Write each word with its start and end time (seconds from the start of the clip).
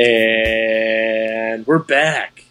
And 0.00 1.66
we're 1.66 1.80
back. 1.80 2.44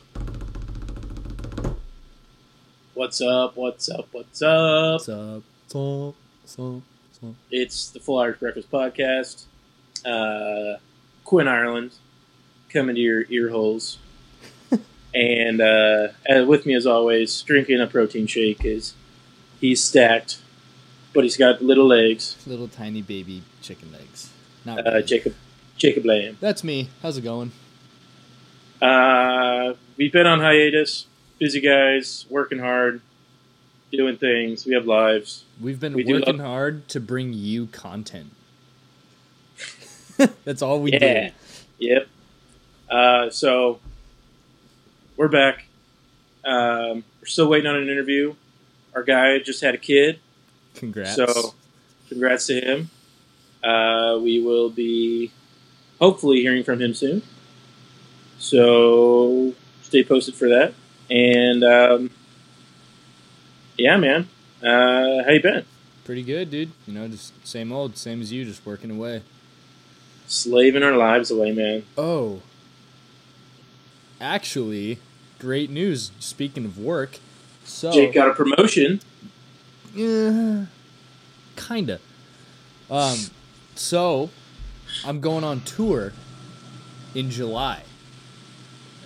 What's 2.93 3.21
up? 3.21 3.55
What's 3.55 3.87
up? 3.87 4.09
What's 4.11 4.41
up? 4.41 4.95
What's 4.95 5.07
up? 5.07 5.43
What's 5.61 5.75
up? 5.77 6.15
What's 6.41 6.59
up? 6.59 6.73
What's 6.73 7.23
up? 7.23 7.35
It's 7.49 7.89
the 7.91 8.01
Full 8.01 8.19
Irish 8.19 8.39
Breakfast 8.41 8.69
Podcast. 8.69 9.45
Uh, 10.05 10.79
Quinn 11.23 11.47
Ireland 11.47 11.91
coming 12.67 12.95
to 12.95 13.01
your 13.01 13.23
ear 13.29 13.47
holes. 13.49 13.97
and 15.15 15.61
uh, 15.61 16.09
uh, 16.29 16.43
with 16.43 16.65
me, 16.65 16.75
as 16.75 16.85
always, 16.85 17.41
drinking 17.43 17.79
a 17.79 17.87
protein 17.87 18.27
shake 18.27 18.65
is 18.65 18.93
he's 19.61 19.81
stacked, 19.81 20.39
but 21.13 21.23
he's 21.23 21.37
got 21.37 21.61
little 21.61 21.87
legs. 21.87 22.35
Little 22.45 22.67
tiny 22.67 23.01
baby 23.01 23.41
chicken 23.61 23.93
legs. 23.93 24.31
Not 24.65 24.79
Uh, 24.85 24.91
really. 24.91 25.03
Jacob 25.03 25.33
Jacob 25.77 26.05
Lamb. 26.05 26.37
That's 26.39 26.63
me. 26.63 26.89
How's 27.01 27.17
it 27.17 27.21
going? 27.21 27.51
Uh, 28.81 29.73
we've 29.97 30.11
been 30.11 30.27
on 30.27 30.39
hiatus. 30.39 31.05
Busy 31.39 31.61
guys, 31.61 32.25
working 32.29 32.59
hard, 32.59 33.01
doing 33.91 34.17
things. 34.17 34.65
We 34.65 34.73
have 34.73 34.85
lives. 34.87 35.43
We've 35.61 35.79
been 35.79 35.93
We 35.93 36.03
working 36.05 36.37
love- 36.37 36.45
hard 36.45 36.87
to 36.89 36.99
bring 36.99 37.33
you 37.33 37.67
content. 37.67 38.31
That's 40.45 40.61
all 40.63 40.81
we 40.81 40.93
yeah. 40.93 41.29
do. 41.29 41.33
Yep. 41.79 42.07
Uh, 42.89 43.29
so 43.29 43.79
we're 45.15 45.27
back. 45.27 45.65
Um, 46.43 47.03
we're 47.21 47.25
still 47.27 47.49
waiting 47.49 47.67
on 47.67 47.75
an 47.75 47.87
interview. 47.89 48.33
Our 48.95 49.03
guy 49.03 49.37
just 49.39 49.61
had 49.61 49.75
a 49.75 49.77
kid, 49.77 50.19
Congrats. 50.73 51.15
so 51.15 51.53
congrats 52.09 52.47
to 52.47 52.59
him. 52.59 52.89
Uh, 53.63 54.17
we 54.19 54.39
will 54.41 54.69
be 54.71 55.31
hopefully 55.99 56.41
hearing 56.41 56.63
from 56.63 56.81
him 56.81 56.93
soon. 56.93 57.21
So 58.39 59.53
stay 59.81 60.03
posted 60.03 60.35
for 60.35 60.49
that. 60.49 60.73
And 61.09 61.63
um, 61.63 62.11
yeah, 63.77 63.97
man. 63.97 64.27
Uh, 64.61 65.23
how 65.23 65.31
you 65.31 65.41
been? 65.41 65.65
Pretty 66.03 66.23
good, 66.23 66.49
dude. 66.49 66.71
You 66.87 66.93
know, 66.93 67.07
just 67.07 67.45
same 67.47 67.71
old, 67.71 67.97
same 67.97 68.21
as 68.21 68.31
you, 68.31 68.45
just 68.45 68.65
working 68.65 68.91
away. 68.91 69.21
Slaving 70.25 70.83
our 70.83 70.95
lives 70.95 71.31
away, 71.31 71.51
man. 71.51 71.83
Oh. 71.97 72.41
Actually, 74.19 74.99
great 75.39 75.69
news. 75.69 76.11
Speaking 76.19 76.65
of 76.65 76.79
work, 76.79 77.19
so 77.63 77.91
Jake 77.91 78.13
got 78.13 78.29
a 78.29 78.33
promotion. 78.33 78.99
Yeah, 79.93 80.65
kinda. 81.55 81.99
Um, 82.89 83.17
so 83.75 84.29
I'm 85.07 85.21
going 85.21 85.43
on 85.45 85.61
tour 85.61 86.11
in 87.15 87.31
July. 87.31 87.83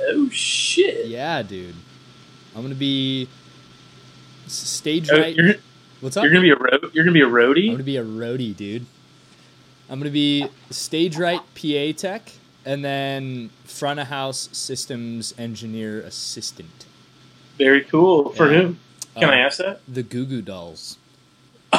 Oh 0.02 0.28
shit! 0.30 1.06
Yeah, 1.06 1.44
dude. 1.44 1.76
I'm 2.56 2.64
gonna 2.64 2.74
be 2.76 3.30
stage 4.48 5.10
Oh, 5.12 5.20
right. 5.20 5.36
you're, 5.36 5.54
What's 6.02 6.18
up? 6.18 6.24
you're 6.24 6.34
gonna 6.34 6.42
be 6.42 6.50
a 6.50 6.56
road. 6.56 6.90
You're 6.94 7.04
gonna 7.04 7.14
be 7.14 7.22
a 7.22 7.28
I'm 7.28 7.72
gonna 7.74 7.84
be 7.84 7.98
a 7.98 8.04
roadie, 8.04 8.56
dude. 8.58 8.86
I'm 9.90 10.00
gonna 10.00 10.10
be 10.10 10.48
stage 10.72 11.18
right 11.18 11.40
PA 11.54 11.92
tech, 11.96 12.32
and 12.66 12.84
then 12.84 13.52
front 13.66 14.00
of 14.00 14.08
house 14.08 14.50
systems 14.52 15.36
engineer 15.38 16.02
assistant. 16.02 16.86
Very 17.60 17.82
cool. 17.84 18.30
For 18.34 18.52
Yeah. 18.52 18.62
whom? 18.62 18.80
Can 19.16 19.30
Uh, 19.30 19.34
I 19.34 19.38
ask 19.38 19.60
that? 19.60 19.82
The 19.88 20.02
Goo 20.04 20.26
Goo 20.26 20.42
Dolls. 20.42 20.98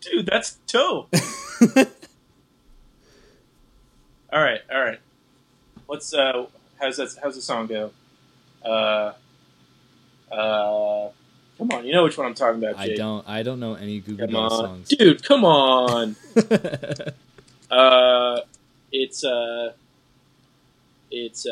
dude, 0.00 0.26
that's 0.26 0.54
dope. 0.66 1.14
all 4.32 4.40
right, 4.40 4.60
all 4.72 4.80
right. 4.80 5.00
What's 5.86 6.12
uh? 6.14 6.46
How's 6.80 6.96
that? 6.96 7.16
How's 7.22 7.36
the 7.36 7.42
song 7.42 7.66
go? 7.66 7.90
Uh, 8.64 9.12
uh. 10.32 11.08
Come 11.58 11.70
on, 11.72 11.84
you 11.84 11.92
know 11.92 12.04
which 12.04 12.16
one 12.16 12.26
I'm 12.26 12.34
talking 12.34 12.62
about. 12.62 12.78
I 12.78 12.94
don't. 12.94 13.28
I 13.28 13.42
don't 13.42 13.60
know 13.60 13.74
any 13.74 14.00
Goo 14.00 14.12
Goo 14.16 14.24
Come 14.24 14.30
Dolls 14.30 14.58
songs. 14.58 14.88
dude. 14.88 15.22
Come 15.22 15.44
on. 15.44 16.16
Uh, 17.70 18.40
it's 18.90 19.22
uh, 19.24 19.72
it's 21.08 21.46
uh, 21.46 21.50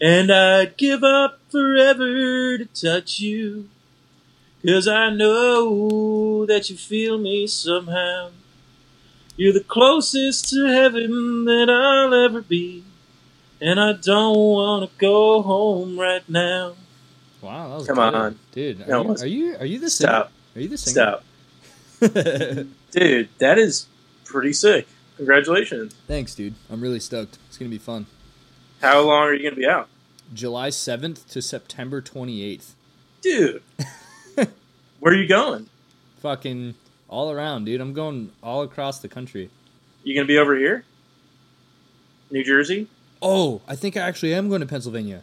and 0.00 0.30
I'd 0.30 0.76
give 0.76 1.02
up 1.02 1.40
forever 1.58 2.58
to 2.58 2.66
touch 2.66 3.20
you, 3.20 3.68
cause 4.66 4.88
I 4.88 5.10
know 5.10 6.44
that 6.46 6.68
you 6.68 6.76
feel 6.76 7.16
me 7.18 7.46
somehow. 7.46 8.30
You're 9.36 9.52
the 9.52 9.60
closest 9.64 10.48
to 10.50 10.66
heaven 10.66 11.44
that 11.44 11.68
I'll 11.70 12.12
ever 12.26 12.40
be, 12.42 12.84
and 13.60 13.78
I 13.80 13.92
don't 13.92 14.36
wanna 14.36 14.88
go 14.98 15.42
home 15.42 15.98
right 15.98 16.28
now. 16.28 16.74
Wow, 17.40 17.68
that 17.68 17.76
was 17.76 17.86
Come 17.86 17.96
good. 17.96 18.14
on. 18.14 18.38
dude. 18.52 18.80
Are, 18.82 18.86
No, 18.86 19.02
you, 19.02 19.14
are 19.22 19.26
you 19.26 19.56
are 19.60 19.66
you 19.66 19.78
the 19.78 19.90
singer? 19.90 20.08
Stop, 20.10 20.32
Are 20.56 20.60
you 20.60 20.68
the 20.68 20.78
singer? 20.78 21.18
stop, 22.00 22.66
dude. 22.90 23.28
That 23.38 23.58
is 23.58 23.86
pretty 24.24 24.52
sick. 24.52 24.86
Congratulations. 25.16 25.94
Thanks, 26.08 26.34
dude. 26.34 26.54
I'm 26.70 26.80
really 26.80 27.00
stoked. 27.00 27.38
It's 27.48 27.58
gonna 27.58 27.70
be 27.70 27.78
fun. 27.78 28.06
How 28.80 29.00
long 29.02 29.22
are 29.28 29.34
you 29.34 29.42
gonna 29.48 29.60
be 29.60 29.66
out? 29.66 29.88
July 30.32 30.68
7th 30.70 31.28
to 31.30 31.42
September 31.42 32.00
28th. 32.00 32.72
Dude, 33.20 33.62
where 35.00 35.12
are 35.12 35.16
you 35.16 35.28
going? 35.28 35.68
Fucking 36.20 36.74
all 37.08 37.30
around, 37.30 37.64
dude. 37.64 37.80
I'm 37.80 37.92
going 37.92 38.32
all 38.42 38.62
across 38.62 38.98
the 38.98 39.08
country. 39.08 39.50
You 40.02 40.14
gonna 40.14 40.26
be 40.26 40.38
over 40.38 40.56
here? 40.56 40.84
New 42.30 42.44
Jersey? 42.44 42.88
Oh, 43.22 43.62
I 43.68 43.76
think 43.76 43.96
I 43.96 44.00
actually 44.00 44.34
am 44.34 44.48
going 44.48 44.60
to 44.60 44.66
Pennsylvania. 44.66 45.22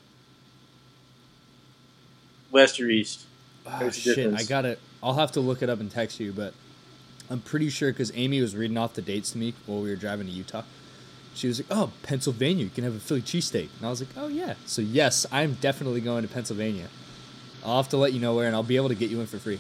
West 2.52 2.80
or 2.80 2.90
east? 2.90 3.26
Ah, 3.66 3.80
A 3.82 3.92
shit, 3.92 4.16
difference. 4.16 4.42
I 4.42 4.44
got 4.48 4.66
it. 4.66 4.80
I'll 5.04 5.14
have 5.16 5.32
to 5.34 5.40
look 5.40 5.62
it 5.62 5.70
up 5.70 5.80
and 5.80 5.92
text 5.92 6.20
you, 6.20 6.32
but 6.32 6.54
I'm 7.30 7.42
pretty 7.42 7.70
sure 7.70 7.92
because 7.92 8.12
Amy 8.16 8.42
was 8.42 8.56
reading 8.56 8.78
off 8.78 8.94
the 8.94 9.02
dates 9.02 9.32
to 9.32 9.38
me 9.38 9.54
while 9.66 9.82
we 9.82 9.90
were 9.90 9.96
driving 9.96 10.28
to 10.28 10.32
Utah. 10.34 10.64
She 11.34 11.48
was 11.48 11.60
like, 11.60 11.68
"Oh, 11.72 11.92
Pennsylvania, 12.04 12.66
you 12.66 12.70
can 12.70 12.84
have 12.84 12.96
a 12.96 13.00
Philly 13.00 13.22
cheesesteak," 13.22 13.70
and 13.78 13.86
I 13.86 13.90
was 13.90 14.02
like, 14.02 14.10
"Oh 14.18 14.28
yeah." 14.28 14.56
So 14.66 14.82
yes, 14.82 15.26
I'm 15.32 15.54
definitely 15.56 16.02
going 16.02 16.24
to 16.24 16.28
Pennsylvania. 16.28 16.88
I'll 17.64 17.78
have 17.78 17.90
to 17.90 17.98
let 17.98 18.14
you 18.14 18.20
know 18.20 18.36
where, 18.36 18.48
and 18.48 18.56
I'll 18.56 18.64
be 18.64 18.76
able 18.76 18.90
to 18.90 18.96
get 18.96 19.10
you 19.10 19.22
in 19.22 19.28
for 19.28 19.38
free. 19.38 19.60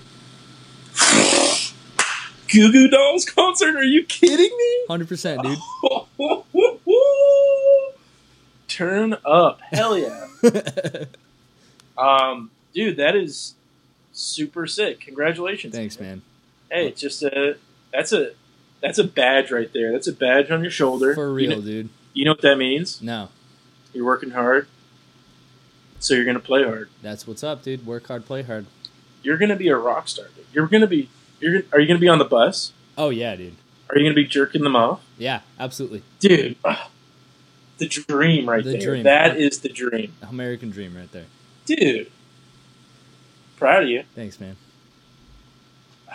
Goo 2.52 2.72
Goo 2.72 2.88
Dolls 2.90 3.26
concert? 3.26 3.76
Are 3.76 3.84
you 3.84 4.04
kidding 4.04 4.56
me? 4.58 4.86
Hundred 4.88 5.08
percent, 5.08 5.42
dude. 5.44 5.58
Turn 8.68 9.16
up. 9.26 9.62
Hell 9.62 9.98
yeah. 9.98 10.28
um, 11.98 12.52
dude, 12.74 12.98
that 12.98 13.16
is 13.16 13.56
super 14.12 14.68
sick. 14.68 15.00
Congratulations. 15.02 15.74
Thanks, 15.74 16.00
man. 16.00 16.22
Hey, 16.70 16.88
it's 16.88 17.00
just 17.00 17.24
a 17.24 17.58
that's 17.94 18.12
a 18.12 18.32
that's 18.82 18.98
a 19.00 19.04
badge 19.04 19.52
right 19.52 19.72
there. 19.74 19.92
That's 19.92 20.08
a 20.08 20.14
badge 20.14 20.50
on 20.52 20.62
your 20.62 20.72
shoulder. 20.72 21.14
For 21.16 21.30
You 21.30 21.36
real, 21.36 21.50
know, 21.58 21.62
dude. 21.62 21.90
you 22.14 22.26
know 22.26 22.32
what 22.32 22.42
that 22.42 22.58
means? 22.58 23.02
No, 23.02 23.30
You're 23.94 24.06
working 24.06 24.32
hard. 24.32 24.68
So 26.00 26.14
you're 26.16 26.26
gonna 26.26 26.40
play 26.40 26.64
hard. 26.64 26.90
that's 27.04 27.28
what's 27.28 27.44
up, 27.44 27.62
dude. 27.64 27.86
Work 27.86 28.08
hard, 28.08 28.26
play 28.26 28.42
hard. 28.44 28.66
You're 29.24 29.38
gonna 29.38 29.56
be 29.56 29.68
a 29.68 29.78
rock 29.78 30.08
star. 30.08 30.26
Dude. 30.36 30.46
You're 30.54 30.68
gonna 30.68 30.88
be 30.88 31.10
you're 31.40 31.62
are 31.72 31.80
you 31.80 31.88
gonna 31.88 32.00
be 32.00 32.10
on 32.10 32.18
the 32.20 32.26
bus? 32.26 32.74
Oh 32.98 33.10
yeah, 33.12 33.36
dude. 33.36 33.56
Are 33.90 33.98
you 33.98 34.06
gonna 34.06 34.16
be 34.16 34.26
jerking 34.26 34.64
them 34.64 34.76
off? 34.76 35.04
Yeah, 35.18 35.42
absolutely. 35.60 36.02
Dude, 36.20 36.56
ah, 36.66 36.90
the 37.78 37.88
dream 37.88 38.50
right 38.50 38.64
The 38.64 38.72
there. 38.72 38.82
dream. 38.82 39.04
That 39.04 39.38
is 39.38 39.60
the 39.60 39.70
dream. 39.70 40.14
American 40.28 40.72
dream 40.72 40.96
right 40.96 41.12
there. 41.12 41.26
Dude. 41.66 42.10
Proud 43.58 43.84
of 43.84 43.90
you. 43.90 44.04
Thanks, 44.16 44.40
man. 44.40 44.56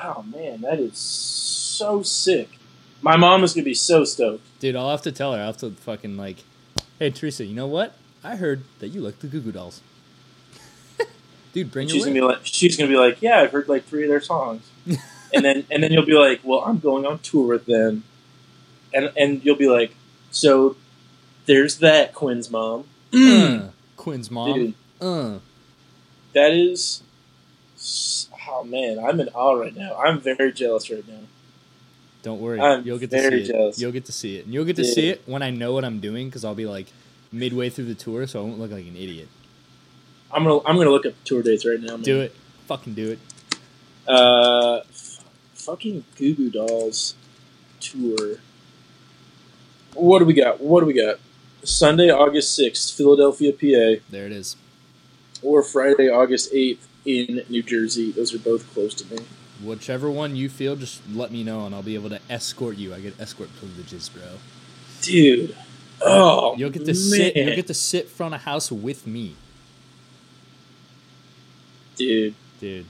Oh 0.03 0.23
man, 0.23 0.61
that 0.63 0.79
is 0.79 0.97
so 0.99 2.03
sick. 2.03 2.59
My 3.03 3.17
mom 3.17 3.45
is 3.45 3.55
gonna 3.55 3.65
be 3.65 3.75
so 3.75 4.05
stoked. 4.05 4.43
Dude, 4.61 4.77
I'll 4.77 4.91
have 4.91 5.03
to 5.03 5.13
tell 5.13 5.33
her. 5.33 5.39
I'll 5.41 5.47
have 5.47 5.59
to 5.59 5.71
fucking 5.71 6.17
like, 6.17 6.39
hey 6.99 7.11
Teresa, 7.11 7.45
you 7.45 7.55
know 7.55 7.67
what? 7.67 7.95
I 8.25 8.37
heard 8.37 8.63
that 8.81 8.89
you 8.89 9.01
like 9.01 9.21
the 9.21 9.27
Goo 9.27 9.41
Goo 9.41 9.53
Dolls. 9.53 9.81
Dude, 11.53 11.71
bring 11.71 11.89
she's 11.89 12.05
gonna 12.05 12.15
be 12.15 12.21
like 12.21 12.41
she's 12.43 12.77
gonna 12.77 12.91
be 12.91 12.97
like, 12.97 13.23
Yeah, 13.23 13.41
I've 13.41 13.53
heard 13.53 13.69
like 13.69 13.85
three 13.85 14.03
of 14.05 14.09
their 14.09 14.21
songs. 14.21 14.69
and 14.87 15.45
then 15.45 15.65
and 15.71 15.83
then 15.83 15.93
you'll 15.93 16.07
be 16.07 16.15
like, 16.15 16.41
Well, 16.43 16.61
I'm 16.61 16.79
going 16.79 17.07
on 17.07 17.19
tour 17.21 17.47
with 17.49 17.67
them. 17.67 18.05
And 18.93 19.13
and 19.17 19.45
you'll 19.45 19.57
be 19.57 19.69
like, 19.69 19.95
So 20.31 20.77
there's 21.47 21.79
that 21.79 22.13
Quinn's 22.15 22.51
mom. 22.51 22.85
Uh, 23.15 23.69
Quinn's 23.97 24.31
mom. 24.31 24.53
Dude, 24.55 24.75
Uh, 25.01 25.39
that 26.35 26.53
is 26.53 27.03
oh 28.49 28.65
man, 28.65 28.99
I'm 28.99 29.19
in 29.21 29.29
awe 29.29 29.53
right 29.55 29.75
now. 29.77 29.95
I'm 29.97 30.21
very 30.21 30.53
jealous 30.53 30.91
right 30.91 31.07
now. 31.07 31.21
don't 32.23 32.41
worry, 32.41 32.61
I'm 32.61 32.87
you'll 32.87 32.99
get 32.99 33.11
to 33.11 33.21
very 33.21 33.45
see 33.45 33.53
jealous. 33.53 33.77
it. 33.79 33.83
You'll 33.83 33.93
get 33.93 34.05
to 34.07 34.13
see 34.13 34.37
it, 34.39 34.45
and 34.45 34.55
you'll 34.55 34.65
get 34.65 34.77
to 34.77 34.85
see 34.85 35.09
it 35.09 35.23
when 35.27 35.43
I 35.43 35.51
know 35.51 35.73
what 35.73 35.85
I'm 35.85 36.01
doing 36.01 36.29
because 36.29 36.45
I'll 36.45 36.55
be 36.55 36.67
like 36.67 36.87
midway 37.33 37.69
through 37.71 37.87
the 37.87 37.95
tour, 37.95 38.27
so 38.27 38.41
I 38.41 38.45
won't 38.45 38.59
look 38.59 38.71
like 38.71 38.85
an 38.87 38.97
idiot. 38.97 39.29
I'm 40.33 40.45
gonna 40.45 40.61
I'm 40.67 40.77
gonna 40.77 40.91
look 40.91 41.07
up 41.07 41.15
tour 41.25 41.43
dates 41.43 41.65
right 41.67 41.81
now. 41.81 41.93
Man. 41.97 42.03
Do 42.03 42.21
it, 42.21 42.35
fucking 42.67 42.95
do 42.95 43.13
it. 43.13 43.19
Uh, 44.09 44.77
f- 44.91 45.25
fucking 45.55 46.05
Goo 46.17 46.35
Goo 46.35 46.51
Dolls 46.51 47.15
tour. 47.81 48.37
What 49.95 50.19
do 50.21 50.25
we 50.25 50.35
got? 50.35 50.61
What 50.61 50.81
do 50.81 50.87
we 50.87 50.93
got? 50.93 51.19
Sunday, 51.65 52.11
August 52.11 52.55
sixth, 52.55 52.97
Philadelphia, 52.97 53.53
PA, 53.53 54.01
There 54.11 54.27
it 54.27 54.33
is. 54.33 54.57
or 55.43 55.63
Friday, 55.63 56.09
August 56.09 56.51
eighth 56.53 56.87
in 57.07 57.43
New 57.49 57.63
Jersey. 57.63 58.11
Those 58.11 58.35
are 58.35 58.39
both 58.39 58.71
close 58.75 58.93
to 58.95 59.15
me. 59.15 59.25
Whichever 59.63 60.11
one 60.11 60.37
you 60.37 60.51
feel, 60.51 60.77
just 60.77 61.01
let 61.15 61.31
me 61.33 61.43
know, 61.43 61.65
and 61.65 61.75
I'll 61.75 61.83
be 61.83 61.95
able 61.95 62.11
to 62.11 62.21
escort 62.29 62.77
you. 62.77 62.93
I 62.93 63.01
get 63.01 63.19
escort 63.19 63.49
privileges, 63.59 64.09
bro. 64.11 64.23
Dude. 65.01 65.57
Oh, 66.03 66.55
You'll 66.59 66.69
get 66.71 66.81
to 66.81 66.87
man. 66.89 66.95
sit. 66.95 67.37
You'll 67.37 67.57
get 67.57 67.67
to 67.69 67.75
sit 67.75 68.09
front 68.09 68.35
of 68.35 68.43
house 68.43 68.71
with 68.71 69.07
me, 69.07 69.35
dude, 71.97 72.35
dude, 72.61 72.85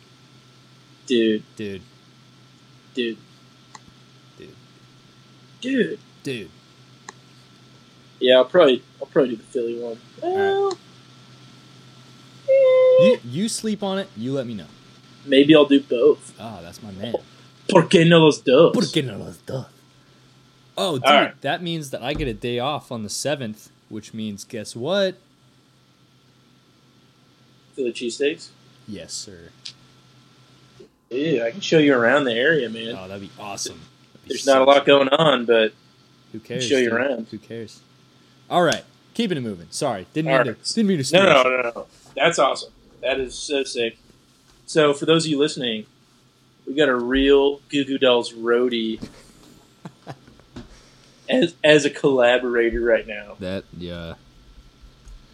dude, 1.07 1.45
dude, 1.57 1.83
dude, 2.95 3.19
dude, 4.37 4.57
dude. 5.61 5.99
dude. 6.25 6.51
Yeah, 8.19 8.37
I'll 8.39 8.45
probably, 8.47 8.83
I'll 9.01 9.07
probably 9.07 9.31
do 9.31 9.37
the 9.37 9.43
Philly 9.45 9.79
one. 9.79 9.99
Well, 10.23 10.77
You 12.49 13.19
you 13.25 13.49
sleep 13.49 13.83
on 13.83 13.99
it. 13.99 14.09
You 14.17 14.33
let 14.33 14.47
me 14.47 14.55
know. 14.55 14.67
maybe 15.27 15.55
I'll 15.55 15.67
do 15.67 15.81
both. 15.81 16.35
Oh, 16.39 16.61
that's 16.63 16.83
my 16.83 16.93
man. 16.93 17.15
¿Por 17.69 17.89
qué 17.89 18.07
no 18.09 18.21
los 18.21 18.39
dos? 18.41 18.73
¿Por 18.73 18.85
qué 18.85 19.05
no 19.05 19.19
los 19.19 19.39
dos? 19.39 19.67
Oh, 20.79 20.95
dude, 20.99 21.05
Alright. 21.07 21.41
that 21.41 21.63
means 21.63 21.91
that 21.91 22.03
I 22.03 22.13
get 22.15 22.29
a 22.29 22.35
day 22.35 22.59
off 22.59 22.93
on 22.93 23.03
the 23.03 23.09
seventh, 23.09 23.71
which 23.89 24.13
means 24.15 24.45
guess 24.45 24.77
what? 24.77 25.17
Philly 27.75 27.93
cheesesteaks. 27.93 28.49
Yes, 28.87 29.13
sir. 29.13 29.51
Yeah, 31.11 31.45
I 31.45 31.51
can 31.51 31.61
show 31.61 31.79
you 31.79 31.95
around 31.95 32.25
the 32.25 32.33
area, 32.35 32.69
man. 32.69 32.95
Oh, 32.97 33.09
that'd 33.09 33.23
be 33.23 33.31
awesome. 33.39 33.81
That'd 34.13 34.23
be 34.25 34.29
There's 34.35 34.45
so 34.45 34.53
not 34.55 34.63
a 34.63 34.65
lot 34.71 34.87
going 34.87 35.09
on, 35.09 35.45
but 35.45 35.73
Who 36.33 36.41
cares? 36.41 36.65
show 36.67 36.77
you 36.79 36.91
dude? 36.91 36.93
around. 36.93 37.27
Who 37.31 37.39
cares? 37.39 37.81
All 38.51 38.63
right, 38.63 38.85
keeping 39.15 39.37
it 39.39 39.43
moving. 39.43 39.67
Sorry, 39.71 40.07
didn't 40.13 40.29
mean 40.29 40.37
Alright. 40.39 40.65
to. 40.65 40.75
Didn't 40.75 40.89
mean 40.89 40.99
to. 40.99 41.03
no, 41.03 41.05
steal 41.05 41.23
no, 41.23 41.43
your 41.43 41.45
no, 41.45 41.63
no, 41.63 41.73
no. 41.75 41.87
That's 42.17 42.39
awesome. 42.39 42.73
That 43.03 43.21
is 43.21 43.35
so 43.35 43.63
sick. 43.63 43.99
So, 44.67 44.93
for 44.93 45.07
those 45.07 45.27
of 45.27 45.31
you 45.31 45.39
listening, 45.39 45.87
we 46.67 46.75
got 46.75 46.89
a 46.89 46.97
real 46.97 47.61
Goo 47.69 47.85
Goo 47.85 47.99
Dolls 47.99 48.33
roadie 48.33 49.07
as 51.31 51.55
as 51.63 51.85
a 51.85 51.91
collaborator 51.91 52.81
right 52.81 53.07
now. 53.07 53.37
That 53.39 53.65
yeah. 53.77 54.15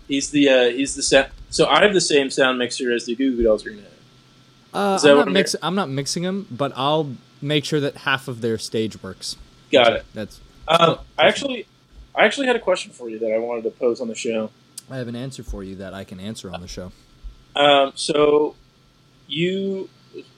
He's 0.09 0.31
the 0.31 0.49
uh, 0.49 0.65
he's 0.71 0.95
the 0.95 1.03
sound. 1.03 1.29
So 1.49 1.67
I 1.67 1.83
have 1.83 1.95
the 1.95 2.01
same 2.01 2.31
sound 2.31 2.59
mixer 2.59 2.93
as 2.93 3.07
the 3.07 3.15
Goo 3.15 3.37
Goo 3.37 3.45
Dolls 3.45 3.65
are 3.65 3.71
gonna. 3.71 3.83
Uh, 4.75 4.99
I'm 5.03 5.17
not 5.17 5.27
I'm 5.29 5.33
mix. 5.33 5.57
I'm 5.63 5.75
not 5.75 5.89
mixing 5.89 6.23
them, 6.23 6.47
but 6.51 6.73
I'll 6.75 7.15
make 7.41 7.65
sure 7.65 7.81
that 7.81 7.99
half 7.99 8.29
of 8.29 8.41
their 8.41 8.59
stage 8.59 9.03
works. 9.03 9.37
Got 9.71 9.95
it. 9.95 10.05
That's. 10.15 10.41
Um, 10.69 10.99
I 11.19 11.27
actually, 11.27 11.67
I 12.15 12.25
actually 12.25 12.47
had 12.47 12.57
a 12.57 12.61
question 12.61 12.93
for 12.93 13.09
you 13.09 13.19
that 13.19 13.33
I 13.33 13.39
wanted 13.39 13.65
to 13.65 13.71
pose 13.71 14.01
on 14.01 14.09
the 14.09 14.15
show. 14.15 14.51
I 14.91 14.97
have 14.97 15.09
an 15.09 15.17
answer 15.17 15.43
for 15.43 15.63
you 15.63 15.77
that 15.77 15.95
I 15.95 16.05
can 16.05 16.21
answer 16.21 16.53
on 16.53 16.61
the 16.61 16.69
show. 16.69 16.93
Um, 17.57 17.93
so 17.95 18.55
you 19.27 19.89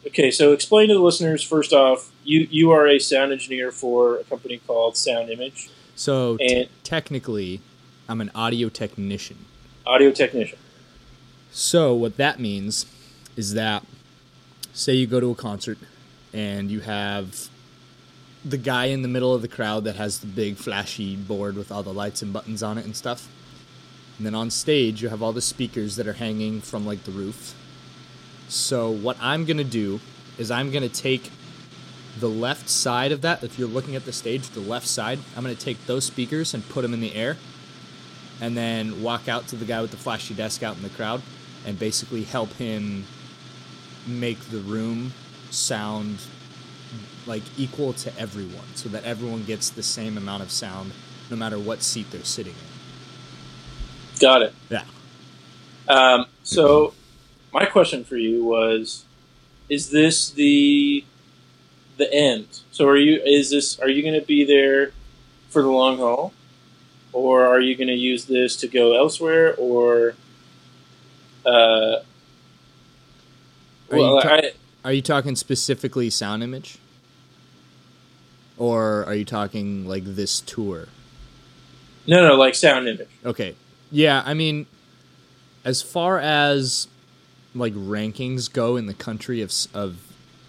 okay? 0.06 0.30
So 0.30 0.52
explain 0.52 0.88
to 0.88 0.94
the 0.94 1.00
listeners 1.00 1.42
first 1.42 1.72
off. 1.72 2.10
You 2.24 2.46
you 2.50 2.70
are 2.70 2.86
a 2.86 2.98
sound 2.98 3.32
engineer 3.32 3.70
for 3.70 4.18
a 4.18 4.24
company 4.24 4.60
called 4.66 4.96
Sound 4.96 5.30
Image, 5.30 5.68
So 5.94 6.36
t- 6.36 6.54
and 6.54 6.68
technically, 6.82 7.60
I'm 8.08 8.20
an 8.20 8.30
audio 8.34 8.68
technician. 8.68 9.44
audio 9.86 10.10
technician. 10.10 10.58
So 11.50 11.94
what 11.94 12.16
that 12.16 12.40
means 12.40 12.86
is 13.36 13.54
that 13.54 13.84
say 14.72 14.94
you 14.94 15.06
go 15.06 15.20
to 15.20 15.30
a 15.30 15.34
concert 15.34 15.78
and 16.32 16.70
you 16.70 16.80
have 16.80 17.48
the 18.44 18.58
guy 18.58 18.86
in 18.86 19.02
the 19.02 19.08
middle 19.08 19.32
of 19.34 19.40
the 19.42 19.48
crowd 19.48 19.84
that 19.84 19.96
has 19.96 20.18
the 20.18 20.26
big 20.26 20.56
flashy 20.56 21.16
board 21.16 21.56
with 21.56 21.70
all 21.72 21.82
the 21.82 21.92
lights 21.94 22.22
and 22.22 22.32
buttons 22.32 22.62
on 22.62 22.76
it 22.76 22.84
and 22.84 22.94
stuff. 22.96 23.28
And 24.18 24.26
then 24.26 24.34
on 24.34 24.50
stage 24.50 25.02
you 25.02 25.08
have 25.08 25.22
all 25.22 25.32
the 25.32 25.42
speakers 25.42 25.96
that 25.96 26.06
are 26.06 26.14
hanging 26.14 26.60
from 26.60 26.86
like 26.86 27.04
the 27.04 27.10
roof. 27.10 27.54
So 28.48 28.90
what 28.90 29.16
I'm 29.20 29.44
going 29.44 29.56
to 29.56 29.64
do 29.64 30.00
is 30.38 30.50
I'm 30.50 30.70
going 30.70 30.88
to 30.88 30.94
take 30.94 31.30
the 32.18 32.28
left 32.28 32.68
side 32.68 33.10
of 33.10 33.22
that 33.22 33.42
if 33.42 33.58
you're 33.58 33.68
looking 33.68 33.96
at 33.96 34.04
the 34.04 34.12
stage, 34.12 34.48
the 34.50 34.60
left 34.60 34.86
side, 34.86 35.18
I'm 35.36 35.42
going 35.42 35.54
to 35.56 35.60
take 35.60 35.86
those 35.86 36.04
speakers 36.04 36.54
and 36.54 36.68
put 36.68 36.82
them 36.82 36.94
in 36.94 37.00
the 37.00 37.14
air 37.14 37.36
and 38.40 38.56
then 38.56 39.02
walk 39.02 39.28
out 39.28 39.48
to 39.48 39.56
the 39.56 39.64
guy 39.64 39.80
with 39.80 39.90
the 39.90 39.96
flashy 39.96 40.34
desk 40.34 40.62
out 40.62 40.76
in 40.76 40.82
the 40.82 40.88
crowd 40.90 41.22
and 41.66 41.78
basically 41.78 42.24
help 42.24 42.52
him 42.54 43.04
make 44.06 44.38
the 44.50 44.58
room 44.58 45.12
sound 45.50 46.18
like 47.26 47.42
equal 47.56 47.92
to 47.94 48.16
everyone 48.18 48.66
so 48.74 48.88
that 48.88 49.04
everyone 49.04 49.44
gets 49.44 49.70
the 49.70 49.82
same 49.82 50.18
amount 50.18 50.42
of 50.42 50.50
sound 50.50 50.92
no 51.30 51.36
matter 51.36 51.58
what 51.58 51.82
seat 51.82 52.10
they're 52.10 52.22
sitting 52.22 52.52
in. 52.52 52.73
Got 54.20 54.42
it. 54.42 54.54
Yeah. 54.70 54.84
Um, 55.88 56.26
so 56.42 56.94
my 57.52 57.66
question 57.66 58.04
for 58.04 58.16
you 58.16 58.44
was: 58.44 59.04
Is 59.68 59.90
this 59.90 60.30
the 60.30 61.04
the 61.96 62.12
end? 62.12 62.60
So 62.70 62.86
are 62.88 62.96
you? 62.96 63.20
Is 63.24 63.50
this? 63.50 63.78
Are 63.78 63.88
you 63.88 64.02
going 64.02 64.18
to 64.18 64.26
be 64.26 64.44
there 64.44 64.92
for 65.48 65.62
the 65.62 65.68
long 65.68 65.98
haul, 65.98 66.32
or 67.12 67.46
are 67.46 67.60
you 67.60 67.76
going 67.76 67.88
to 67.88 67.94
use 67.94 68.24
this 68.26 68.56
to 68.56 68.68
go 68.68 68.96
elsewhere? 68.96 69.54
Or 69.56 70.14
uh, 71.46 71.48
Are 71.50 72.02
you 73.92 73.98
well, 73.98 74.20
ta- 74.20 74.28
I, 74.28 74.52
Are 74.84 74.92
you 74.92 75.02
talking 75.02 75.36
specifically 75.36 76.10
sound 76.10 76.42
image? 76.42 76.78
Or 78.56 79.04
are 79.04 79.14
you 79.14 79.24
talking 79.24 79.86
like 79.86 80.04
this 80.04 80.40
tour? 80.40 80.88
no, 82.06 82.28
no, 82.28 82.34
like 82.36 82.54
sound 82.54 82.86
image. 82.88 83.08
Okay. 83.24 83.56
Yeah, 83.94 84.22
I 84.26 84.34
mean, 84.34 84.66
as 85.64 85.80
far 85.82 86.18
as 86.18 86.88
like 87.54 87.72
rankings 87.74 88.52
go 88.52 88.76
in 88.76 88.86
the 88.86 88.94
country 88.94 89.40
of 89.40 89.52
of 89.72 89.98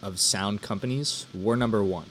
of 0.01 0.19
sound 0.19 0.62
companies, 0.63 1.27
we're 1.33 1.56
number 1.56 1.83
one. 1.83 2.06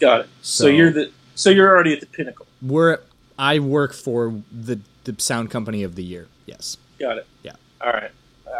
Got 0.00 0.20
it. 0.22 0.28
So, 0.42 0.64
So- 0.64 0.68
you're 0.68 0.92
the. 0.92 1.10
So 1.34 1.48
you're 1.48 1.68
already 1.70 1.94
at 1.94 2.00
the 2.00 2.06
pinnacle. 2.06 2.46
We're 2.60 2.98
I 3.38 3.58
work 3.58 3.94
for 3.94 4.42
the 4.52 4.78
the 5.04 5.14
sound 5.18 5.50
company 5.50 5.82
of 5.82 5.94
the 5.94 6.02
year. 6.04 6.26
Yes. 6.44 6.76
Got 6.98 7.16
it. 7.16 7.26
Yeah. 7.42 7.52
All 7.80 7.90
right. 7.92 8.10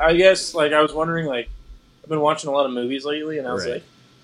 I 0.01 0.15
guess 0.15 0.55
like 0.55 0.73
I 0.73 0.81
was 0.81 0.95
wondering 0.95 1.27
like 1.27 1.51
I've 2.03 2.09
been 2.09 2.21
watching 2.21 2.49
a 2.49 2.53
lot 2.55 2.65
of 2.65 2.73
movies 2.73 3.05
lately, 3.05 3.37
and 3.37 3.47
I 3.47 3.53
was 3.53 3.65
Right. 3.65 3.75
like, 3.75 3.83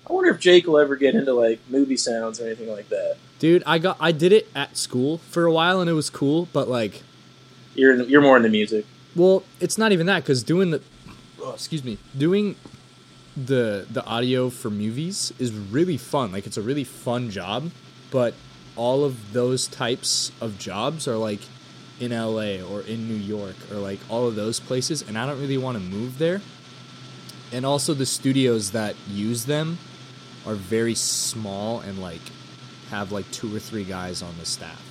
I 0.09 0.13
wonder 0.13 0.31
if 0.31 0.39
Jake 0.39 0.65
will 0.65 0.79
ever 0.79 0.95
get 0.95 1.13
into 1.13 1.33
like 1.33 1.59
movie 1.69 1.97
sounds 1.97 2.41
or 2.41 2.47
anything 2.47 2.69
like 2.69 2.89
that. 2.89 3.17
Dude, 3.37 3.61
I 3.67 3.77
got 3.77 3.97
I 3.99 4.11
did 4.11 4.33
it 4.33 4.47
at 4.55 4.75
school 4.77 5.19
for 5.29 5.45
a 5.45 5.51
while 5.51 5.79
and 5.79 5.87
it 5.87 5.93
was 5.93 6.09
cool, 6.09 6.47
but 6.51 6.67
like 6.67 7.03
You're 7.77 7.93
in, 7.93 8.09
you're 8.09 8.21
more 8.21 8.35
into 8.35 8.49
music. 8.49 8.85
Well, 9.15 9.43
it's 9.61 9.77
not 9.77 9.91
even 9.93 10.07
that 10.07 10.23
because 10.23 10.43
doing 10.43 10.71
the, 10.71 10.81
oh, 11.41 11.53
excuse 11.53 11.83
me, 11.83 11.97
doing 12.17 12.55
the 13.37 13.85
the 13.89 14.03
audio 14.03 14.49
for 14.49 14.69
movies 14.69 15.31
is 15.37 15.53
really 15.53 15.97
fun. 15.97 16.31
Like 16.31 16.47
it's 16.47 16.57
a 16.57 16.61
really 16.61 16.83
fun 16.83 17.29
job, 17.29 17.71
but 18.11 18.33
all 18.75 19.05
of 19.05 19.33
those 19.33 19.67
types 19.67 20.31
of 20.41 20.57
jobs 20.57 21.07
are 21.07 21.17
like 21.17 21.41
in 21.99 22.11
LA 22.11 22.61
or 22.61 22.81
in 22.81 23.07
New 23.07 23.15
York 23.15 23.55
or 23.71 23.77
like 23.77 23.99
all 24.09 24.27
of 24.27 24.35
those 24.35 24.59
places, 24.59 25.03
and 25.07 25.17
I 25.17 25.25
don't 25.25 25.39
really 25.39 25.57
want 25.57 25.77
to 25.77 25.83
move 25.83 26.17
there. 26.17 26.41
And 27.51 27.65
also, 27.65 27.93
the 27.93 28.05
studios 28.05 28.71
that 28.71 28.95
use 29.07 29.45
them 29.45 29.77
are 30.45 30.55
very 30.55 30.95
small 30.95 31.79
and 31.81 31.99
like 31.99 32.21
have 32.89 33.11
like 33.11 33.29
two 33.31 33.55
or 33.55 33.59
three 33.59 33.83
guys 33.83 34.21
on 34.21 34.33
the 34.39 34.45
staff. 34.45 34.86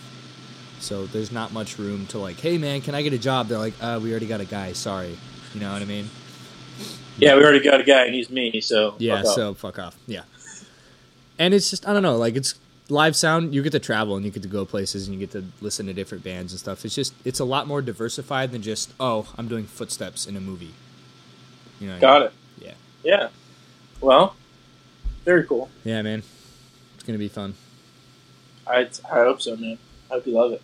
So 0.80 1.06
there's 1.06 1.32
not 1.32 1.52
much 1.52 1.78
room 1.78 2.06
to 2.08 2.18
like, 2.18 2.38
hey 2.38 2.58
man, 2.58 2.80
can 2.80 2.94
I 2.94 3.02
get 3.02 3.12
a 3.12 3.18
job? 3.18 3.48
They're 3.48 3.58
like, 3.58 3.74
uh, 3.80 3.98
we 4.02 4.10
already 4.10 4.26
got 4.26 4.40
a 4.40 4.44
guy. 4.44 4.72
Sorry, 4.72 5.16
you 5.54 5.60
know 5.60 5.72
what 5.72 5.82
I 5.82 5.86
mean? 5.86 6.08
Yeah, 7.18 7.34
we 7.34 7.42
already 7.42 7.60
got 7.60 7.80
a 7.80 7.84
guy, 7.84 8.04
and 8.04 8.14
he's 8.14 8.28
me. 8.28 8.60
So 8.60 8.94
Yeah. 8.98 9.16
fuck 9.16 9.26
off. 9.26 9.34
so 9.34 9.54
fuck 9.54 9.78
off. 9.78 9.96
Yeah. 10.06 10.22
And 11.38 11.54
it's 11.54 11.70
just 11.70 11.88
I 11.88 11.92
don't 11.92 12.02
know, 12.02 12.16
like 12.16 12.36
it's 12.36 12.54
live 12.88 13.16
sound. 13.16 13.54
You 13.54 13.62
get 13.62 13.72
to 13.72 13.78
travel 13.80 14.16
and 14.16 14.24
you 14.24 14.30
get 14.30 14.42
to 14.42 14.48
go 14.48 14.64
places 14.64 15.08
and 15.08 15.14
you 15.14 15.20
get 15.26 15.32
to 15.32 15.44
listen 15.60 15.86
to 15.86 15.92
different 15.92 16.24
bands 16.24 16.52
and 16.52 16.60
stuff. 16.60 16.84
It's 16.84 16.94
just 16.94 17.14
it's 17.24 17.40
a 17.40 17.44
lot 17.44 17.66
more 17.66 17.82
diversified 17.82 18.52
than 18.52 18.62
just 18.62 18.92
oh 19.00 19.32
I'm 19.36 19.48
doing 19.48 19.64
footsteps 19.66 20.26
in 20.26 20.36
a 20.36 20.40
movie. 20.40 20.74
You 21.80 21.88
know. 21.88 21.98
got 22.00 22.22
it. 22.22 22.32
Yeah. 22.58 22.74
Yeah. 23.02 23.28
Well, 24.00 24.36
very 25.24 25.44
cool. 25.44 25.70
Yeah, 25.84 26.02
man. 26.02 26.22
It's 26.94 27.02
gonna 27.04 27.18
be 27.18 27.28
fun. 27.28 27.54
I 28.66 28.88
I 29.10 29.14
hope 29.24 29.40
so, 29.40 29.56
man. 29.56 29.78
I 30.10 30.14
hope 30.14 30.26
you 30.26 30.32
love 30.32 30.52
it. 30.52 30.62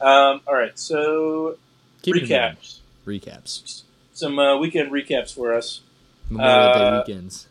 Um, 0.00 0.40
all 0.46 0.54
right, 0.54 0.78
so 0.78 1.56
Keep 2.02 2.16
recaps. 2.16 2.78
Recaps. 3.06 3.82
Some 4.14 4.38
uh, 4.38 4.56
weekend 4.58 4.90
recaps 4.90 5.34
for 5.34 5.52
us. 5.54 5.80
Memorial 6.28 6.72
Day 6.74 6.80
Uh, 6.84 6.98
weekends. 7.06 7.46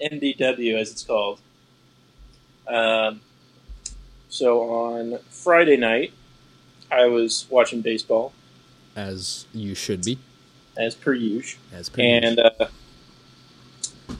MDW, 0.00 0.76
as 0.78 0.90
it's 0.92 1.02
called. 1.02 1.40
Um, 2.66 3.20
so 4.28 4.62
on 4.70 5.18
Friday 5.30 5.76
night, 5.76 6.12
I 6.90 7.06
was 7.06 7.46
watching 7.50 7.80
baseball 7.80 8.32
As 8.94 9.46
you 9.54 9.74
should 9.74 10.04
be. 10.04 10.18
as 10.76 10.94
per 10.94 11.12
usual, 11.14 11.60
As 11.72 11.88
per 11.88 12.00
and 12.02 12.38
uh, 12.38 12.68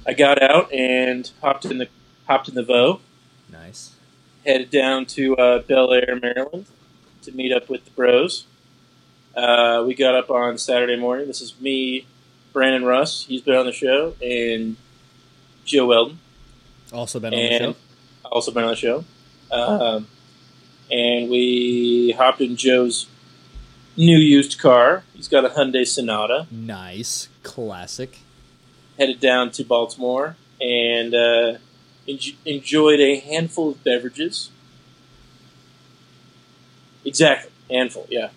I 0.07 0.14
got 0.14 0.42
out 0.42 0.73
and 0.73 1.30
hopped 1.42 1.64
in 1.66 1.78
the 1.78 1.88
hopped 2.26 2.49
in 2.49 2.54
the 2.54 2.62
Vo, 2.62 3.00
Nice. 3.50 3.92
Headed 4.49 4.71
down 4.71 5.05
to 5.05 5.37
uh, 5.37 5.59
Bel 5.61 5.93
Air, 5.93 6.19
Maryland, 6.21 6.64
to 7.23 7.33
meet 7.33 7.52
up 7.52 7.69
with 7.69 7.85
the 7.85 7.90
bros. 7.90 8.47
Uh, 9.37 9.85
we 9.87 9.95
got 9.95 10.14
up 10.14 10.31
on 10.31 10.57
Saturday 10.57 10.97
morning. 10.97 11.26
This 11.26 11.43
is 11.43 11.61
me, 11.61 12.07
Brandon 12.55 12.85
Russ. 12.85 13.26
He's 13.26 13.43
been 13.43 13.55
on 13.55 13.67
the 13.67 13.73
show, 13.73 14.14
and 14.23 14.76
Joe 15.67 15.87
Weldon. 15.87 16.19
Also 16.93 17.21
been 17.21 17.35
on 17.35 17.38
and 17.38 17.64
the 17.64 17.73
show. 17.73 17.76
also 18.25 18.50
been 18.50 18.64
on 18.64 18.71
the 18.71 18.76
show. 18.76 19.05
Um, 19.52 20.09
and 20.90 21.31
we 21.31 22.14
hopped 22.17 22.40
in 22.40 22.57
Joe's 22.57 23.07
new 23.99 24.17
used 24.17 24.59
car. 24.59 25.05
He's 25.14 25.28
got 25.28 25.45
a 25.45 25.50
Hyundai 25.50 25.87
Sonata. 25.87 26.47
Nice. 26.50 27.28
Classic. 27.43 28.19
Headed 28.99 29.21
down 29.21 29.50
to 29.52 29.64
Baltimore 29.64 30.37
and 30.61 31.14
uh, 31.14 31.59
en- 32.09 32.19
enjoyed 32.45 33.00
a 33.00 33.21
handful 33.21 33.71
of 33.71 33.85
beverages. 33.85 34.50
Exactly, 37.05 37.50
handful, 37.71 38.07
yeah. 38.11 38.31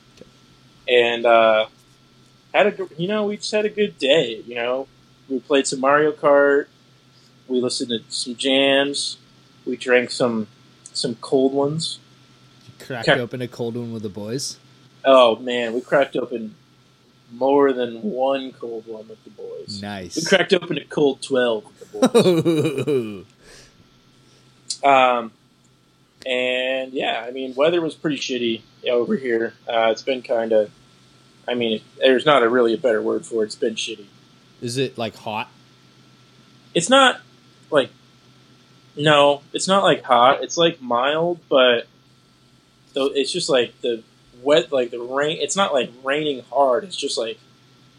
And 0.88 1.25
uh, 1.25 1.68
had 2.54 2.68
a 2.68 2.88
you 2.98 3.08
know 3.08 3.25
we 3.25 3.38
just 3.38 3.51
had 3.51 3.66
a 3.66 3.70
good 3.70 3.98
day. 3.98 4.44
You 4.46 4.56
know, 4.56 4.88
we 5.30 5.40
played 5.40 5.68
some 5.68 5.80
Mario 5.80 6.12
Kart. 6.12 6.68
We 7.48 7.62
listened 7.62 7.90
to 7.90 8.01
some 8.10 8.36
jams. 8.36 9.18
We 9.66 9.78
drank 9.78 10.12
some 10.12 10.48
some 10.94 11.16
cold 11.16 11.54
ones. 11.54 12.00
You 12.66 12.86
cracked 12.86 13.10
open 13.10 13.42
a 13.42 13.48
cold 13.48 13.75
one 13.75 13.94
with 13.94 14.04
the 14.04 14.10
boys. 14.10 14.58
Oh 15.04 15.38
man, 15.38 15.74
we 15.74 15.82
cracked 15.82 16.16
open 16.16 16.56
more 17.32 17.72
than 17.74 18.01
one 18.01 18.51
cold 18.51 18.86
one 18.88 19.08
with 19.08 19.24
the 19.24 19.30
boys. 19.32 19.82
Nice. 19.82 20.16
We 20.16 20.24
cracked 20.24 20.54
open 20.54 20.78
a 20.78 20.86
cold 20.86 21.22
twelve 21.22 21.66
with 21.66 21.92
the 21.92 23.25
boys. 23.25 23.25
um, 24.84 25.32
and 26.26 26.94
yeah, 26.94 27.24
I 27.28 27.32
mean, 27.32 27.56
weather 27.56 27.82
was 27.82 27.96
pretty 27.96 28.18
shitty 28.18 28.62
over 28.90 29.16
here. 29.16 29.54
Uh, 29.68 29.90
it's 29.92 30.02
been 30.02 30.22
kind 30.22 30.52
of, 30.52 30.72
I 31.48 31.56
mean, 31.56 31.82
there's 31.98 32.26
not 32.26 32.44
a 32.44 32.50
really 32.50 32.74
a 32.74 32.78
better 32.78 33.02
word 33.02 33.26
for 33.26 33.44
it. 33.44 33.48
It's 33.48 33.56
been 33.56 33.76
shitty. 33.76 34.06
Is 34.62 34.78
it 34.78 34.98
like 34.98 35.16
hot? 35.16 35.50
It's 36.74 36.90
not 36.90 37.20
like, 37.72 37.90
no, 38.96 39.42
it's 39.54 39.68
not 39.68 39.84
like 39.84 40.04
hot. 40.04 40.44
It's 40.44 40.58
like 40.58 40.82
mild, 40.82 41.40
but 41.50 41.88
though 42.94 43.08
it's 43.08 43.32
just 43.32 43.50
like 43.50 43.80
the 43.82 44.04
wet, 44.44 44.72
like 44.72 44.92
the 44.92 45.00
rain. 45.00 45.38
It's 45.40 45.56
not 45.56 45.74
like 45.74 45.92
raining 46.04 46.44
hard. 46.52 46.84
It's 46.84 46.96
just 46.96 47.18
like 47.18 47.40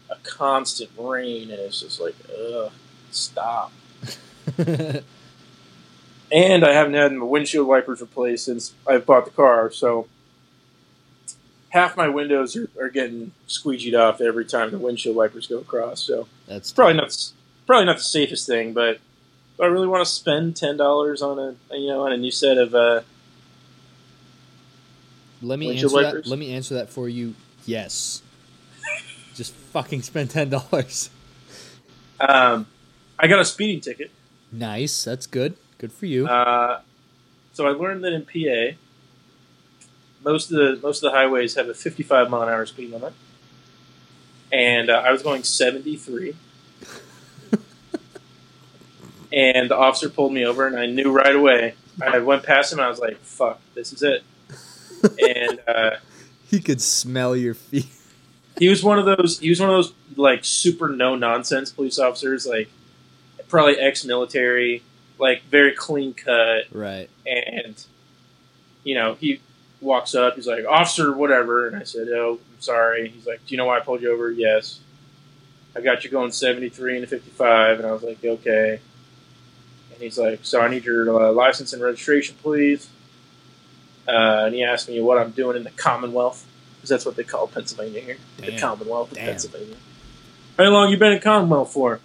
a 0.09 0.15
constant 0.23 0.91
rain, 0.97 1.51
and 1.51 1.59
it's 1.59 1.81
just 1.81 1.99
like, 1.99 2.15
ugh, 2.29 2.71
stop. 3.11 3.71
And 6.33 6.65
I 6.65 6.73
haven't 6.73 6.95
had 6.95 7.13
my 7.13 7.25
windshield 7.25 7.67
wipers 7.67 8.01
replaced 8.01 8.45
since 8.45 8.73
I 8.87 8.97
bought 8.97 9.25
the 9.25 9.31
car, 9.31 9.69
so 9.71 10.07
half 11.69 11.95
my 11.95 12.07
windows 12.07 12.55
are, 12.55 12.67
are 12.79 12.89
getting 12.89 13.31
squeegeed 13.47 13.97
off 13.99 14.19
every 14.19 14.45
time 14.45 14.71
the 14.71 14.79
windshield 14.79 15.15
wipers 15.15 15.45
go 15.47 15.59
across. 15.59 16.01
So 16.01 16.27
That's 16.47 16.71
probably 16.71 16.95
not 16.95 17.15
probably 17.67 17.85
not 17.85 17.97
the 17.97 18.03
safest 18.03 18.47
thing, 18.47 18.73
but 18.73 18.99
do 19.57 19.63
I 19.63 19.67
really 19.67 19.87
want 19.87 20.03
to 20.05 20.11
spend 20.11 20.55
ten 20.55 20.75
dollars 20.75 21.21
on 21.21 21.37
a 21.37 21.77
you 21.77 21.87
know 21.89 22.01
on 22.01 22.11
a 22.11 22.17
new 22.17 22.31
set 22.31 22.57
of 22.57 22.73
uh, 22.73 23.01
Let 25.41 25.59
me 25.59 25.69
answer 25.71 25.93
wipers? 25.93 26.23
that. 26.23 26.29
Let 26.29 26.39
me 26.39 26.53
answer 26.53 26.73
that 26.75 26.89
for 26.89 27.07
you. 27.07 27.35
Yes. 27.65 28.23
Just 29.35 29.53
fucking 29.53 30.01
spend 30.01 30.31
ten 30.31 30.49
dollars. 30.49 31.11
um, 32.19 32.65
I 33.19 33.27
got 33.27 33.39
a 33.39 33.45
speeding 33.45 33.81
ticket. 33.81 34.09
Nice. 34.51 35.03
That's 35.03 35.27
good. 35.27 35.55
Good 35.83 35.91
for 35.91 36.05
you. 36.05 36.27
Uh, 36.27 36.79
so 37.51 37.67
I 37.67 37.71
learned 37.71 38.05
that 38.05 38.13
in 38.13 38.23
PA, 38.23 38.77
most 40.23 40.49
of 40.49 40.55
the 40.55 40.79
most 40.81 41.03
of 41.03 41.11
the 41.11 41.17
highways 41.17 41.55
have 41.55 41.67
a 41.67 41.73
55 41.73 42.29
mile 42.29 42.43
an 42.43 42.47
hour 42.47 42.65
speed 42.65 42.89
limit, 42.89 43.11
and 44.49 44.89
uh, 44.89 45.03
I 45.05 45.11
was 45.11 45.23
going 45.23 45.43
73. 45.43 46.37
and 49.33 49.69
the 49.69 49.75
officer 49.75 50.09
pulled 50.09 50.31
me 50.31 50.45
over, 50.45 50.65
and 50.67 50.79
I 50.79 50.85
knew 50.85 51.11
right 51.11 51.35
away. 51.35 51.73
I 52.01 52.19
went 52.19 52.43
past 52.43 52.71
him, 52.71 52.79
and 52.79 52.85
I 52.85 52.89
was 52.89 52.99
like, 52.99 53.17
"Fuck, 53.17 53.59
this 53.73 53.91
is 53.91 54.03
it." 54.03 54.23
and 55.19 55.59
uh, 55.67 55.97
he 56.47 56.61
could 56.61 56.79
smell 56.79 57.35
your 57.35 57.55
feet. 57.55 57.87
he 58.57 58.69
was 58.69 58.85
one 58.85 58.99
of 58.99 59.05
those. 59.05 59.39
He 59.39 59.49
was 59.49 59.59
one 59.59 59.69
of 59.69 59.75
those 59.75 59.93
like 60.15 60.45
super 60.45 60.87
no 60.87 61.17
nonsense 61.17 61.73
police 61.73 61.99
officers, 61.99 62.47
like 62.47 62.69
probably 63.49 63.77
ex 63.77 64.05
military, 64.05 64.81
like 65.17 65.43
very 65.43 65.73
clean 65.73 66.13
cut. 66.13 66.65
Right. 66.71 67.09
and 67.25 67.83
you 68.83 68.95
know 68.95 69.13
he 69.15 69.39
walks 69.81 70.13
up 70.15 70.35
he's 70.35 70.47
like 70.47 70.65
officer 70.65 71.11
whatever. 71.13 71.67
And 71.67 71.75
i 71.75 71.83
said 71.83 72.07
oh 72.09 72.39
i'm 72.55 72.61
sorry. 72.61 73.09
He's 73.09 73.25
like 73.25 73.45
do 73.45 73.53
you 73.53 73.57
know 73.57 73.65
why 73.65 73.77
i 73.77 73.79
pulled 73.81 74.01
you 74.01 74.11
over? 74.11 74.31
Yes. 74.31 74.79
I 75.75 75.81
got 75.81 76.03
you 76.03 76.09
going 76.11 76.31
73 76.31 76.95
and 76.95 77.03
a 77.03 77.07
55 77.07 77.79
and 77.79 77.87
i 77.87 77.91
was 77.91 78.03
like 78.03 78.23
okay. 78.23 78.79
And 79.93 80.01
he's 80.01 80.17
like 80.17 80.39
so 80.43 80.61
i 80.61 80.67
need 80.67 80.85
your 80.85 81.09
uh, 81.21 81.31
license 81.31 81.73
and 81.73 81.81
registration 81.81 82.35
please. 82.41 82.89
Uh, 84.07 84.43
and 84.45 84.55
he 84.55 84.63
asked 84.63 84.89
me 84.89 84.99
what 85.01 85.17
i'm 85.17 85.31
doing 85.31 85.55
in 85.55 85.63
the 85.63 85.71
commonwealth 85.71 86.45
because 86.75 86.89
that's 86.89 87.05
what 87.05 87.15
they 87.15 87.23
call 87.23 87.47
pennsylvania 87.47 88.01
here. 88.01 88.17
The 88.37 88.57
commonwealth 88.57 89.11
of 89.11 89.17
Damn. 89.17 89.27
pennsylvania. 89.27 89.75
How 90.57 90.65
long 90.65 90.89
you 90.89 90.97
been 90.97 91.13
in 91.13 91.21
commonwealth 91.21 91.71
for? 91.71 91.99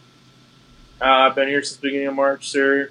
Uh, 1.00 1.04
i've 1.04 1.34
been 1.34 1.48
here 1.48 1.62
since 1.62 1.76
the 1.76 1.82
beginning 1.88 2.06
of 2.08 2.14
march 2.14 2.48
sir 2.48 2.90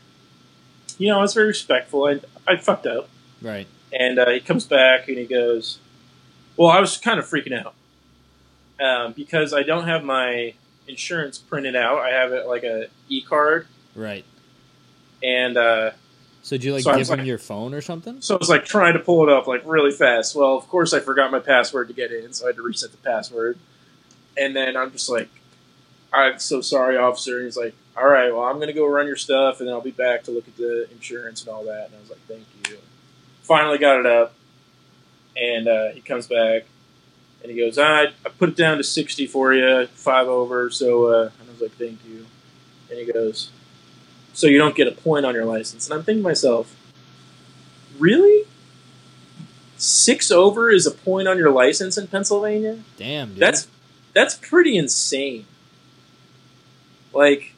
you 0.98 1.10
know, 1.10 1.20
I 1.20 1.22
was 1.22 1.34
very 1.34 1.48
respectful. 1.48 2.06
I, 2.06 2.20
I 2.48 2.58
fucked 2.58 2.86
up. 2.88 3.10
Right. 3.42 3.68
And 3.92 4.20
uh, 4.20 4.30
he 4.30 4.40
comes 4.40 4.66
back 4.66 5.08
and 5.08 5.18
he 5.18 5.26
goes, 5.26 5.80
Well, 6.56 6.70
I 6.70 6.80
was 6.80 6.98
kind 6.98 7.20
of 7.20 7.26
freaking 7.26 7.54
out 7.54 7.74
um, 8.80 9.14
because 9.14 9.54
I 9.54 9.64
don't 9.64 9.86
have 9.86 10.04
my 10.04 10.54
insurance 10.88 11.38
printed 11.38 11.76
out. 11.76 12.00
I 12.00 12.10
have 12.10 12.32
it 12.34 12.48
like 12.48 12.64
a 12.64 12.88
e 13.10 13.22
card. 13.22 13.68
Right. 13.96 14.26
And 15.24 15.58
uh, 15.58 15.92
So 16.44 16.56
did 16.58 16.64
you 16.64 16.74
like 16.74 16.84
So 16.84 16.96
give 16.98 17.10
him 17.10 17.20
like- 17.20 17.28
your 17.28 17.38
phone 17.38 17.74
or 17.74 17.82
something? 17.82 18.22
so 18.22 18.36
I 18.36 18.38
was 18.38 18.50
like 18.50 18.66
trying 18.66 18.94
to 18.94 19.00
pull 19.00 19.24
it 19.24 19.30
up 19.30 19.48
like 19.48 19.62
really 19.66 19.92
fast. 19.92 20.36
Well, 20.36 20.56
of 20.58 20.68
course, 20.68 20.94
I 20.94 21.00
forgot 21.00 21.32
my 21.32 21.40
password 21.40 21.88
to 21.90 21.94
get 21.94 22.12
in, 22.12 22.34
so 22.34 22.46
I 22.46 22.50
had 22.50 22.56
to 22.58 22.62
reset 22.64 22.92
the 22.92 22.98
password. 22.98 23.58
And 24.38 24.56
then 24.56 24.76
I'm 24.78 24.92
just 24.92 25.10
like, 25.10 25.30
I'm 26.14 26.40
so 26.40 26.62
sorry, 26.62 26.98
officer. 26.98 27.38
And 27.38 27.46
he's 27.46 27.58
like, 27.58 27.76
All 27.98 28.08
right, 28.08 28.34
well, 28.34 28.44
I'm 28.44 28.56
going 28.56 28.68
to 28.68 28.74
go 28.74 28.88
run 28.88 29.08
your 29.08 29.16
stuff 29.16 29.60
and 29.60 29.68
then 29.68 29.76
I'll 29.76 29.82
be 29.82 29.92
back 29.92 30.24
to 30.24 30.32
look 30.32 30.48
at 30.48 30.58
the 30.58 30.90
insurance 30.92 31.42
and 31.42 31.50
all 31.50 31.64
that. 31.66 31.88
And 31.88 31.96
I 31.96 32.00
was 32.00 32.10
like, 32.10 32.20
Thank 32.28 32.46
you. 32.70 32.78
Finally 33.42 33.78
got 33.78 34.00
it 34.00 34.06
up. 34.06 34.34
And 35.36 35.68
uh, 35.68 35.90
he 35.90 36.02
comes 36.02 36.28
back 36.28 36.66
and 37.42 37.52
he 37.52 37.58
goes, 37.58 37.78
I, 37.78 38.06
I 38.26 38.30
put 38.38 38.50
it 38.50 38.56
down 38.56 38.78
to 38.78 38.84
60 38.84 39.28
for 39.28 39.54
you, 39.54 39.88
five 39.88 40.28
over. 40.28 40.70
So, 40.70 41.06
uh, 41.06 41.30
and 41.40 41.50
I 41.50 41.52
was 41.52 41.62
like, 41.62 41.74
Thank 41.74 42.00
you. 42.06 42.26
And 42.90 43.00
he 43.00 43.12
goes, 43.12 43.52
So 44.34 44.48
you 44.48 44.58
don't 44.58 44.76
get 44.76 44.88
a 44.88 44.92
point 44.92 45.26
on 45.26 45.34
your 45.36 45.46
license. 45.46 45.88
And 45.88 45.94
I'm 45.94 46.04
thinking 46.04 46.24
to 46.24 46.30
myself, 46.30 46.76
Really? 48.00 48.46
Six 49.78 50.32
over 50.32 50.72
is 50.72 50.88
a 50.88 50.92
point 50.92 51.28
on 51.28 51.38
your 51.38 51.52
license 51.52 51.98
in 51.98 52.08
Pennsylvania? 52.08 52.80
Damn, 52.98 53.30
dude. 53.30 53.38
That's 53.40 53.68
that's 54.14 54.36
pretty 54.36 54.76
insane. 54.76 55.46
Like, 57.18 57.54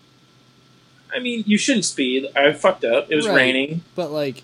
I 1.13 1.20
mean, 1.20 1.44
you 1.46 1.58
shouldn't 1.58 1.86
speed. 1.86 2.28
I 2.36 2.54
fucked 2.54 2.86
up. 2.86 3.12
It 3.12 3.16
was 3.16 3.28
Right. 3.28 3.36
raining 3.36 3.82
but 3.96 4.10
like 4.12 4.44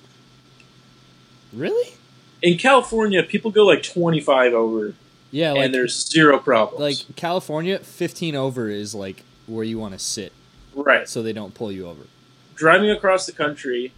Really? 1.53 1.93
in 2.41 2.57
California. 2.57 3.23
People 3.23 3.51
go 3.51 3.65
like 3.65 3.81
twenty 3.83 4.19
five 4.19 4.53
over, 4.53 4.93
Yeah, 5.31 5.53
like 5.53 5.65
and 5.65 5.73
there's 5.73 6.07
zero 6.09 6.37
problems. 6.39 6.81
like 6.81 7.15
California, 7.15 7.79
15 7.79 8.35
over 8.35 8.69
is 8.69 8.93
like 8.93 9.23
where 9.47 9.63
you 9.63 9.77
want 9.79 9.93
to 9.93 9.99
sit 9.99 10.33
right, 10.73 11.07
so 11.07 11.21
they 11.23 11.33
don't 11.33 11.53
pull 11.53 11.71
you 11.71 11.87
over. 11.87 12.01
driving 12.55 12.89
across 12.89 13.25
the 13.25 13.31
country, 13.31 13.91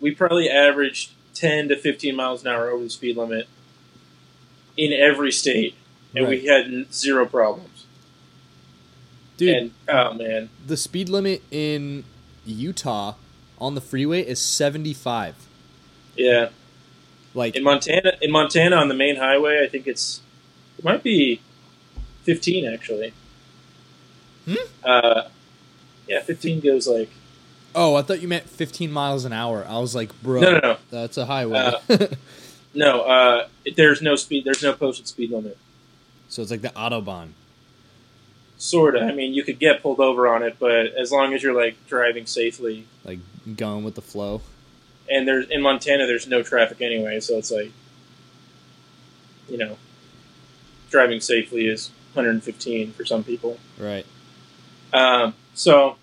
we 0.00 0.14
probably 0.14 0.48
averaged 0.48 1.10
ten 1.34 1.68
to 1.68 1.76
fifteen 1.76 2.14
miles 2.14 2.42
an 2.42 2.48
hour 2.52 2.68
over 2.70 2.84
the 2.84 2.90
speed 2.90 3.16
limit 3.16 3.48
in 4.76 4.92
every 4.92 5.32
state, 5.32 5.74
and 6.14 6.26
Right. 6.26 6.42
we 6.42 6.46
had 6.46 6.92
zero 6.92 7.26
problems. 7.26 7.75
Dude, 9.36 9.54
And 9.56 9.70
oh 9.88 10.14
man, 10.14 10.48
the 10.66 10.76
speed 10.76 11.08
limit 11.08 11.42
in 11.50 12.04
Utah 12.44 13.14
on 13.58 13.74
the 13.74 13.80
freeway 13.80 14.22
is 14.22 14.40
75. 14.40 15.34
yeah. 16.16 16.48
Like 17.34 17.54
In 17.54 17.64
Montana, 17.64 18.12
in 18.22 18.30
Montana 18.30 18.76
on 18.76 18.88
the 18.88 18.94
main 18.94 19.16
highway, 19.16 19.62
I 19.62 19.68
think 19.68 19.86
it's 19.86 20.22
it 20.78 20.84
might 20.84 21.02
be 21.02 21.42
fifteen 22.22 22.64
actually. 22.64 23.12
Hmm? 24.46 24.54
Uh, 24.82 25.22
yeah, 26.08 26.22
fifteen 26.22 26.60
goes 26.60 26.86
like 26.88 27.10
Oh, 27.74 27.94
I 27.94 28.00
thought 28.00 28.22
you 28.22 28.28
meant 28.28 28.48
15 28.48 28.90
miles 28.90 29.26
an 29.26 29.34
hour. 29.34 29.66
I 29.68 29.78
was 29.80 29.94
like, 29.94 30.10
bro, 30.22 30.40
no, 30.40 30.52
no, 30.52 30.58
no, 30.60 30.76
that's 30.88 31.18
a 31.18 31.26
highway. 31.26 31.58
Uh, 31.90 32.06
no. 32.74 33.02
Uh, 33.02 33.48
there's 33.76 34.00
no 34.00 34.16
speed. 34.16 34.46
There's 34.46 34.62
no 34.62 34.72
posted 34.72 35.06
speed 35.06 35.30
limit. 35.30 35.58
so 36.30 36.40
it's 36.40 36.50
like 36.50 36.62
the 36.62 36.70
autobahn. 36.70 37.32
Sorta. 38.58 39.00
I 39.00 39.12
mean, 39.12 39.34
you 39.34 39.42
could 39.44 39.58
get 39.58 39.82
pulled 39.82 40.00
over 40.00 40.26
on 40.28 40.42
it, 40.42 40.56
but 40.58 40.86
as 40.94 41.12
long 41.12 41.34
as 41.34 41.42
you're 41.42 41.54
like 41.54 41.76
driving 41.86 42.26
safely, 42.26 42.86
Like 43.04 43.18
going 43.56 43.84
with 43.84 43.94
the 43.94 44.02
flow. 44.02 44.42
and 45.10 45.26
there's 45.28 45.48
in 45.50 45.62
Montana, 45.62 46.06
there's 46.06 46.26
no 46.26 46.42
traffic 46.42 46.80
anyway, 46.80 47.20
so 47.20 47.36
it's 47.38 47.50
like, 47.50 47.70
you 49.48 49.56
know, 49.58 49.76
driving 50.90 51.20
safely 51.20 51.66
is 51.66 51.90
115 52.14 52.92
for 52.92 53.04
some 53.04 53.22
people. 53.22 53.58
Right. 53.78 54.06
Um, 54.92 55.34
so 55.54 55.96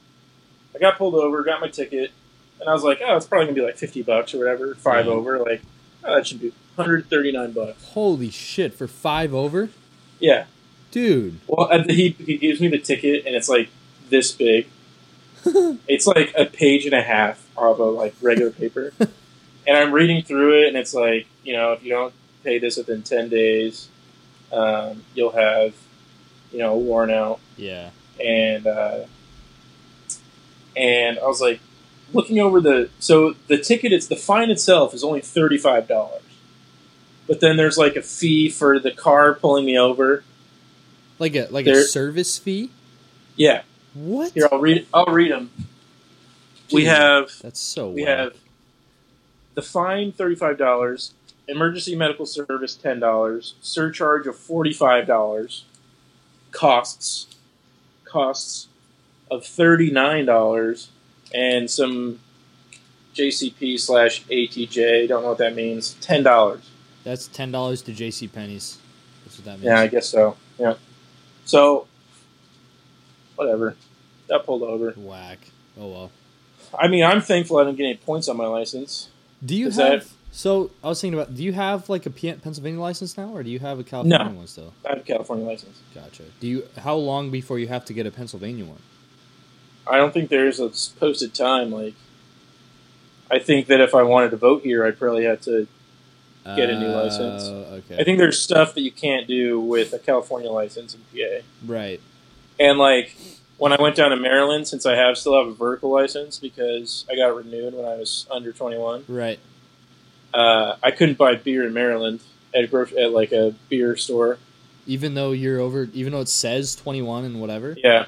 I 0.76 0.80
got 0.80 0.98
pulled 0.98 1.16
over, 1.16 1.44
got 1.44 1.60
my 1.62 1.70
ticket, 1.70 2.12
and 2.60 2.70
I 2.70 2.74
was 2.74 2.84
like, 2.84 3.02
oh, 3.04 3.16
it's 3.18 3.26
probably 3.26 3.48
gonna 3.48 3.56
be 3.56 3.66
like 3.66 3.78
50 3.78 4.04
bucks 4.04 4.34
or 4.34 4.38
whatever, 4.40 4.76
five 4.76 5.08
over. 5.08 5.40
Like, 5.40 5.62
oh, 6.04 6.16
that 6.16 6.28
should 6.28 6.40
be 6.42 6.54
139 6.76 7.52
bucks. 7.52 7.84
Holy 7.90 8.30
shit! 8.30 8.74
For 8.74 8.88
five 8.88 9.34
over, 9.34 9.70
Yeah. 10.20 10.46
Dude. 10.94 11.40
Well, 11.48 11.68
he 11.90 12.10
he 12.12 12.38
gives 12.38 12.62
me 12.62 12.70
the 12.70 12.78
ticket, 12.80 13.26
and 13.26 13.36
it's 13.36 13.50
like 13.50 13.70
this 14.10 14.32
big. 14.32 14.68
it's 15.46 16.08
like 16.08 16.34
a 16.38 16.46
page 16.46 16.86
and 16.86 16.94
a 16.94 17.02
half 17.02 17.46
of 17.58 17.80
a 17.80 17.84
like 17.86 18.16
regular 18.22 18.52
paper, 18.52 18.94
and 19.00 19.76
I'm 19.78 19.92
reading 19.92 20.24
through 20.24 20.64
it, 20.64 20.68
and 20.70 20.78
it's 20.78 20.94
like 20.94 21.28
you 21.44 21.54
know 21.54 21.74
if 21.74 21.84
you 21.84 21.90
don't 21.90 22.14
pay 22.46 22.60
this 22.60 22.78
within 22.78 23.02
ten 23.04 23.28
days, 23.28 23.90
um, 24.54 25.04
you'll 25.16 25.32
have 25.32 25.74
you 26.52 26.60
know 26.60 26.78
worn 26.78 27.10
out, 27.12 27.40
Yeah. 27.58 27.90
and 28.24 28.66
uh, 28.68 29.00
and 30.76 31.20
I 31.20 31.26
was 31.26 31.42
like 31.42 31.60
looking 32.14 32.40
over 32.40 32.62
the 32.62 32.90
so 33.00 33.36
the 33.48 33.58
ticket 33.58 33.92
it's 33.92 34.08
the 34.08 34.16
fine 34.16 34.50
itself 34.52 34.94
is 34.94 35.04
only 35.04 35.22
thirty 35.22 35.58
five 35.58 35.88
dollars, 35.88 36.22
but 37.28 37.40
then 37.40 37.58
there's 37.58 37.78
like 37.78 37.96
a 37.96 38.02
fee 38.02 38.50
for 38.50 38.80
the 38.80 38.92
car 38.92 39.34
pulling 39.34 39.66
me 39.66 39.78
over. 39.78 40.24
Like 41.20 41.36
a 41.36 41.48
like 41.52 41.68
a 41.68 41.84
service 41.84 42.38
fee. 42.38 42.72
Yeah, 43.36 43.62
What? 43.94 44.34
Here, 44.34 44.48
I'll 44.52 44.60
read. 44.60 44.86
I'll 44.94 45.06
read 45.06 45.32
them. 45.32 45.52
We 46.72 46.86
have 46.86 47.32
That's 47.42 47.60
so. 47.60 47.90
we 47.90 48.04
whack. 48.04 48.18
have 48.18 48.34
the 49.56 49.62
fine 49.62 50.12
thirty 50.12 50.36
five 50.36 50.58
dollars, 50.58 51.14
emergency 51.48 51.96
medical 51.96 52.26
service 52.26 52.76
ten 52.76 53.00
dollars, 53.00 53.56
surcharge 53.62 54.28
of 54.28 54.36
forty 54.38 54.74
five 54.74 55.06
dollars, 55.08 55.66
costs 56.52 57.36
costs 58.06 58.68
of 59.32 59.46
thirty 59.46 59.92
nine 59.92 60.26
dollars, 60.26 60.90
and 61.34 61.70
some 61.70 62.20
JCP 63.16 63.80
slash 63.80 64.24
ATJ. 64.26 65.08
Don't 65.08 65.22
know 65.24 65.30
what 65.30 65.38
that 65.38 65.56
means. 65.56 65.94
Ten 66.02 66.24
dollars. 66.24 66.70
That's 67.04 67.28
ten 67.28 67.52
dollars 67.52 67.82
to 67.84 67.94
J.C. 67.94 68.28
Penney's. 68.28 68.78
That's 69.26 69.38
what 69.38 69.46
that 69.46 69.52
means. 69.54 69.64
Yeah, 69.66 69.80
I 69.80 69.88
guess 69.88 70.08
so. 70.10 70.38
Yeah. 70.58 70.76
So 71.46 71.88
whatever. 73.36 73.76
Got 74.30 74.46
pulled 74.46 74.64
over. 74.64 74.92
Whack. 74.92 75.40
Oh 75.80 75.88
well. 75.88 76.12
I 76.78 76.88
mean, 76.88 77.04
I'm 77.04 77.22
thankful 77.22 77.58
I 77.58 77.66
didn't 77.66 77.78
get 77.78 77.84
any 77.86 77.98
points 77.98 78.28
on 78.28 78.38
my 78.38 78.48
license. 78.48 79.10
Do 79.46 79.56
you 79.56 79.68
Is 79.68 79.76
have? 79.78 80.04
that- 80.06 80.10
So 80.32 80.72
I 80.84 80.88
was 80.88 81.00
thinking 81.02 81.20
about. 81.20 81.36
Do 81.36 81.44
you 81.44 81.54
have 81.54 81.90
like 81.90 82.06
a 82.06 82.10
Pennsylvania 82.10 82.80
license 82.80 83.18
now, 83.18 83.30
or 83.36 83.44
do 83.44 83.50
you 83.52 83.60
have 83.60 83.78
a 83.80 83.84
California 83.84 84.36
one 84.36 84.48
still? 84.48 84.74
I 84.86 84.90
have 84.90 85.00
a 85.00 85.02
California 85.02 85.46
license. 85.46 85.80
Gotcha. 85.94 86.24
Do 86.40 86.48
you? 86.48 86.68
How 86.78 86.96
long 86.96 87.30
before 87.30 87.60
you 87.60 87.68
have 87.68 87.86
to 87.86 87.94
get 87.94 88.08
a 88.08 88.12
Pennsylvania 88.12 88.66
one? 88.66 88.80
I 89.86 89.98
don't 89.98 90.14
think 90.14 90.30
there's 90.30 90.60
a 90.60 90.70
posted 91.00 91.34
time. 91.34 91.70
Like, 91.72 91.94
I 93.30 93.38
think 93.40 93.68
that 93.68 93.82
if 93.82 93.94
I 93.94 94.02
wanted 94.04 94.32
to 94.32 94.38
vote 94.38 94.64
here, 94.64 94.86
I'd 94.86 94.98
probably 94.98 95.26
have 95.26 95.42
to. 95.42 95.68
Get 96.46 96.70
a 96.70 96.78
new 96.80 96.88
license. 96.88 97.44
Uh, 97.44 97.80
okay. 97.90 98.02
I 98.02 98.04
think 98.04 98.18
there's 98.18 98.40
stuff 98.40 98.74
that 98.76 98.82
you 98.82 98.92
can't 98.92 99.28
do 99.28 99.60
with 99.62 99.94
a 99.94 100.00
California 100.00 100.50
license 100.52 100.94
in 100.96 101.02
PA. 101.12 101.46
right. 101.66 102.02
And 102.60 102.78
like 102.78 103.16
when 103.58 103.72
I 103.72 103.82
went 103.82 103.96
down 103.96 104.10
to 104.12 104.18
Maryland, 104.18 104.68
since 104.68 104.86
I 104.86 104.96
have 104.96 105.18
still 105.18 105.38
have 105.38 105.48
a 105.48 105.54
vertical 105.56 105.90
license 105.92 106.40
because 106.40 107.06
I 107.10 107.16
got 107.16 107.30
it 107.30 107.36
renewed 107.36 107.74
when 107.74 107.86
I 107.86 107.96
was 107.96 108.28
under 108.30 108.52
21, 108.52 109.06
Right. 109.08 109.40
uh, 110.34 110.76
I 110.84 110.92
couldn't 110.92 111.18
buy 111.18 111.36
beer 111.36 111.66
in 111.66 111.74
Maryland 111.74 112.20
at 112.54 112.72
a 112.72 113.00
at 113.02 113.12
like 113.12 113.32
a 113.32 113.56
beer 113.70 113.96
store. 113.96 114.38
Even 114.86 115.14
though 115.14 115.32
you're 115.32 115.60
over, 115.62 115.88
even 115.94 116.12
though 116.12 116.20
it 116.22 116.28
says 116.30 116.76
twenty 116.76 117.02
one 117.02 117.24
and 117.24 117.40
whatever. 117.40 117.76
Yeah. 117.82 118.06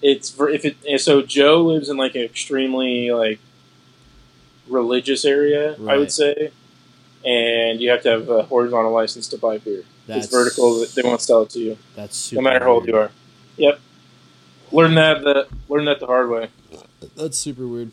It's 0.00 0.30
ver- 0.30 0.50
if 0.50 0.64
it 0.64 1.00
so 1.00 1.20
Joe 1.22 1.62
lives 1.62 1.88
in 1.88 1.96
like 1.96 2.14
an 2.14 2.22
extremely 2.22 3.10
like 3.10 3.40
religious 4.68 5.24
area, 5.24 5.76
I 5.88 5.96
would 5.96 6.12
say, 6.12 6.52
and 7.24 7.80
you 7.80 7.90
have 7.90 8.02
to 8.02 8.10
have 8.10 8.28
a 8.28 8.42
horizontal 8.44 8.92
license 8.92 9.28
to 9.28 9.38
buy 9.38 9.58
beer. 9.58 9.84
That's 10.06 10.24
it's 10.24 10.34
vertical; 10.34 10.84
they 10.94 11.02
won't 11.02 11.20
sell 11.20 11.42
it 11.42 11.50
to 11.50 11.58
you, 11.60 11.78
That's 11.96 12.16
super. 12.16 12.42
no 12.42 12.50
matter 12.50 12.64
how 12.64 12.72
old 12.72 12.86
you 12.86 12.96
are. 12.96 13.10
Yep. 13.56 13.80
Learn 14.72 14.94
that 14.94 15.22
the 15.22 15.48
learn 15.68 15.84
that 15.86 16.00
the 16.00 16.06
hard 16.06 16.28
way. 16.30 16.48
That's 17.16 17.38
super 17.38 17.66
weird. 17.66 17.92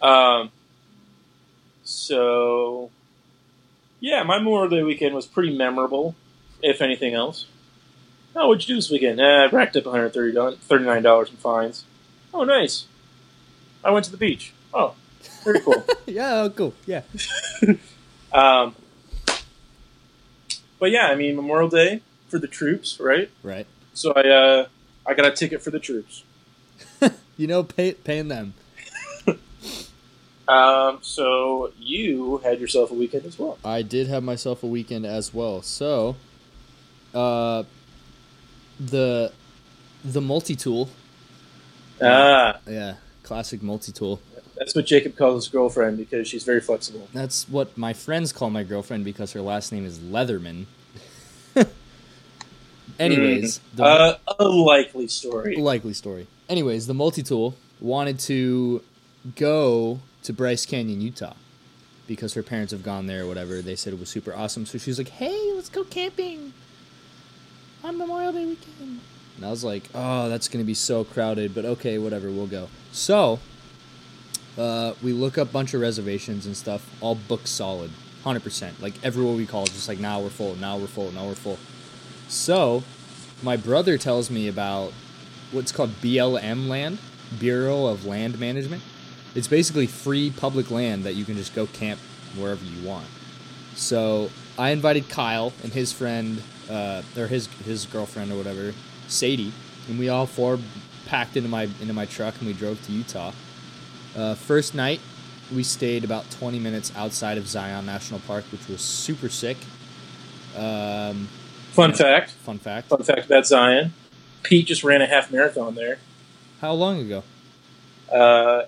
Um. 0.00 0.50
So, 1.84 2.90
yeah, 3.98 4.22
my 4.22 4.38
Memorial 4.38 4.68
Day 4.68 4.82
weekend 4.82 5.14
was 5.14 5.26
pretty 5.26 5.56
memorable, 5.56 6.14
if 6.62 6.82
anything 6.82 7.14
else. 7.14 7.46
Oh, 8.36 8.48
what'd 8.48 8.68
you 8.68 8.74
do 8.74 8.78
this 8.78 8.90
weekend? 8.90 9.18
Eh, 9.18 9.24
I 9.24 9.46
racked 9.46 9.74
up 9.74 9.84
$139 9.84 11.30
in 11.30 11.36
fines. 11.36 11.84
Oh, 12.34 12.44
nice. 12.44 12.84
I 13.82 13.90
went 13.90 14.04
to 14.04 14.10
the 14.10 14.18
beach. 14.18 14.52
Oh, 14.74 14.94
very 15.44 15.60
cool. 15.60 15.82
yeah. 16.06 16.42
Oh, 16.42 16.50
cool. 16.50 16.74
Yeah. 16.84 17.02
um, 18.32 18.74
but 20.78 20.90
yeah, 20.90 21.06
I 21.08 21.14
mean, 21.14 21.36
Memorial 21.36 21.68
Day 21.68 22.02
for 22.28 22.38
the 22.38 22.46
troops, 22.48 22.98
right? 23.00 23.30
Right. 23.42 23.66
So 23.94 24.12
I, 24.14 24.28
uh, 24.28 24.66
I 25.06 25.14
got 25.14 25.26
a 25.26 25.32
ticket 25.32 25.62
for 25.62 25.70
the 25.70 25.78
troops. 25.80 26.24
You 27.36 27.46
know, 27.46 27.62
pay, 27.62 27.92
paying 27.92 28.26
them. 28.28 28.54
Um, 30.48 31.00
so 31.02 31.72
you 31.78 32.38
had 32.38 32.58
yourself 32.58 32.90
a 32.90 32.94
weekend 32.94 33.26
as 33.26 33.38
well. 33.38 33.58
I 33.62 33.82
did 33.82 34.06
have 34.06 34.22
myself 34.22 34.62
a 34.62 34.66
weekend 34.66 35.04
as 35.04 35.34
well. 35.34 35.60
So, 35.60 36.16
uh, 37.12 37.64
the 38.80 39.30
the 40.02 40.22
multi 40.22 40.56
tool. 40.56 40.88
Ah, 42.02 42.60
Yeah, 42.66 42.94
classic 43.22 43.62
multi 43.62 43.92
tool. 43.92 44.20
That's 44.58 44.74
what 44.74 44.86
Jacob 44.86 45.16
calls 45.16 45.44
his 45.44 45.52
girlfriend 45.52 45.96
because 45.98 46.26
she's 46.28 46.44
very 46.44 46.60
flexible. 46.60 47.08
That's 47.12 47.48
what 47.48 47.76
my 47.78 47.92
friends 47.92 48.32
call 48.32 48.50
my 48.50 48.62
girlfriend 48.64 49.04
because 49.04 49.32
her 49.32 49.40
last 49.40 49.72
name 49.72 49.84
is 49.86 49.98
Leatherman. 49.98 50.66
Anyways, 52.98 53.60
the 53.74 53.84
Uh, 53.84 54.18
a 54.38 54.44
likely 54.48 55.06
story. 55.08 55.56
likely 55.56 55.92
story. 55.92 56.26
Anyways, 56.48 56.86
the 56.86 56.94
multi 56.94 57.22
tool 57.22 57.54
wanted 57.80 58.18
to 58.20 58.82
go 59.36 60.00
to 60.24 60.32
Bryce 60.32 60.66
Canyon, 60.66 61.00
Utah, 61.00 61.34
because 62.08 62.34
her 62.34 62.42
parents 62.42 62.72
have 62.72 62.82
gone 62.82 63.06
there 63.06 63.24
or 63.24 63.26
whatever. 63.26 63.62
They 63.62 63.76
said 63.76 63.92
it 63.92 64.00
was 64.00 64.08
super 64.08 64.34
awesome. 64.34 64.66
So 64.66 64.78
she's 64.78 64.98
like, 64.98 65.10
"Hey, 65.10 65.52
let's 65.54 65.68
go 65.68 65.84
camping 65.84 66.52
on 67.84 67.98
Memorial 67.98 68.32
Day 68.32 68.46
weekend." 68.46 69.00
And 69.36 69.46
I 69.46 69.50
was 69.50 69.62
like, 69.62 69.84
"Oh, 69.94 70.28
that's 70.28 70.48
gonna 70.48 70.64
be 70.64 70.74
so 70.74 71.04
crowded," 71.04 71.54
but 71.54 71.64
okay, 71.64 71.98
whatever, 71.98 72.30
we'll 72.30 72.46
go. 72.48 72.68
So 72.90 73.38
uh, 74.58 74.94
we 75.02 75.12
look 75.12 75.38
up 75.38 75.52
bunch 75.52 75.72
of 75.72 75.80
reservations 75.80 76.46
and 76.46 76.56
stuff, 76.56 76.88
all 77.00 77.14
booked 77.14 77.48
solid, 77.48 77.90
hundred 78.24 78.42
percent. 78.42 78.80
Like 78.82 78.94
everywhere 79.04 79.34
we 79.34 79.46
call, 79.46 79.66
just 79.66 79.88
like 79.88 80.00
now 80.00 80.20
we're 80.20 80.30
full, 80.30 80.56
now 80.56 80.76
we're 80.76 80.86
full, 80.88 81.12
now 81.12 81.26
we're 81.26 81.34
full. 81.34 81.58
So 82.28 82.82
my 83.42 83.56
brother 83.56 83.96
tells 83.96 84.30
me 84.30 84.48
about 84.48 84.92
what's 85.52 85.70
called 85.70 85.90
BLM 86.02 86.68
land, 86.68 86.98
Bureau 87.38 87.86
of 87.86 88.04
Land 88.04 88.38
Management. 88.40 88.82
It's 89.34 89.48
basically 89.48 89.86
free 89.86 90.30
public 90.30 90.70
land 90.70 91.04
that 91.04 91.14
you 91.14 91.24
can 91.24 91.36
just 91.36 91.54
go 91.54 91.66
camp 91.66 92.00
wherever 92.36 92.64
you 92.64 92.86
want. 92.86 93.06
So 93.74 94.30
I 94.58 94.70
invited 94.70 95.08
Kyle 95.08 95.52
and 95.62 95.72
his 95.72 95.92
friend, 95.92 96.42
uh, 96.68 97.02
or 97.16 97.28
his 97.28 97.46
his 97.64 97.86
girlfriend 97.86 98.32
or 98.32 98.36
whatever, 98.36 98.74
Sadie, 99.06 99.52
and 99.88 99.98
we 99.98 100.08
all 100.08 100.26
four 100.26 100.58
packed 101.06 101.36
into 101.36 101.48
my 101.48 101.68
into 101.80 101.94
my 101.94 102.06
truck 102.06 102.34
and 102.38 102.46
we 102.48 102.52
drove 102.52 102.84
to 102.86 102.92
Utah. 102.92 103.32
Uh, 104.16 104.34
first 104.34 104.74
night, 104.74 105.00
we 105.54 105.62
stayed 105.62 106.04
about 106.04 106.30
20 106.30 106.58
minutes 106.58 106.92
outside 106.96 107.38
of 107.38 107.46
Zion 107.46 107.86
National 107.86 108.20
Park, 108.20 108.44
which 108.52 108.68
was 108.68 108.80
super 108.80 109.28
sick. 109.28 109.56
Um, 110.56 111.28
Fun 111.72 111.92
fact. 111.94 112.30
fun 112.32 112.58
fact. 112.58 112.88
Fun 112.88 113.02
fact 113.02 113.26
about 113.26 113.46
Zion. 113.46 113.92
Pete 114.42 114.66
just 114.66 114.82
ran 114.82 115.00
a 115.02 115.06
half 115.06 115.30
marathon 115.30 115.74
there. 115.74 115.98
How 116.60 116.72
long 116.72 117.00
ago? 117.00 117.22
Uh, 118.12 118.62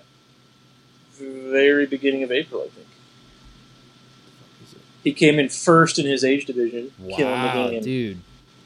very 1.19 1.85
beginning 1.85 2.23
of 2.23 2.31
April, 2.31 2.61
I 2.61 2.69
think. 2.69 2.87
He 5.03 5.13
came 5.13 5.39
in 5.39 5.49
first 5.49 5.97
in 5.97 6.05
his 6.05 6.23
age 6.23 6.45
division, 6.45 6.91
killing 7.15 7.33
Wow, 7.33 7.65
the 7.67 7.71
game. 7.73 7.83
dude. 7.83 8.17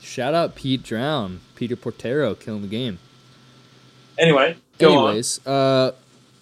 Shout 0.02 0.34
out 0.34 0.54
Pete 0.56 0.84
Drown, 0.84 1.40
Peter 1.56 1.76
Portero 1.76 2.38
killing 2.40 2.62
the 2.62 2.68
game. 2.68 3.00
Anyway, 4.20 4.58
go 4.78 5.08
Anyways, 5.08 5.46
uh, 5.48 5.94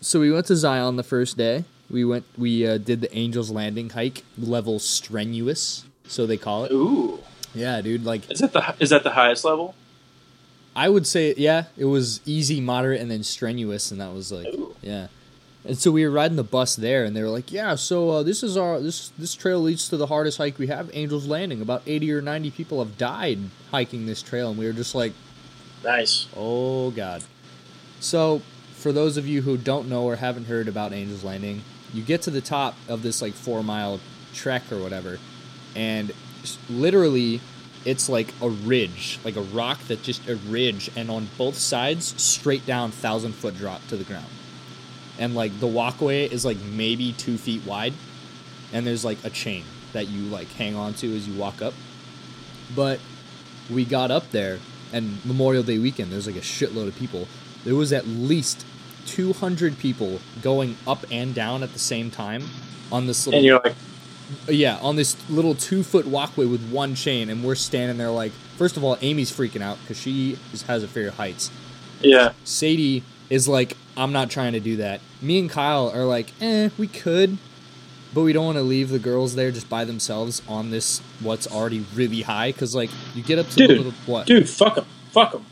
so 0.04 0.20
we 0.20 0.32
went 0.32 0.46
to 0.48 0.56
Zion 0.56 0.96
the 0.96 1.04
first 1.04 1.38
day. 1.38 1.66
We 1.90 2.06
went, 2.06 2.26
we 2.38 2.66
uh, 2.68 2.78
did 2.78 3.02
the 3.02 3.16
Angels 3.16 3.52
Landing 3.52 3.90
hike, 3.92 4.24
level 4.38 4.80
strenuous, 4.80 5.86
so 6.08 6.26
they 6.26 6.38
call 6.38 6.66
it. 6.66 6.72
Ooh, 6.72 7.20
Yeah, 7.54 7.82
dude. 7.82 8.04
Like, 8.06 8.30
is 8.32 8.40
that 8.40 8.54
the 8.54 8.76
is 8.80 8.90
that 8.90 9.04
the 9.04 9.12
highest 9.12 9.46
level? 9.46 9.76
I 10.76 10.90
would 10.90 11.06
say 11.06 11.36
yeah, 11.38 11.66
it 11.78 11.86
was 11.86 12.20
easy, 12.26 12.60
moderate, 12.60 13.00
and 13.02 13.12
then 13.12 13.24
strenuous, 13.24 13.92
and 13.92 14.02
that 14.02 14.12
was 14.14 14.32
like 14.32 14.48
Ooh. 14.48 14.76
yeah. 14.82 15.08
And 15.66 15.78
so 15.78 15.92
we 15.92 16.04
were 16.04 16.12
riding 16.12 16.36
the 16.36 16.44
bus 16.44 16.76
there, 16.76 17.06
and 17.06 17.16
they 17.16 17.22
were 17.22 17.30
like, 17.30 17.52
"Yeah, 17.52 17.76
so 17.76 18.10
uh, 18.10 18.24
this 18.24 18.44
is 18.44 18.58
our 18.58 18.80
this 18.82 19.10
this 19.18 19.34
trail 19.36 19.62
leads 19.62 19.88
to 19.90 19.98
the 19.98 20.08
hardest 20.08 20.38
hike 20.40 20.58
we 20.60 20.68
have, 20.68 20.90
Angels 20.94 21.26
Landing. 21.28 21.62
About 21.62 21.84
eighty 21.86 22.12
or 22.12 22.22
ninety 22.22 22.52
people 22.52 22.84
have 22.84 22.98
died 22.98 23.40
hiking 23.72 24.06
this 24.08 24.22
trail." 24.22 24.50
And 24.50 24.58
we 24.58 24.66
were 24.66 24.74
just 24.74 24.96
like, 24.96 25.14
Nice. 25.84 26.28
"Oh 26.36 26.92
God!" 26.92 27.24
So 28.00 28.42
for 28.84 28.92
those 28.92 29.16
of 29.16 29.26
you 29.26 29.42
who 29.42 29.56
don't 29.56 29.88
know 29.88 30.04
or 30.04 30.18
haven't 30.18 30.44
heard 30.44 30.68
about 30.68 30.92
Angels 30.92 31.24
Landing, 31.24 31.62
you 31.94 32.04
get 32.04 32.24
to 32.24 32.30
the 32.30 32.42
top 32.42 32.76
of 32.90 33.02
this 33.02 33.22
like 33.22 33.34
four 33.34 33.64
mile 33.64 34.02
trek 34.34 34.70
or 34.74 34.78
whatever, 34.78 35.20
and 35.74 36.12
literally 36.70 37.40
it's 37.86 38.10
like 38.10 38.28
a 38.42 38.50
ridge, 38.50 39.20
like 39.24 39.38
a 39.38 39.42
rock 39.42 39.80
that 39.88 40.04
just 40.04 40.28
a 40.28 40.36
ridge, 40.36 40.92
and 40.98 41.10
on 41.10 41.30
both 41.38 41.56
sides, 41.56 42.22
straight 42.22 42.66
down, 42.66 42.92
thousand 42.92 43.32
foot 43.32 43.56
drop 43.56 43.88
to 43.88 43.96
the 43.96 44.04
ground. 44.04 44.28
And 45.18 45.34
like 45.34 45.58
the 45.62 45.68
walkway 45.68 46.26
is 46.26 46.44
like 46.44 46.58
maybe 46.60 47.14
two 47.14 47.38
feet 47.38 47.66
wide, 47.66 47.94
and 48.74 48.86
there's 48.86 49.06
like 49.06 49.24
a 49.24 49.30
chain 49.30 49.64
that 49.94 50.10
you 50.10 50.24
like 50.24 50.50
hang 50.50 50.76
on 50.76 50.94
to 50.96 51.16
as 51.16 51.26
you 51.26 51.40
walk 51.40 51.62
up. 51.62 51.74
But 52.76 53.00
we 53.72 53.86
got 53.86 54.12
up 54.12 54.32
there, 54.32 54.60
and 54.92 55.24
Memorial 55.24 55.64
Day 55.64 55.80
weekend, 55.80 56.12
there's 56.12 56.28
like 56.28 56.36
a 56.36 56.40
shitload 56.40 56.90
of 56.90 56.98
people. 56.98 57.30
There 57.64 57.76
was 57.76 57.94
at 57.94 58.06
least 58.06 58.66
200 59.08 59.78
people 59.78 60.20
going 60.42 60.78
up 60.88 61.06
and 61.12 61.34
down 61.34 61.64
at 61.64 61.74
the 61.74 61.80
same 61.80 62.10
time 62.12 62.44
on 62.92 63.08
this 63.08 63.26
little 63.26 63.38
And 63.40 63.46
you're 63.46 63.62
like, 63.64 63.76
yeah, 64.48 64.78
on 64.82 64.96
this 64.96 65.18
little 65.30 65.56
two 65.56 65.84
foot 65.84 66.08
walkway 66.08 66.46
with 66.46 66.68
one 66.72 66.96
chain, 66.96 67.30
and 67.30 67.44
we're 67.44 67.56
standing 67.56 67.98
there 67.98 68.10
like, 68.12 68.32
first 68.58 68.78
of 68.78 68.84
all, 68.84 68.98
Amy's 69.02 69.32
freaking 69.32 69.62
out 69.62 69.78
because 69.82 69.98
she 70.00 70.38
is, 70.54 70.64
has 70.64 70.84
a 70.84 70.88
fear 70.88 71.10
of 71.10 71.16
heights. 71.16 71.52
yeah. 72.02 72.34
Sadie 72.44 73.04
is 73.30 73.48
like, 73.48 73.76
I'm 73.96 74.12
not 74.12 74.30
trying 74.30 74.54
to 74.54 74.60
do 74.60 74.78
that. 74.78 75.02
Me 75.22 75.40
and 75.40 75.50
Kyle 75.50 75.90
are 75.94 76.06
like, 76.06 76.32
eh, 76.42 76.70
we 76.78 76.88
could, 76.88 77.38
but 78.14 78.22
we 78.22 78.34
don't 78.34 78.46
want 78.46 78.58
to 78.58 78.64
leave 78.64 78.90
the 78.90 79.00
girls 79.00 79.36
there 79.36 79.52
just 79.52 79.70
by 79.70 79.86
themselves 79.86 80.42
on 80.48 80.70
this 80.72 81.00
what's 81.20 81.48
already 81.48 81.86
really 81.96 82.22
high 82.22 82.52
because 82.52 82.76
like 82.76 82.90
you 83.16 83.24
get 83.24 83.40
up 83.40 83.48
to 83.50 83.56
the 83.56 83.68
Dude, 83.68 83.78
little 83.78 83.94
what? 84.06 84.28
Dude, 84.28 84.48
fuck 84.50 84.76
them. 84.76 84.86
Fuck 85.12 85.32
them. 85.34 85.46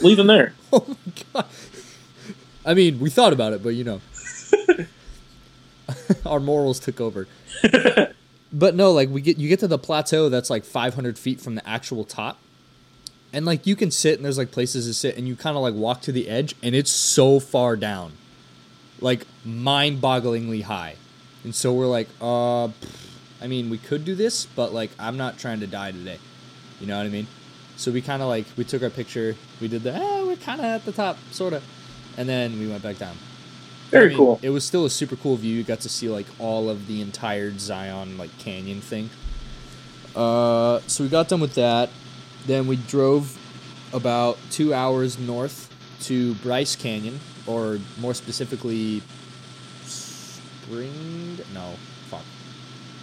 Leave 0.00 0.16
them 0.16 0.26
there. 0.26 0.54
Oh 0.72 0.84
my 0.88 1.12
god. 1.32 1.46
I 2.64 2.74
mean, 2.74 2.98
we 2.98 3.10
thought 3.10 3.32
about 3.32 3.52
it, 3.52 3.62
but 3.62 3.70
you 3.70 3.84
know, 3.84 4.00
our 6.26 6.40
morals 6.40 6.78
took 6.80 7.00
over. 7.00 7.26
but 8.52 8.74
no, 8.74 8.92
like 8.92 9.10
we 9.10 9.20
get 9.20 9.38
you 9.38 9.48
get 9.48 9.60
to 9.60 9.68
the 9.68 9.78
plateau 9.78 10.28
that's 10.28 10.50
like 10.50 10.64
500 10.64 11.18
feet 11.18 11.40
from 11.40 11.54
the 11.54 11.68
actual 11.68 12.04
top, 12.04 12.38
and 13.32 13.44
like 13.44 13.66
you 13.66 13.76
can 13.76 13.90
sit 13.90 14.16
and 14.16 14.24
there's 14.24 14.38
like 14.38 14.50
places 14.50 14.86
to 14.86 14.94
sit, 14.94 15.16
and 15.16 15.28
you 15.28 15.36
kind 15.36 15.56
of 15.56 15.62
like 15.62 15.74
walk 15.74 16.00
to 16.02 16.12
the 16.12 16.28
edge, 16.28 16.54
and 16.62 16.74
it's 16.74 16.90
so 16.90 17.38
far 17.40 17.76
down, 17.76 18.12
like 19.00 19.26
mind-bogglingly 19.44 20.62
high, 20.62 20.96
and 21.42 21.54
so 21.54 21.72
we're 21.72 21.86
like, 21.86 22.08
uh, 22.20 22.68
pff, 22.68 23.10
I 23.42 23.46
mean, 23.46 23.68
we 23.68 23.78
could 23.78 24.04
do 24.04 24.14
this, 24.14 24.46
but 24.46 24.72
like 24.72 24.90
I'm 24.98 25.16
not 25.16 25.38
trying 25.38 25.60
to 25.60 25.66
die 25.66 25.92
today, 25.92 26.18
you 26.80 26.86
know 26.86 26.96
what 26.96 27.06
I 27.06 27.10
mean? 27.10 27.26
So 27.76 27.90
we 27.90 28.00
kind 28.00 28.22
of 28.22 28.28
like 28.28 28.46
we 28.56 28.64
took 28.64 28.82
our 28.82 28.90
picture, 28.90 29.36
we 29.60 29.68
did 29.68 29.82
the 29.82 29.94
ah, 29.94 30.24
we're 30.24 30.36
kind 30.36 30.60
of 30.60 30.66
at 30.66 30.84
the 30.84 30.92
top, 30.92 31.18
sort 31.30 31.52
of, 31.52 31.62
and 32.16 32.28
then 32.28 32.58
we 32.58 32.66
went 32.66 32.82
back 32.82 32.98
down. 32.98 33.16
Very 33.90 34.06
I 34.06 34.08
mean, 34.08 34.16
cool. 34.16 34.40
It 34.42 34.50
was 34.50 34.64
still 34.64 34.84
a 34.84 34.90
super 34.90 35.16
cool 35.16 35.36
view. 35.36 35.54
You 35.54 35.62
got 35.62 35.80
to 35.80 35.88
see 35.88 36.08
like 36.08 36.26
all 36.38 36.68
of 36.68 36.86
the 36.86 37.00
entire 37.00 37.56
Zion 37.58 38.18
like 38.18 38.36
canyon 38.38 38.80
thing. 38.80 39.10
Uh, 40.16 40.80
so 40.86 41.04
we 41.04 41.10
got 41.10 41.28
done 41.28 41.40
with 41.40 41.54
that. 41.54 41.90
Then 42.46 42.66
we 42.66 42.76
drove 42.76 43.38
about 43.92 44.38
two 44.50 44.74
hours 44.74 45.18
north 45.18 45.70
to 46.02 46.34
Bryce 46.36 46.76
Canyon, 46.76 47.20
or 47.46 47.78
more 48.00 48.14
specifically, 48.14 49.02
Spring. 49.84 51.38
No, 51.52 51.74
fuck, 52.08 52.24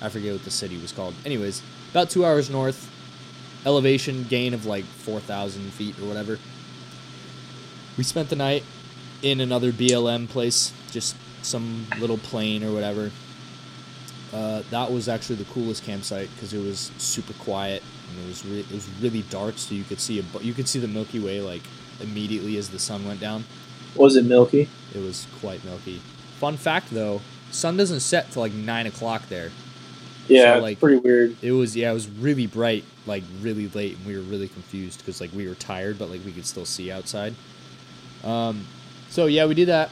I 0.02 0.10
forget 0.10 0.34
what 0.34 0.44
the 0.44 0.52
city 0.52 0.78
was 0.78 0.92
called. 0.92 1.14
Anyways, 1.26 1.62
about 1.92 2.10
two 2.10 2.26
hours 2.26 2.50
north. 2.50 2.90
Elevation 3.64 4.24
gain 4.24 4.56
of 4.56 4.66
like 4.66 4.84
four 4.84 5.20
thousand 5.20 5.72
feet 5.74 5.98
or 6.00 6.08
whatever. 6.08 6.40
We 7.96 8.04
spent 8.04 8.30
the 8.30 8.36
night 8.36 8.64
in 9.22 9.40
another 9.42 9.72
BLM 9.72 10.28
place, 10.28 10.74
just 10.92 11.16
some 11.44 11.86
little 12.00 12.18
plain 12.18 12.64
or 12.64 12.72
whatever. 12.74 13.12
Uh, 14.34 14.64
that 14.70 14.92
was 14.92 15.10
actually 15.10 15.36
the 15.36 15.46
coolest 15.46 15.84
campsite 15.84 16.30
because 16.36 16.54
it 16.54 16.62
was 16.64 16.92
super 16.98 17.34
quiet 17.34 17.84
and 18.10 18.24
it 18.26 18.28
was 18.30 18.46
re- 18.46 18.60
it 18.62 18.72
was 18.72 18.88
really 19.02 19.24
dark, 19.24 19.58
so 19.58 19.76
you 19.76 19.84
could 19.84 20.00
see 20.00 20.20
a 20.20 20.24
bu- 20.24 20.40
you 20.42 20.54
could 20.54 20.68
see 20.70 20.80
the 20.80 20.88
Milky 20.88 21.20
Way 21.20 21.42
like 21.42 21.62
immediately 22.00 22.58
as 22.58 22.70
the 22.70 22.80
sun 22.80 23.06
went 23.06 23.20
down. 23.20 23.44
Was 23.96 24.16
it 24.16 24.24
milky? 24.26 24.70
It 24.96 25.00
was 25.02 25.28
quite 25.42 25.64
milky. 25.66 26.02
Fun 26.40 26.56
fact 26.56 26.92
though, 26.92 27.20
sun 27.52 27.76
doesn't 27.76 28.00
set 28.00 28.32
till 28.32 28.42
like 28.42 28.54
nine 28.54 28.88
o'clock 28.88 29.28
there. 29.28 29.52
Yeah, 30.30 30.56
So, 30.56 30.62
like- 30.62 30.80
pretty 30.80 30.98
weird. 30.98 31.36
It 31.42 31.52
was 31.52 31.76
yeah, 31.76 31.92
it 31.92 31.94
was 31.94 32.08
really 32.10 32.48
bright, 32.48 32.86
like 33.06 33.24
really 33.42 33.68
late, 33.70 33.98
and 33.98 34.06
we 34.06 34.16
were 34.16 34.22
really 34.22 34.48
confused 34.48 35.00
because 35.00 35.20
like 35.20 35.34
we 35.34 35.46
were 35.48 35.56
tired, 35.56 36.00
but 36.00 36.10
like 36.10 36.24
we 36.26 36.32
could 36.32 36.46
still 36.46 36.66
see 36.66 36.90
outside. 36.90 37.36
Um, 38.24 38.66
so 39.12 39.28
yeah, 39.28 39.46
we 39.46 39.54
did 39.54 39.68
that. 39.68 39.92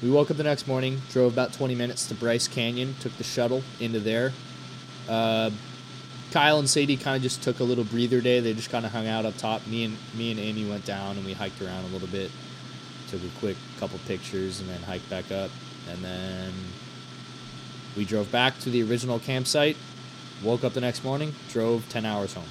We 0.00 0.10
woke 0.10 0.30
up 0.30 0.36
the 0.36 0.44
next 0.44 0.68
morning, 0.68 1.02
drove 1.10 1.32
about 1.32 1.52
twenty 1.52 1.74
minutes 1.74 2.06
to 2.06 2.14
Bryce 2.14 2.46
Canyon, 2.46 2.94
took 3.00 3.16
the 3.16 3.24
shuttle 3.24 3.64
into 3.80 3.98
there. 3.98 4.32
Uh, 5.08 5.50
Kyle 6.30 6.58
and 6.58 6.70
Sadie 6.70 6.96
kind 6.96 7.16
of 7.16 7.22
just 7.22 7.42
took 7.42 7.60
a 7.60 7.64
little 7.64 7.84
breather 7.84 8.20
day. 8.20 8.40
They 8.40 8.54
just 8.54 8.70
kind 8.70 8.86
of 8.86 8.92
hung 8.92 9.06
out 9.06 9.26
up 9.26 9.36
top. 9.36 9.66
Me 9.66 9.84
and 9.84 9.96
me 10.14 10.30
and 10.30 10.40
Amy 10.40 10.64
went 10.68 10.84
down 10.84 11.16
and 11.16 11.26
we 11.26 11.34
hiked 11.34 11.60
around 11.60 11.84
a 11.84 11.88
little 11.88 12.08
bit. 12.08 12.30
Took 13.10 13.22
a 13.22 13.38
quick 13.38 13.56
couple 13.78 13.98
pictures 14.06 14.60
and 14.60 14.68
then 14.68 14.80
hiked 14.82 15.10
back 15.10 15.30
up. 15.30 15.50
And 15.90 16.02
then 16.02 16.52
we 17.96 18.04
drove 18.04 18.32
back 18.32 18.58
to 18.60 18.70
the 18.70 18.82
original 18.82 19.18
campsite. 19.18 19.76
Woke 20.42 20.64
up 20.64 20.72
the 20.72 20.80
next 20.80 21.04
morning, 21.04 21.34
drove 21.50 21.88
ten 21.88 22.04
hours 22.06 22.34
home. 22.34 22.44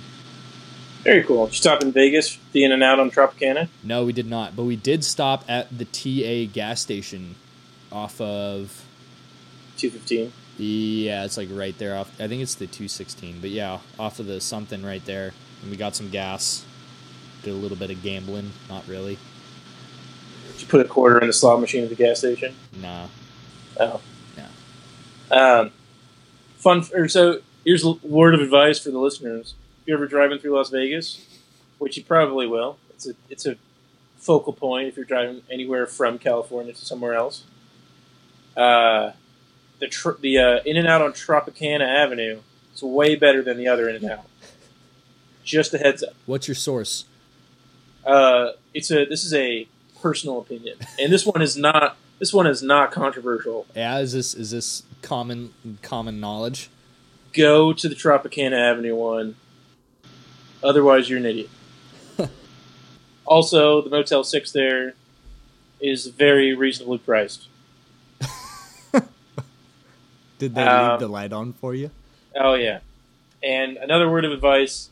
Very 1.03 1.23
cool. 1.23 1.45
Did 1.45 1.53
you 1.53 1.57
stop 1.57 1.81
in 1.81 1.91
Vegas, 1.91 2.37
the 2.51 2.63
In 2.63 2.71
and 2.71 2.83
Out 2.83 2.99
on 2.99 3.09
Tropicana? 3.09 3.69
No, 3.83 4.05
we 4.05 4.13
did 4.13 4.27
not, 4.29 4.55
but 4.55 4.63
we 4.63 4.75
did 4.75 5.03
stop 5.03 5.43
at 5.47 5.75
the 5.75 5.85
TA 5.85 6.51
gas 6.51 6.81
station 6.81 7.35
off 7.91 8.21
of 8.21 8.85
215. 9.77 10.31
Yeah, 10.57 11.25
it's 11.25 11.37
like 11.37 11.49
right 11.51 11.75
there 11.79 11.95
off. 11.95 12.11
I 12.19 12.27
think 12.27 12.43
it's 12.43 12.53
the 12.53 12.67
216, 12.67 13.39
but 13.41 13.49
yeah, 13.49 13.79
off 13.97 14.19
of 14.19 14.27
the 14.27 14.39
something 14.39 14.83
right 14.83 15.03
there. 15.05 15.33
And 15.61 15.71
we 15.71 15.77
got 15.77 15.95
some 15.95 16.09
gas. 16.09 16.65
Did 17.41 17.51
a 17.51 17.55
little 17.55 17.77
bit 17.77 17.89
of 17.89 18.03
gambling. 18.03 18.51
Not 18.69 18.87
really. 18.87 19.17
Did 20.51 20.61
you 20.61 20.67
put 20.67 20.81
a 20.81 20.87
quarter 20.87 21.19
in 21.19 21.27
the 21.27 21.33
slot 21.33 21.59
machine 21.59 21.83
at 21.83 21.89
the 21.89 21.95
gas 21.95 22.19
station? 22.19 22.53
Nah. 22.79 23.07
Oh. 23.79 24.01
Yeah. 24.37 24.47
Um, 25.35 25.71
fun. 26.57 26.83
Or 26.93 27.07
so 27.07 27.41
here's 27.65 27.83
a 27.83 27.93
word 28.03 28.35
of 28.35 28.41
advice 28.41 28.79
for 28.79 28.91
the 28.91 28.99
listeners. 28.99 29.55
If 29.81 29.87
you're 29.87 29.97
ever 29.97 30.07
driving 30.07 30.37
through 30.39 30.55
Las 30.55 30.69
Vegas, 30.69 31.25
which 31.79 31.97
you 31.97 32.03
probably 32.03 32.45
will, 32.47 32.77
it's 32.91 33.07
a 33.07 33.13
it's 33.29 33.45
a 33.45 33.57
focal 34.17 34.53
point 34.53 34.87
if 34.87 34.95
you're 34.95 35.05
driving 35.05 35.41
anywhere 35.49 35.87
from 35.87 36.19
California 36.19 36.73
to 36.73 36.85
somewhere 36.85 37.15
else. 37.15 37.43
Uh, 38.55 39.13
the 39.79 39.87
tr- 39.87 40.19
the 40.19 40.37
uh, 40.37 40.59
In 40.65 40.77
and 40.77 40.87
Out 40.87 41.01
on 41.01 41.13
Tropicana 41.13 41.87
Avenue 41.87 42.41
is 42.73 42.83
way 42.83 43.15
better 43.15 43.41
than 43.41 43.57
the 43.57 43.67
other 43.67 43.89
In 43.89 43.95
and 43.95 44.05
Out. 44.05 44.25
Just 45.43 45.73
a 45.73 45.79
heads 45.79 46.03
up. 46.03 46.13
What's 46.27 46.47
your 46.47 46.55
source? 46.55 47.05
Uh, 48.05 48.51
it's 48.73 48.91
a 48.91 49.05
this 49.05 49.23
is 49.23 49.33
a 49.33 49.67
personal 49.99 50.39
opinion, 50.39 50.77
and 50.99 51.11
this 51.11 51.25
one 51.25 51.41
is 51.41 51.57
not 51.57 51.97
this 52.19 52.31
one 52.31 52.45
is 52.45 52.61
not 52.61 52.91
controversial. 52.91 53.65
Yeah, 53.75 53.97
is 53.97 54.13
this 54.13 54.35
is 54.35 54.51
this 54.51 54.83
common 55.01 55.53
common 55.81 56.19
knowledge? 56.19 56.69
Go 57.33 57.73
to 57.73 57.89
the 57.89 57.95
Tropicana 57.95 58.59
Avenue 58.59 58.95
one. 58.95 59.35
Otherwise, 60.63 61.09
you're 61.09 61.19
an 61.19 61.25
idiot. 61.25 61.49
also, 63.25 63.81
the 63.81 63.89
Motel 63.89 64.23
Six 64.23 64.51
there 64.51 64.93
is 65.79 66.07
very 66.07 66.53
reasonably 66.53 66.97
priced. 66.99 67.47
Did 70.39 70.55
they 70.55 70.63
Um, 70.63 70.91
leave 70.91 70.99
the 70.99 71.07
light 71.07 71.33
on 71.33 71.53
for 71.53 71.73
you? 71.75 71.91
Oh 72.35 72.53
yeah, 72.55 72.79
and 73.43 73.77
another 73.77 74.09
word 74.09 74.25
of 74.25 74.31
advice: 74.31 74.89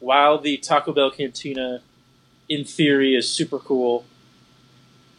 while 0.00 0.38
the 0.38 0.56
Taco 0.58 0.92
Bell 0.92 1.10
Cantina, 1.10 1.80
in 2.48 2.64
theory, 2.64 3.14
is 3.14 3.30
super 3.30 3.58
cool, 3.58 4.04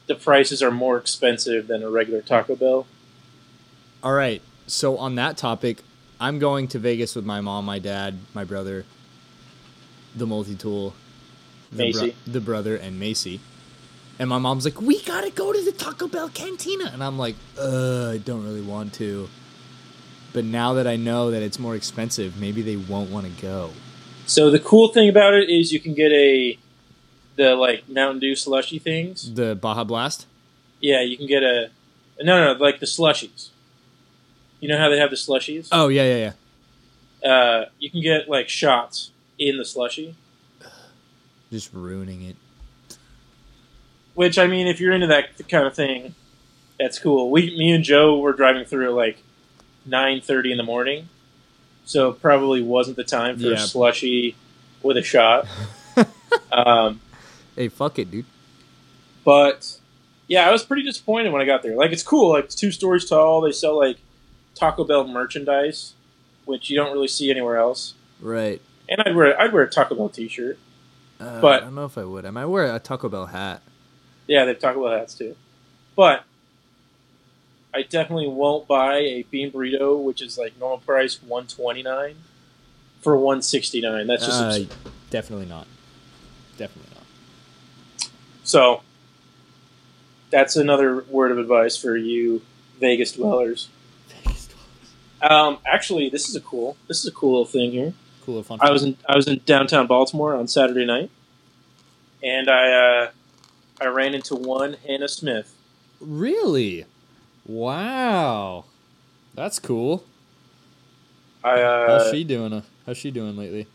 the 0.08 0.16
prices 0.16 0.62
are 0.62 0.72
more 0.72 0.98
expensive 0.98 1.68
than 1.68 1.82
a 1.84 1.90
regular 1.90 2.22
Taco 2.22 2.56
Bell. 2.56 2.88
All 4.04 4.14
right. 4.14 4.42
So 4.68 4.98
on 4.98 5.16
that 5.16 5.36
topic, 5.36 5.82
I'm 6.20 6.38
going 6.38 6.68
to 6.70 6.80
Vegas 6.80 7.16
with 7.16 7.26
my 7.26 7.42
mom, 7.42 7.66
my 7.66 7.80
dad, 7.80 8.20
my 8.36 8.44
brother, 8.44 8.86
the 10.16 10.26
multi-tool, 10.26 10.94
the, 11.72 11.84
Macy. 11.84 12.16
the 12.26 12.42
brother, 12.42 12.76
and 12.76 13.00
Macy. 13.00 13.40
And 14.18 14.30
my 14.30 14.38
mom's 14.38 14.66
like, 14.66 14.82
"We 14.82 15.02
gotta 15.04 15.32
go 15.32 15.54
to 15.54 15.62
the 15.64 15.72
Taco 15.72 16.08
Bell 16.08 16.30
cantina," 16.30 16.90
and 16.94 17.04
I'm 17.04 17.18
like, 17.18 17.36
"Uh, 17.58 18.10
I 18.10 18.18
don't 18.18 18.44
really 18.44 18.62
want 18.62 18.94
to." 18.96 19.30
But 20.34 20.46
now 20.46 20.74
that 20.74 20.86
I 20.88 20.96
know 20.96 21.32
that 21.32 21.42
it's 21.42 21.58
more 21.58 21.76
expensive, 21.76 22.40
maybe 22.40 22.62
they 22.62 22.76
won't 22.76 23.10
want 23.10 23.26
to 23.26 23.42
go. 23.42 23.72
So 24.26 24.52
the 24.52 24.60
cool 24.60 24.90
thing 24.90 25.10
about 25.10 25.34
it 25.34 25.50
is 25.50 25.72
you 25.72 25.80
can 25.80 25.94
get 25.94 26.12
a 26.12 26.58
the 27.36 27.56
like 27.56 27.88
Mountain 27.88 28.20
Dew 28.20 28.36
slushy 28.36 28.78
things. 28.78 29.34
The 29.34 29.56
Baja 29.56 29.84
Blast. 29.84 30.28
Yeah, 30.82 31.02
you 31.02 31.18
can 31.18 31.26
get 31.26 31.42
a 31.42 31.72
no, 32.22 32.54
no, 32.54 32.60
like 32.60 32.80
the 32.80 32.86
slushies. 32.86 33.50
You 34.60 34.68
know 34.68 34.78
how 34.78 34.90
they 34.90 35.00
have 35.00 35.10
the 35.10 35.16
slushies? 35.16 35.70
Oh 35.72 35.88
yeah, 35.88 36.04
yeah, 36.04 36.34
yeah. 37.24 37.30
Uh, 37.30 37.66
you 37.80 37.90
can 37.90 38.02
get 38.02 38.30
like 38.30 38.50
shots 38.50 39.12
in 39.40 39.58
the 39.58 39.66
slushy. 39.66 40.16
Just 41.52 41.74
ruining 41.74 42.22
it. 42.22 42.36
Which 44.14 44.38
I 44.38 44.48
mean, 44.48 44.68
if 44.68 44.80
you're 44.80 44.94
into 44.94 45.08
that 45.08 45.48
kind 45.48 45.66
of 45.66 45.74
thing, 45.74 46.14
that's 46.80 47.00
cool. 47.00 47.32
We, 47.32 47.58
me 47.58 47.72
and 47.72 47.84
Joe 47.84 48.20
were 48.20 48.34
driving 48.34 48.66
through 48.66 48.90
at 48.90 48.94
like 48.94 49.24
nine 49.86 50.22
thirty 50.22 50.52
in 50.52 50.58
the 50.58 50.64
morning, 50.64 51.08
so 51.86 52.10
it 52.10 52.22
probably 52.22 52.62
wasn't 52.62 52.98
the 52.98 53.04
time 53.04 53.40
for 53.40 53.54
a 53.54 53.58
slushy 53.58 54.36
with 54.84 54.98
a 54.98 55.02
shot. 55.04 55.48
um, 56.52 57.02
Hey, 57.56 57.68
fuck 57.68 58.00
it, 58.00 58.10
dude. 58.12 58.26
but 59.26 59.80
yeah, 60.28 60.48
I 60.48 60.52
was 60.52 60.64
pretty 60.64 60.84
disappointed 60.84 61.32
when 61.34 61.42
I 61.42 61.46
got 61.46 61.64
there. 61.64 61.76
Like, 61.76 61.92
it's 61.92 62.04
cool. 62.04 62.34
Like, 62.34 62.46
it's 62.46 62.56
two 62.56 62.72
stories 62.72 63.10
tall. 63.10 63.42
They 63.42 63.52
sell 63.52 63.78
like 63.78 63.98
Taco 64.56 64.84
Bell 64.84 65.08
merchandise, 65.08 65.94
which 66.46 66.70
you 66.70 66.78
don't 66.78 66.94
really 66.94 67.08
see 67.08 67.32
anywhere 67.32 67.58
else. 67.58 67.96
Right. 68.22 68.62
And 68.90 69.02
I'd 69.06 69.16
wear 69.16 69.40
I'd 69.40 69.54
wear 69.54 69.64
a 69.64 69.70
Taco 69.70 69.96
Bell 69.96 70.10
T-shirt. 70.10 70.58
Uh, 71.20 71.40
But- 71.42 71.62
I 71.64 71.66
don't 71.66 71.76
know 71.76 71.86
if 71.86 71.98
I 71.98 72.04
would. 72.04 72.26
I 72.26 72.32
might 72.32 72.46
wear 72.46 72.74
a 72.76 72.80
Taco 72.80 73.08
Bell 73.08 73.28
hat. 73.28 73.62
Yeah, 74.28 74.46
they 74.46 74.52
have 74.52 74.60
Taco 74.60 74.84
Bell 74.84 74.98
hats 74.98 75.14
too. 75.16 75.36
But 75.96 76.24
I 77.74 77.84
definitely 77.84 78.28
won't 78.28 78.68
buy 78.68 78.98
a 78.98 79.24
bean 79.24 79.52
burrito, 79.52 80.02
which 80.04 80.22
is 80.22 80.38
like 80.38 80.58
normal 80.60 80.80
price 80.80 81.22
one 81.22 81.46
twenty 81.48 81.84
nine, 81.84 82.16
for 83.02 83.16
one 83.16 83.42
sixty 83.44 83.80
nine. 83.80 84.08
That's 84.08 84.26
just 84.26 84.42
Uh, 84.42 84.60
definitely 85.12 85.46
not. 85.46 85.68
Definitely 86.58 86.92
not. 86.96 88.10
so. 88.44 88.82
That's 90.32 90.56
another 90.56 91.04
word 91.10 91.32
of 91.32 91.40
advice 91.40 91.76
for 91.76 91.98
you 91.98 92.44
Vegas 92.80 93.14
dwellers. 93.14 93.68
Um, 95.24 95.58
actually, 95.66 96.08
this 96.10 96.30
is 96.30 96.36
a 96.36 96.40
cool. 96.40 96.78
This 96.88 97.00
is 97.00 97.08
a 97.08 97.12
cool 97.12 97.32
little 97.32 97.46
thing 97.46 97.72
here. 97.72 97.94
Cool 98.30 98.44
fun. 98.44 98.60
I 98.62 98.70
was 98.72 98.84
in 98.84 98.96
I 99.08 99.16
was 99.16 99.28
in 99.28 99.42
downtown 99.48 99.88
Baltimore 99.88 100.36
on 100.36 100.48
Saturday 100.48 100.86
night, 100.86 101.10
and 102.22 102.48
I 102.50 102.72
uh, 102.72 103.12
I 103.82 103.88
ran 103.88 104.14
into 104.14 104.36
one 104.36 104.78
Hannah 104.86 105.08
Smith. 105.08 105.56
really. 106.00 106.86
Wow. 107.48 108.66
That's 109.34 109.58
cool. 109.58 110.04
I 111.44 111.60
uh, 111.62 111.88
How's 112.04 112.12
she 112.12 112.24
doing? 112.24 112.54
Uh, 112.54 112.62
how's 112.86 112.98
she 112.98 113.10
doing 113.10 113.36
lately? 113.36 113.66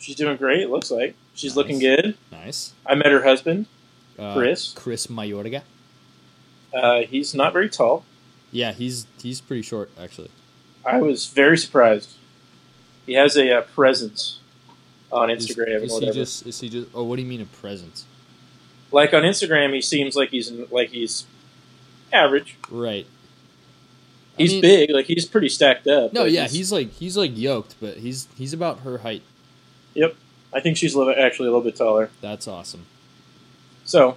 she's 0.00 0.16
doing 0.16 0.36
great. 0.36 0.68
Looks 0.68 0.90
like 0.90 1.14
she's 1.34 1.52
Nice. 1.52 1.56
looking 1.56 1.78
good. 1.78 2.16
Nice. 2.32 2.72
I 2.84 2.96
met 2.96 3.06
her 3.12 3.22
husband. 3.22 3.66
Uh, 4.18 4.34
Chris? 4.34 4.72
Chris 4.74 5.06
Mayorga. 5.06 5.62
Uh, 6.74 7.02
he's 7.02 7.34
not 7.36 7.52
very 7.52 7.68
tall. 7.68 8.04
Yeah, 8.50 8.72
he's 8.72 9.06
he's 9.22 9.40
pretty 9.40 9.62
short 9.62 9.90
actually. 10.00 10.30
I 10.84 11.00
was 11.00 11.26
very 11.26 11.56
surprised. 11.56 12.14
He 13.06 13.14
has 13.14 13.36
a 13.36 13.58
uh, 13.58 13.62
presence 13.62 14.38
on 15.10 15.28
Instagram 15.28 15.76
and 15.76 15.84
is 15.84 15.98
he 15.98 16.10
just? 16.12 16.46
Is 16.46 16.60
he 16.60 16.68
just? 16.68 16.88
Oh, 16.94 17.04
what 17.04 17.16
do 17.16 17.22
you 17.22 17.28
mean 17.28 17.40
a 17.40 17.46
presence? 17.46 18.04
like 18.90 19.14
on 19.14 19.22
Instagram, 19.22 19.72
he 19.74 19.80
seems 19.80 20.14
like 20.16 20.28
he's 20.30 20.50
like 20.70 20.90
he's 20.90 21.24
average. 22.12 22.56
Right. 22.70 23.06
I 24.38 24.42
He's 24.42 24.52
mean- 24.52 24.62
big, 24.62 24.90
like 24.90 25.06
he's 25.06 25.24
pretty 25.26 25.48
stacked 25.48 25.86
up. 25.86 26.12
No, 26.12 26.24
yeah, 26.24 26.46
he's 26.48 26.70
like 26.72 26.90
he's 26.92 27.16
like 27.16 27.36
yoked, 27.36 27.74
but 27.80 27.98
he's 27.98 28.28
he's 28.36 28.52
about 28.52 28.80
her 28.80 28.98
height. 28.98 29.22
Yep, 29.94 30.14
I 30.54 30.60
think 30.60 30.76
she's 30.78 30.94
a 30.94 30.98
little, 30.98 31.14
actually 31.22 31.48
a 31.48 31.50
little 31.50 31.64
bit 31.64 31.76
taller. 31.76 32.10
That's 32.22 32.46
awesome. 32.48 32.86
So, 33.84 34.16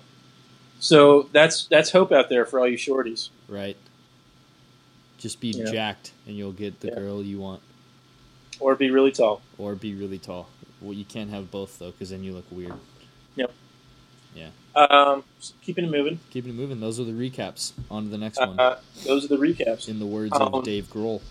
so 0.79 1.23
that's 1.33 1.65
that's 1.67 1.91
hope 1.91 2.11
out 2.13 2.29
there 2.29 2.45
for 2.45 2.59
all 2.59 2.67
you 2.67 2.77
shorties. 2.77 3.29
Right. 3.49 3.75
Just 5.17 5.39
be 5.41 5.49
Yeah. 5.49 5.71
jacked, 5.71 6.11
and 6.27 6.35
you'll 6.37 6.51
get 6.53 6.79
the 6.81 6.89
Yeah. 6.89 6.95
girl 6.95 7.21
you 7.23 7.39
want, 7.39 7.61
Or 8.59 8.75
be 8.75 8.89
really 8.89 9.11
tall. 9.11 9.41
or 9.57 9.75
be 9.75 9.93
really 9.93 10.17
tall. 10.17 10.47
Well, 10.81 10.93
you 10.93 11.05
can't 11.05 11.29
have 11.29 11.51
both 11.51 11.79
though, 11.79 11.91
because 11.91 12.09
then 12.09 12.23
you 12.23 12.33
look 12.33 12.45
weird. 12.51 12.73
Yep. 13.35 13.51
Yeah. 14.35 14.49
Um, 14.75 15.23
keeping 15.61 15.85
it 15.85 15.91
moving. 15.91 16.19
Keeping 16.29 16.51
it 16.51 16.55
moving. 16.55 16.79
Those 16.79 16.99
are 16.99 17.05
the 17.05 17.13
recaps. 17.13 17.71
On 17.89 18.03
to 18.03 18.09
the 18.09 18.17
next 18.17 18.39
one. 18.39 18.59
Uh, 18.59 18.79
those 19.05 19.25
are 19.25 19.29
the 19.29 19.37
recaps. 19.37 19.87
In 19.87 19.99
the 19.99 20.05
words 20.05 20.33
um, 20.33 20.53
of 20.53 20.63
Dave 20.63 20.89
Grohl. 20.89 21.21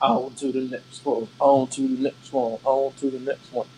On 0.00 0.34
to 0.34 0.50
the 0.50 0.62
next 0.62 1.04
one. 1.04 1.28
On 1.38 1.68
to 1.68 1.80
the 1.96 2.02
next 2.02 2.32
one. 2.32 2.58
On 2.64 2.92
to 2.94 3.10
the 3.10 3.20
next 3.20 3.52
one. 3.52 3.68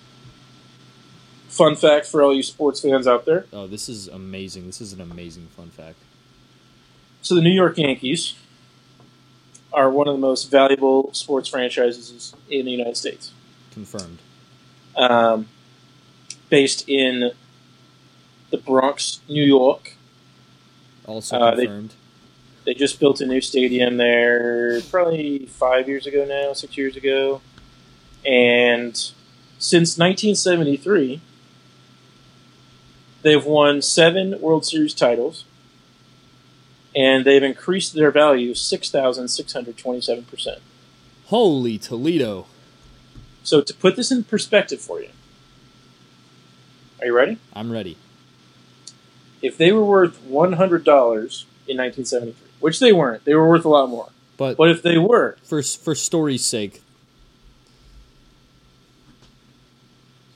Fun 1.49 1.77
fact 1.77 2.07
for 2.07 2.23
all 2.23 2.35
you 2.35 2.43
sports 2.43 2.81
fans 2.81 3.07
out 3.07 3.27
there. 3.27 3.47
Oh, 3.53 3.67
this 3.67 3.89
is 3.89 4.09
amazing. 4.09 4.67
This 4.67 4.81
is 4.81 4.93
an 4.93 5.01
amazing 5.01 5.49
fun 5.55 5.69
fact. 5.69 5.99
So 7.21 7.35
the 7.35 7.43
New 7.43 7.53
York 7.53 7.77
Yankees 7.79 8.35
are 9.75 9.91
one 9.91 10.09
of 10.09 10.15
the 10.15 10.21
most 10.21 10.51
valuable 10.51 11.11
sports 11.13 11.49
franchises 11.49 12.35
in 12.49 12.65
the 12.65 12.71
United 12.71 12.97
States. 12.97 13.33
Confirmed. 13.73 14.19
Um, 14.97 15.49
based 16.49 16.89
in 16.89 17.33
the 18.51 18.59
Bronx, 18.59 19.21
New 19.29 19.43
York. 19.43 19.97
Also 21.07 21.37
Uh, 21.37 21.55
they- 21.55 21.67
confirmed. 21.67 21.95
They 22.65 22.73
just 22.73 22.99
built 22.99 23.21
a 23.21 23.27
new 23.27 23.43
stadium 23.43 23.99
there 23.99 24.81
probably 24.91 25.45
five 25.47 25.87
years 25.87 26.07
ago 26.07 26.25
now, 26.25 26.55
six 26.55 26.79
years 26.79 26.97
ago. 26.97 27.43
And 28.25 28.97
since 29.59 29.99
1973, 29.99 31.21
they've 33.21 33.45
won 33.45 33.83
seven 33.83 34.41
World 34.41 34.65
Series 34.65 34.95
titles. 34.95 35.45
And 36.97 37.25
they've 37.25 37.43
increased 37.43 37.95
their 37.95 38.11
value 38.11 38.55
6,627%. 38.55 40.59
Holy 41.27 41.79
Toledo. 41.79 42.47
So, 43.43 43.61
to 43.61 43.75
put 43.75 43.97
this 43.97 44.13
in 44.13 44.25
perspective 44.25 44.81
for 44.81 45.01
you, 45.01 45.11
are 47.01 47.07
you 47.07 47.17
ready? 47.17 47.39
I'm 47.53 47.73
ready. 47.73 47.97
If 49.43 49.59
they 49.59 49.73
were 49.73 49.85
worth 49.85 50.23
$100 50.27 50.55
in 51.67 51.77
1973, 51.77 52.35
which 52.61 52.79
they 52.79 52.93
weren't, 52.93 53.25
they 53.25 53.35
were 53.35 53.49
worth 53.49 53.65
a 53.65 53.69
lot 53.69 53.91
more. 53.91 54.11
But 54.37 54.57
But 54.57 54.71
if 54.71 54.83
they 54.83 54.99
were, 54.99 55.37
for 55.45 55.63
for 55.63 55.95
story's 55.95 56.45
sake, 56.45 56.83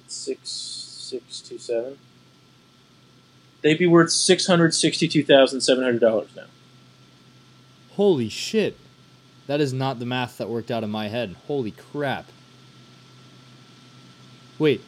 six 0.06 0.50
six 0.50 1.40
two 1.40 1.58
seven. 1.58 1.98
They'd 3.62 3.78
be 3.78 3.86
worth 3.86 4.10
six 4.12 4.46
hundred 4.46 4.74
sixty 4.74 5.08
two 5.08 5.24
thousand 5.24 5.60
seven 5.62 5.82
hundred 5.84 6.00
dollars 6.00 6.28
now. 6.36 6.44
holy 7.92 8.28
shit. 8.28 8.76
That 9.48 9.60
is 9.62 9.72
not 9.72 9.98
the 9.98 10.04
math 10.06 10.36
that 10.38 10.48
worked 10.50 10.70
out 10.70 10.84
in 10.84 10.90
my 10.90 11.08
head. 11.08 11.34
Holy 11.46 11.70
crap. 11.70 12.26
Wait. 14.58 14.82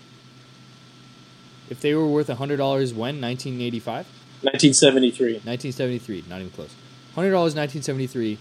If 1.71 1.81
they 1.81 1.95
were 1.95 2.07
worth 2.07 2.27
$100 2.27 2.59
when? 2.59 3.21
1985? 3.21 4.07
Nineteen 4.43 4.75
seventy 4.75 5.11
three. 5.11 5.35
1973. 5.35 6.25
Not 6.29 6.41
even 6.41 6.51
close. 6.51 6.75
$100 7.17 7.33
1973. 7.33 8.39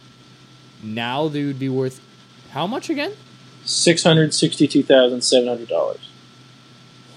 Now 0.83 1.27
they 1.27 1.45
would 1.45 1.59
be 1.59 1.69
worth 1.69 2.01
how 2.51 2.65
much 2.67 2.89
again? 2.89 3.13
Six 3.65 4.03
hundred 4.03 4.33
sixty 4.33 4.67
two 4.67 4.81
thousand 4.83 5.21
seven 5.21 5.47
hundred 5.47 5.67
dollars. 5.69 6.09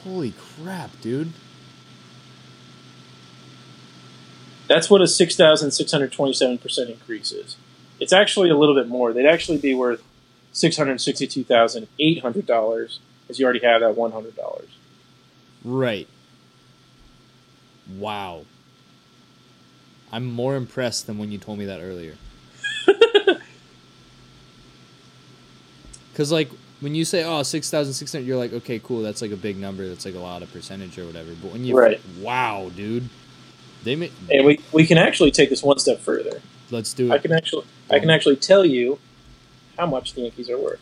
Holy 0.05 0.33
crap, 0.33 1.01
dude. 1.01 1.33
That's 4.73 4.89
what 4.89 5.03
a 5.03 5.07
six 5.07 5.37
thousand 5.37 5.73
six 5.73 5.93
hundred 5.93 6.13
twenty 6.13 6.33
seven 6.33 6.57
percent 6.57 6.89
increase 6.89 7.31
is. 7.31 7.57
It's 8.01 8.13
actually 8.13 8.49
a 8.49 8.57
little 8.57 8.75
bit 8.75 8.89
more. 8.89 9.13
They'd 9.13 9.27
actually 9.27 9.59
be 9.59 9.75
worth 9.75 10.03
six 10.51 10.79
hundred 10.79 10.99
sixty 10.99 11.27
two 11.27 11.45
thousand 11.45 11.89
eight 11.99 12.23
hundred 12.23 12.47
dollars, 12.47 12.99
because 13.23 13.39
you 13.39 13.45
already 13.45 13.61
have 13.61 13.83
that 13.83 13.97
one 13.97 14.13
hundred 14.13 14.35
dollars. 14.35 14.71
Right. 15.63 16.09
Wow. 17.99 18.47
I'm 20.11 20.25
more 20.25 20.57
impressed 20.57 21.07
than 21.07 21.19
when 21.19 21.31
you 21.31 21.37
told 21.37 21.59
me 21.59 21.67
that 21.67 21.81
earlier. 21.81 22.15
Cuz 26.15 26.33
like 26.33 26.49
when 26.81 26.95
you 26.95 27.05
say 27.05 27.25
oh 27.25 27.43
6600 27.43 28.27
you're 28.27 28.37
like 28.37 28.53
okay 28.53 28.79
cool 28.81 29.03
that's 29.03 29.23
like 29.23 29.31
a 29.31 29.37
big 29.37 29.57
number 29.57 29.89
that's 29.89 30.05
like 30.05 30.17
a 30.17 30.19
lot 30.19 30.43
of 30.43 30.51
percentage 30.51 30.99
or 30.99 31.05
whatever. 31.05 31.31
But 31.43 31.53
when 31.53 31.65
you 31.65 31.79
Right. 31.79 32.01
wow, 32.21 32.71
dude. 32.75 33.09
They 33.85 33.97
ma- 33.97 34.07
And 34.31 34.45
we, 34.47 34.61
we 34.73 34.87
can 34.87 34.99
actually 34.99 35.31
take 35.31 35.51
this 35.51 35.63
one 35.63 35.79
step 35.79 35.99
further. 36.01 36.41
let's 36.71 36.93
do 36.95 37.11
it. 37.11 37.15
I 37.15 37.19
can 37.19 37.33
actually 37.33 37.65
I 37.91 37.99
can 37.99 38.11
actually 38.11 38.37
tell 38.37 38.65
you 38.65 38.99
how 39.77 39.87
much 39.87 40.15
the 40.15 40.23
Yankees 40.23 40.49
are 40.49 40.59
worth. 40.59 40.81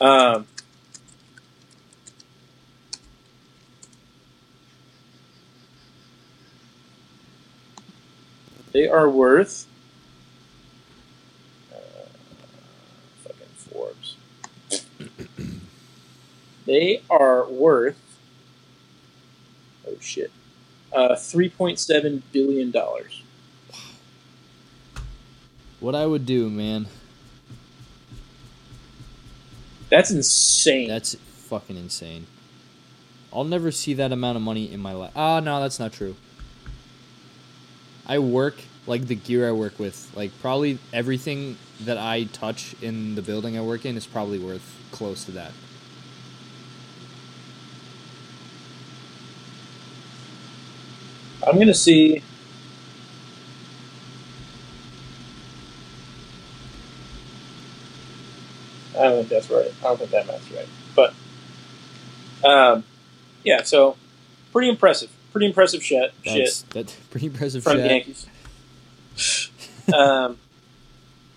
Um, 0.00 0.46
they 8.72 8.88
are 8.88 9.08
worth 9.10 9.66
uh, 11.72 12.08
fucking 13.24 13.46
Forbes. 13.56 14.16
they 16.66 17.02
are 17.10 17.48
worth 17.48 17.96
shit. 20.00 20.30
Uh, 20.92 21.14
three 21.14 21.48
point 21.48 21.78
seven 21.78 22.22
billion 22.32 22.70
dollars. 22.70 23.22
What 25.78 25.94
I 25.94 26.06
would 26.06 26.26
do, 26.26 26.50
man. 26.50 26.86
That's 29.88 30.10
insane. 30.10 30.88
That's 30.88 31.14
fucking 31.14 31.76
insane. 31.76 32.26
I'll 33.32 33.44
never 33.44 33.70
see 33.70 33.94
that 33.94 34.12
amount 34.12 34.36
of 34.36 34.42
money 34.42 34.72
in 34.72 34.80
my 34.80 34.92
life. 34.92 35.12
Ah, 35.16 35.40
no, 35.40 35.60
that's 35.60 35.78
not 35.78 35.92
true. 35.92 36.16
I 38.06 38.18
work 38.18 38.56
like 38.86 39.06
the 39.06 39.14
gear 39.14 39.48
I 39.48 39.52
work 39.52 39.78
with, 39.78 40.10
like 40.16 40.32
probably 40.40 40.78
everything 40.92 41.56
that 41.80 41.96
I 41.96 42.24
touch 42.24 42.74
in 42.82 43.14
the 43.14 43.22
building 43.22 43.56
I 43.56 43.60
work 43.60 43.86
in 43.86 43.96
is 43.96 44.06
probably 44.06 44.38
worth 44.38 44.76
close 44.90 45.24
to 45.26 45.32
that. 45.32 45.52
I'm 51.46 51.58
gonna 51.58 51.74
see. 51.74 52.22
I 58.98 59.02
don't 59.04 59.16
think 59.18 59.28
that's 59.28 59.50
right. 59.50 59.72
I 59.80 59.82
don't 59.84 59.98
think 59.98 60.10
that 60.10 60.26
math's 60.26 60.50
right. 60.50 60.66
But, 60.96 61.14
um, 62.46 62.84
yeah. 63.44 63.62
So, 63.62 63.96
pretty 64.52 64.68
impressive. 64.68 65.10
Pretty 65.32 65.46
impressive 65.46 65.82
shit. 65.82 66.12
That's 66.24 66.36
Shit 66.60 66.64
that's 66.70 66.94
pretty 67.10 67.26
impressive 67.26 67.62
from 67.62 67.78
the. 67.78 67.86
Yankees. 67.86 68.26
um, 69.94 70.38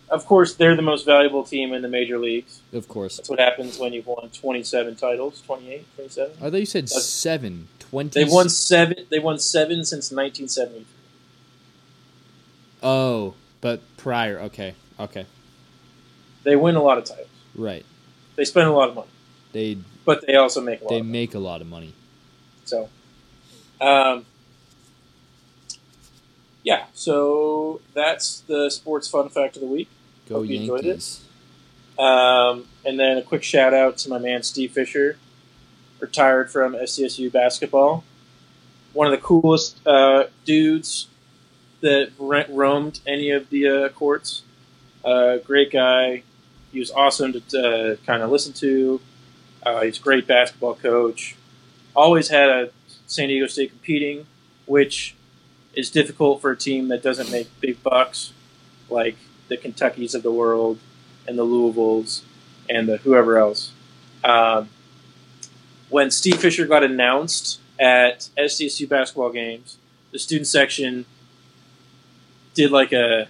of 0.10 0.26
course, 0.26 0.56
they're 0.56 0.76
the 0.76 0.82
most 0.82 1.06
valuable 1.06 1.44
team 1.44 1.74
in 1.74 1.82
the 1.84 1.88
major 1.88 2.18
leagues. 2.18 2.62
Of 2.74 2.88
course. 2.88 3.18
That's 3.18 3.30
what 3.30 3.40
happens 3.40 3.78
when 3.78 3.94
you've 3.94 4.08
won 4.08 4.30
27 4.30 4.96
titles, 4.96 5.42
28, 5.46 5.86
27. 5.96 6.32
I 6.42 6.50
thought 6.50 6.60
you 6.60 6.66
said 6.66 6.86
That's- 6.88 7.06
seven. 7.06 7.68
Twenty. 7.94 8.24
They've 8.24 8.32
won 8.34 8.50
seven. 8.50 9.06
They 9.12 9.20
won 9.20 9.38
seven 9.38 9.86
since 9.86 10.12
1973. 10.12 10.84
Oh, 12.82 13.36
but 13.62 13.82
prior. 13.98 14.40
Okay. 14.40 14.74
Okay. 15.00 15.28
They 16.44 16.56
win 16.56 16.76
a 16.76 16.82
lot 16.82 16.98
of 16.98 17.04
titles. 17.04 17.28
Right. 17.54 17.86
They 18.36 18.46
spend 18.46 18.68
a 18.68 18.72
lot 18.72 18.90
of 18.90 18.96
money, 18.96 19.08
They 19.52 19.78
but 20.06 20.26
they 20.26 20.36
also 20.36 20.60
make 20.60 20.82
a 20.82 20.86
lot. 20.86 20.90
they 20.90 21.00
of 21.02 21.06
money. 21.06 21.12
make 21.12 21.36
a 21.36 21.40
lot 21.40 21.62
of 21.62 21.68
money. 21.68 21.94
So, 22.66 22.90
um, 23.80 24.26
yeah. 26.64 26.86
So 26.96 27.80
that's 27.94 28.40
the 28.40 28.72
sports 28.72 29.08
fun 29.08 29.30
fact 29.30 29.56
of 29.56 29.62
the 29.62 29.68
week. 29.68 29.88
Go 30.28 30.40
Hope 30.40 30.48
you 30.48 30.62
enjoyed 30.62 30.86
it. 30.86 31.20
Um, 32.00 32.66
and 32.84 33.00
then 33.00 33.20
a 33.20 33.22
quick 33.22 33.44
shout 33.44 33.76
out 33.76 33.98
to 34.00 34.10
my 34.10 34.18
man 34.18 34.42
Steve 34.42 34.72
Fisher, 34.72 35.18
retired 36.04 36.52
from 36.52 36.74
SDSU 36.74 37.32
basketball. 37.32 38.04
One 38.92 39.08
of 39.08 39.12
the 39.12 39.26
coolest 39.26 39.80
uh, 39.88 40.26
dudes 40.44 41.08
that 41.80 42.12
roamed 42.20 43.00
any 43.08 43.32
of 43.32 43.50
the 43.50 43.68
uh, 43.68 43.90
courts. 43.90 44.44
Uh, 45.04 45.38
great 45.38 45.72
guy. 45.72 46.24
He 46.72 46.80
was 46.80 46.92
awesome 46.92 47.34
to 47.34 47.40
uh, 47.40 47.96
kind 48.06 48.22
of 48.22 48.30
listen 48.30 48.54
to. 48.54 49.00
Uh, 49.66 49.82
he's 49.84 49.98
a 49.98 50.02
great 50.02 50.28
basketball 50.28 50.76
coach. 50.76 51.36
Always 51.96 52.28
had 52.28 52.50
a 52.50 52.72
San 53.08 53.30
Diego 53.30 53.48
State 53.48 53.70
competing, 53.70 54.26
which 54.66 55.16
is 55.74 55.90
difficult 55.90 56.42
for 56.42 56.52
a 56.52 56.58
team 56.58 56.90
that 56.90 57.02
doesn't 57.02 57.32
make 57.32 57.48
big 57.62 57.82
bucks, 57.82 58.34
like 58.90 59.16
the 59.48 59.56
Kentuckies 59.58 60.14
of 60.14 60.24
the 60.24 60.32
world 60.32 60.80
and 61.28 61.38
the 61.38 61.46
Louisvilles 61.46 62.22
and 62.70 62.90
the 62.90 62.98
whoever 62.98 63.38
else. 63.38 63.72
Um, 64.24 64.70
when 65.94 66.10
Steve 66.10 66.38
Fisher 66.38 66.66
got 66.66 66.84
announced 66.84 67.60
at 67.80 68.28
SDSU 68.36 68.90
basketball 68.90 69.32
games, 69.32 69.78
the 70.12 70.18
student 70.18 70.48
section 70.48 71.06
did 72.56 72.72
like 72.72 72.92
a 72.92 73.28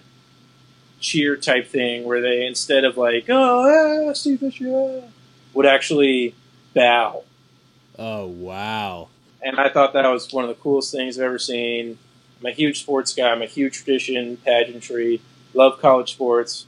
cheer 0.98 1.36
type 1.36 1.68
thing 1.68 2.04
where 2.04 2.22
they 2.22 2.46
instead 2.46 2.84
of 2.84 2.96
like 2.96 3.26
oh 3.28 4.08
ah, 4.08 4.12
Steve 4.14 4.40
Fisher 4.40 4.70
ah," 4.72 5.06
would 5.52 5.66
actually 5.66 6.34
bow, 6.72 7.24
Oh 7.98 8.26
wow. 8.26 9.08
and 9.42 9.60
I 9.60 9.68
thought 9.68 9.92
that 9.92 10.06
was 10.08 10.32
one 10.32 10.44
of 10.44 10.48
the 10.48 10.60
coolest 10.62 10.90
things 10.90 11.18
I've 11.18 11.24
ever 11.24 11.38
seen. 11.38 11.98
I'm 12.40 12.46
a 12.46 12.50
huge 12.52 12.80
sports 12.80 13.14
guy. 13.14 13.30
I'm 13.30 13.42
a 13.42 13.46
huge 13.46 13.76
tradition 13.76 14.38
pageantry. 14.38 15.20
Love 15.52 15.80
college 15.80 16.12
sports. 16.14 16.66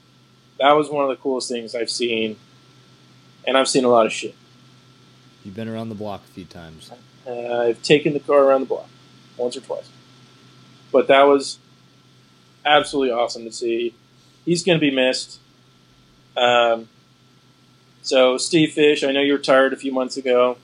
That 0.61 0.73
was 0.73 0.91
one 0.91 1.05
of 1.05 1.09
the 1.11 1.17
coolest 1.17 1.49
things 1.49 1.75
I've 1.75 1.91
seen, 1.91 2.37
and 3.47 3.57
I've 3.57 3.69
seen 3.69 3.85
a 3.85 3.89
lot 3.89 4.05
of 4.05 4.13
shit. 4.13 4.35
You've 5.47 5.55
been 5.55 5.69
around 5.69 5.91
the 5.91 5.95
block 5.95 6.25
a 6.25 6.33
few 6.33 6.45
times. 6.45 6.91
Uh, 7.25 7.61
I've 7.61 7.81
taken 7.81 8.13
the 8.15 8.19
car 8.19 8.43
around 8.43 8.63
the 8.63 8.67
block 8.67 8.89
once 9.37 9.57
or 9.57 9.61
twice, 9.61 9.89
but 10.91 11.07
that 11.07 11.23
was 11.23 11.59
absolutely 12.65 13.13
awesome 13.13 13.45
to 13.45 13.53
see. 13.53 13.95
He's 14.45 14.65
going 14.65 14.77
to 14.77 14.81
be 14.81 14.91
missed. 14.91 15.39
Um, 16.37 16.89
so, 18.03 18.37
Steve 18.39 18.73
Fish, 18.73 19.05
I 19.05 19.13
know 19.13 19.21
you 19.21 19.35
retired 19.35 19.73
a 19.73 19.77
few 19.77 19.93
months 19.93 20.17
ago. 20.17 20.59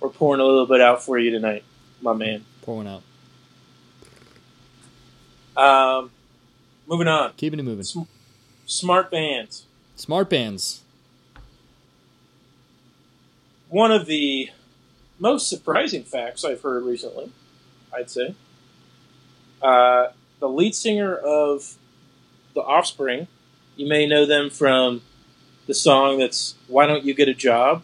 We're 0.00 0.10
pouring 0.10 0.42
a 0.42 0.44
little 0.44 0.66
bit 0.66 0.82
out 0.82 1.02
for 1.02 1.18
you 1.18 1.30
tonight, 1.30 1.64
my 2.02 2.12
man. 2.12 2.44
Pouring 2.60 2.88
out. 2.88 3.02
Um, 5.56 6.10
moving 6.86 7.08
on. 7.08 7.32
Keeping 7.38 7.58
it 7.58 7.62
moving. 7.62 7.84
Sm- 7.84 8.02
smart 8.66 9.10
bands. 9.10 9.64
Smart 9.96 10.28
bands. 10.28 10.82
One 13.68 13.92
of 13.92 14.06
the 14.06 14.50
most 15.18 15.48
surprising 15.48 16.02
facts 16.02 16.44
I've 16.44 16.62
heard 16.62 16.84
recently, 16.84 17.32
I'd 17.94 18.10
say. 18.10 18.34
Uh, 19.60 20.08
the 20.40 20.48
lead 20.48 20.74
singer 20.74 21.14
of 21.14 21.74
The 22.54 22.62
Offspring, 22.62 23.26
you 23.76 23.86
may 23.86 24.06
know 24.06 24.24
them 24.24 24.48
from 24.48 25.02
the 25.66 25.74
song 25.74 26.18
that's 26.18 26.54
Why 26.66 26.86
Don't 26.86 27.04
You 27.04 27.12
Get 27.12 27.28
a 27.28 27.34
Job, 27.34 27.82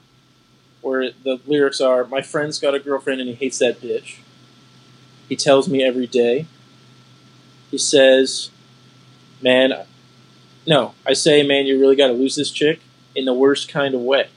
where 0.80 1.10
the 1.10 1.40
lyrics 1.46 1.80
are 1.80 2.04
My 2.04 2.22
friend's 2.22 2.58
got 2.58 2.74
a 2.74 2.78
girlfriend 2.78 3.20
and 3.20 3.28
he 3.28 3.34
hates 3.34 3.58
that 3.58 3.80
bitch. 3.80 4.18
He 5.28 5.36
tells 5.36 5.68
me 5.68 5.82
every 5.82 6.06
day. 6.06 6.46
He 7.70 7.78
says, 7.78 8.50
Man, 9.42 9.84
no, 10.66 10.94
I 11.06 11.12
say, 11.12 11.42
man, 11.46 11.66
you 11.66 11.78
really 11.78 11.96
got 11.96 12.06
to 12.06 12.12
lose 12.14 12.36
this 12.36 12.50
chick 12.50 12.80
in 13.14 13.24
the 13.24 13.34
worst 13.34 13.68
kind 13.68 13.94
of 13.94 14.00
way. 14.00 14.28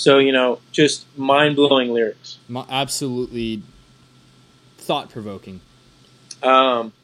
So, 0.00 0.16
you 0.16 0.32
know, 0.32 0.60
just 0.72 1.04
mind 1.18 1.56
blowing 1.56 1.92
lyrics. 1.92 2.38
Absolutely 2.70 3.62
thought 4.78 5.10
provoking. 5.10 5.60
Um, 6.42 6.94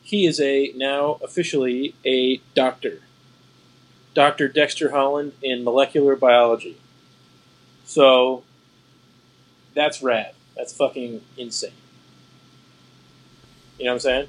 he 0.00 0.24
is 0.26 0.40
a 0.40 0.72
now 0.74 1.18
officially 1.22 1.94
a 2.06 2.38
doctor, 2.54 3.02
Dr. 4.14 4.48
Dexter 4.48 4.90
Holland 4.90 5.34
in 5.42 5.62
molecular 5.62 6.16
biology. 6.16 6.78
So 7.84 8.44
that's 9.74 10.02
rad. 10.02 10.32
That's 10.56 10.72
fucking 10.72 11.20
insane. 11.36 11.72
You 13.78 13.84
know 13.84 13.90
what 13.90 13.94
I'm 13.96 14.00
saying? 14.00 14.28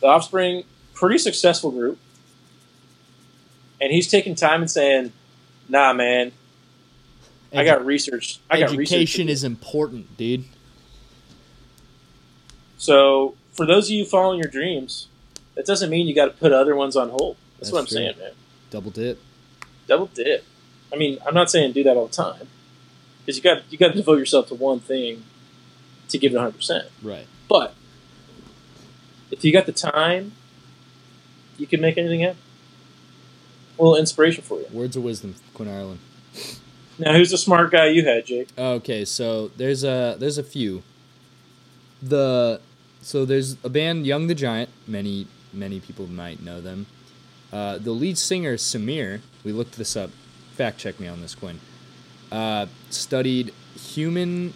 The 0.00 0.06
Offspring, 0.06 0.64
pretty 0.94 1.18
successful 1.18 1.70
group, 1.70 1.98
and 3.80 3.92
he's 3.92 4.08
taking 4.08 4.34
time 4.34 4.62
and 4.62 4.70
saying, 4.70 5.12
"Nah, 5.68 5.92
man, 5.92 6.32
I 7.54 7.64
got 7.64 7.84
research. 7.84 8.38
I 8.50 8.60
got 8.60 8.70
research." 8.70 8.92
Education 8.92 9.26
do." 9.26 9.32
is 9.32 9.44
important, 9.44 10.16
dude. 10.16 10.44
So, 12.76 13.34
for 13.52 13.66
those 13.66 13.86
of 13.86 13.90
you 13.90 14.04
following 14.04 14.38
your 14.38 14.50
dreams, 14.50 15.08
that 15.54 15.66
doesn't 15.66 15.90
mean 15.90 16.06
you 16.06 16.14
got 16.14 16.26
to 16.26 16.30
put 16.32 16.52
other 16.52 16.76
ones 16.76 16.94
on 16.94 17.10
hold. 17.10 17.36
That's, 17.58 17.70
That's 17.70 17.72
what 17.72 17.78
I'm 17.80 17.86
true. 17.86 17.96
saying, 17.96 18.18
man. 18.18 18.32
Double 18.70 18.90
dip. 18.90 19.20
Double 19.88 20.06
dip. 20.06 20.44
I 20.92 20.96
mean, 20.96 21.18
I'm 21.26 21.34
not 21.34 21.50
saying 21.50 21.72
do 21.72 21.82
that 21.82 21.96
all 21.96 22.06
the 22.06 22.12
time, 22.12 22.48
because 23.20 23.36
you 23.36 23.42
got 23.42 23.62
you 23.70 23.78
got 23.78 23.88
to 23.88 23.94
devote 23.94 24.18
yourself 24.18 24.48
to 24.48 24.54
one 24.54 24.80
thing 24.80 25.24
to 26.08 26.18
give 26.18 26.32
it 26.32 26.36
100. 26.36 26.52
percent 26.56 26.88
Right. 27.02 27.26
But 27.48 27.74
if 29.30 29.44
you 29.44 29.52
got 29.52 29.66
the 29.66 29.72
time, 29.72 30.32
you 31.56 31.66
can 31.66 31.80
make 31.80 31.98
anything 31.98 32.20
happen. 32.20 32.38
A 33.78 33.82
little 33.82 33.96
inspiration 33.96 34.42
for 34.42 34.58
you. 34.58 34.66
Words 34.72 34.96
of 34.96 35.04
wisdom, 35.04 35.34
Quinn 35.54 35.68
Ireland. 35.68 36.00
Now, 36.98 37.12
who's 37.14 37.30
the 37.30 37.38
smart 37.38 37.70
guy 37.70 37.86
you 37.88 38.04
had, 38.04 38.26
Jake? 38.26 38.48
Okay, 38.58 39.04
so 39.04 39.48
there's 39.56 39.84
a 39.84 40.16
there's 40.18 40.36
a 40.38 40.42
few. 40.42 40.82
The 42.02 42.60
so 43.00 43.24
there's 43.24 43.56
a 43.62 43.68
band 43.68 44.06
Young 44.06 44.26
the 44.26 44.34
Giant. 44.34 44.70
Many 44.86 45.28
many 45.52 45.78
people 45.80 46.06
might 46.08 46.42
know 46.42 46.60
them. 46.60 46.86
Uh, 47.52 47.78
the 47.78 47.92
lead 47.92 48.18
singer 48.18 48.56
Sameer, 48.56 49.20
we 49.44 49.52
looked 49.52 49.76
this 49.78 49.96
up. 49.96 50.10
Fact 50.54 50.78
check 50.78 50.98
me 50.98 51.06
on 51.06 51.20
this, 51.22 51.34
Quinn. 51.34 51.60
Uh, 52.30 52.66
studied 52.90 53.54
human 53.74 54.52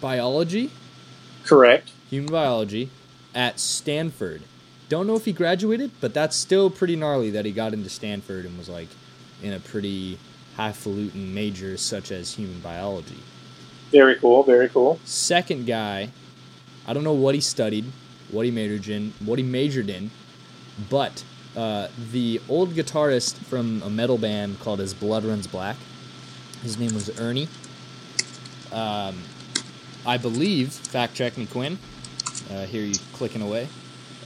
biology, 0.00 0.70
Correct. 1.44 1.90
human 2.08 2.30
biology, 2.32 2.88
at 3.34 3.60
Stanford. 3.60 4.42
Don't 4.90 5.06
know 5.06 5.14
if 5.14 5.24
he 5.24 5.32
graduated, 5.32 5.92
but 6.00 6.12
that's 6.12 6.34
still 6.34 6.68
pretty 6.68 6.96
gnarly 6.96 7.30
that 7.30 7.44
he 7.44 7.52
got 7.52 7.72
into 7.72 7.88
Stanford 7.88 8.44
and 8.44 8.58
was 8.58 8.68
like 8.68 8.88
in 9.40 9.52
a 9.52 9.60
pretty 9.60 10.18
highfalutin 10.56 11.32
major 11.32 11.76
such 11.76 12.10
as 12.10 12.34
human 12.34 12.58
biology. 12.58 13.22
Very 13.92 14.16
cool. 14.16 14.42
Very 14.42 14.68
cool. 14.68 14.98
Second 15.04 15.66
guy, 15.66 16.10
I 16.88 16.92
don't 16.92 17.04
know 17.04 17.12
what 17.12 17.36
he 17.36 17.40
studied, 17.40 17.84
what 18.32 18.44
he 18.44 18.50
majored 18.50 18.88
in, 18.88 19.14
what 19.24 19.38
he 19.38 19.44
majored 19.44 19.88
in, 19.88 20.10
but 20.90 21.22
uh, 21.56 21.86
the 22.10 22.40
old 22.48 22.74
guitarist 22.74 23.36
from 23.44 23.82
a 23.82 23.90
metal 23.90 24.18
band 24.18 24.58
called 24.58 24.80
As 24.80 24.92
Blood 24.92 25.24
Runs 25.24 25.46
Black, 25.46 25.76
his 26.64 26.78
name 26.78 26.94
was 26.94 27.20
Ernie. 27.20 27.46
Um, 28.72 29.22
I 30.04 30.16
believe, 30.16 30.72
fact 30.72 31.14
check 31.14 31.38
me, 31.38 31.46
Quinn. 31.46 31.78
Uh, 32.50 32.66
here 32.66 32.82
you 32.82 32.96
clicking 33.12 33.40
away. 33.40 33.68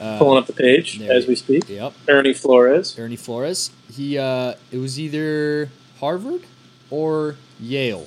Uh, 0.01 0.19
Pulling 0.19 0.39
up 0.39 0.47
the 0.47 0.53
page 0.53 1.01
as 1.03 1.27
we 1.27 1.37
speak. 1.37 1.69
Yep, 1.69 1.95
Ernie 2.09 2.35
Flores. 2.35 2.99
Ernie 2.99 3.17
Flores. 3.17 3.71
He 3.93 4.19
uh, 4.19 4.55
it 4.73 4.79
was 4.79 4.99
either 4.99 5.71
Harvard 6.01 6.43
or 6.91 7.37
Yale. 7.61 8.07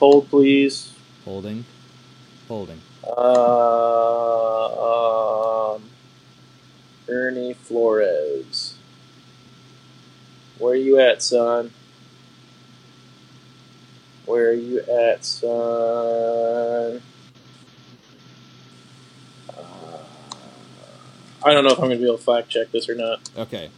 Hold, 0.00 0.28
please. 0.28 0.92
Holding, 1.24 1.64
holding. 2.48 2.80
Uh, 3.04 3.20
um, 5.74 5.82
Ernie 7.08 7.52
Flores. 7.54 8.74
Where 10.58 10.72
are 10.72 10.76
you 10.76 10.98
at, 10.98 11.22
son? 11.22 11.70
Where 14.26 14.50
are 14.50 14.52
you 14.52 14.80
at, 14.80 15.24
son? 15.24 17.02
I 21.42 21.52
don't 21.52 21.64
know 21.64 21.70
if 21.70 21.78
I'm 21.78 21.86
going 21.86 21.98
to 21.98 22.02
be 22.02 22.06
able 22.06 22.18
to 22.18 22.24
fact 22.24 22.48
check 22.48 22.70
this 22.70 22.88
or 22.88 22.94
not. 22.94 23.20
Okay. 23.36 23.70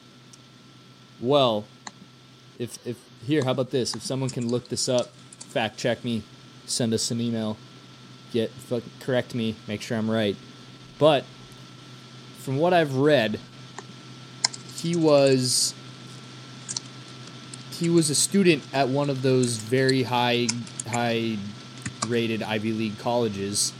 Well, 1.21 1.65
if 2.59 2.85
if 2.87 2.99
here, 3.25 3.45
how 3.45 3.53
about 3.53 3.71
this? 3.71 3.95
If 3.95 4.03
someone 4.03 4.31
can 4.31 4.49
look 4.49 4.69
this 4.69 4.89
up, 4.89 5.09
fact 5.39 5.79
check 5.79 6.05
me, 6.05 6.23
send 6.67 6.93
us 6.93 7.11
an 7.11 7.21
email, 7.21 7.57
get 8.33 8.51
correct 9.01 9.35
me, 9.35 9.55
make 9.69 9.81
sure 9.83 9.97
I'm 9.97 10.11
right. 10.11 10.37
But 10.99 11.25
from 12.39 12.59
what 12.59 12.73
I've 12.73 12.97
read, 12.97 13.39
he 14.77 14.97
was 14.97 15.75
he 17.79 17.89
was 17.89 18.11
a 18.11 18.15
student 18.15 18.63
at 18.73 18.89
one 18.89 19.11
of 19.11 19.23
those 19.23 19.57
very 19.57 20.05
high 20.05 20.49
high 20.89 21.39
rated 22.09 22.43
Ivy 22.43 22.73
League 22.73 22.99
colleges 22.99 23.73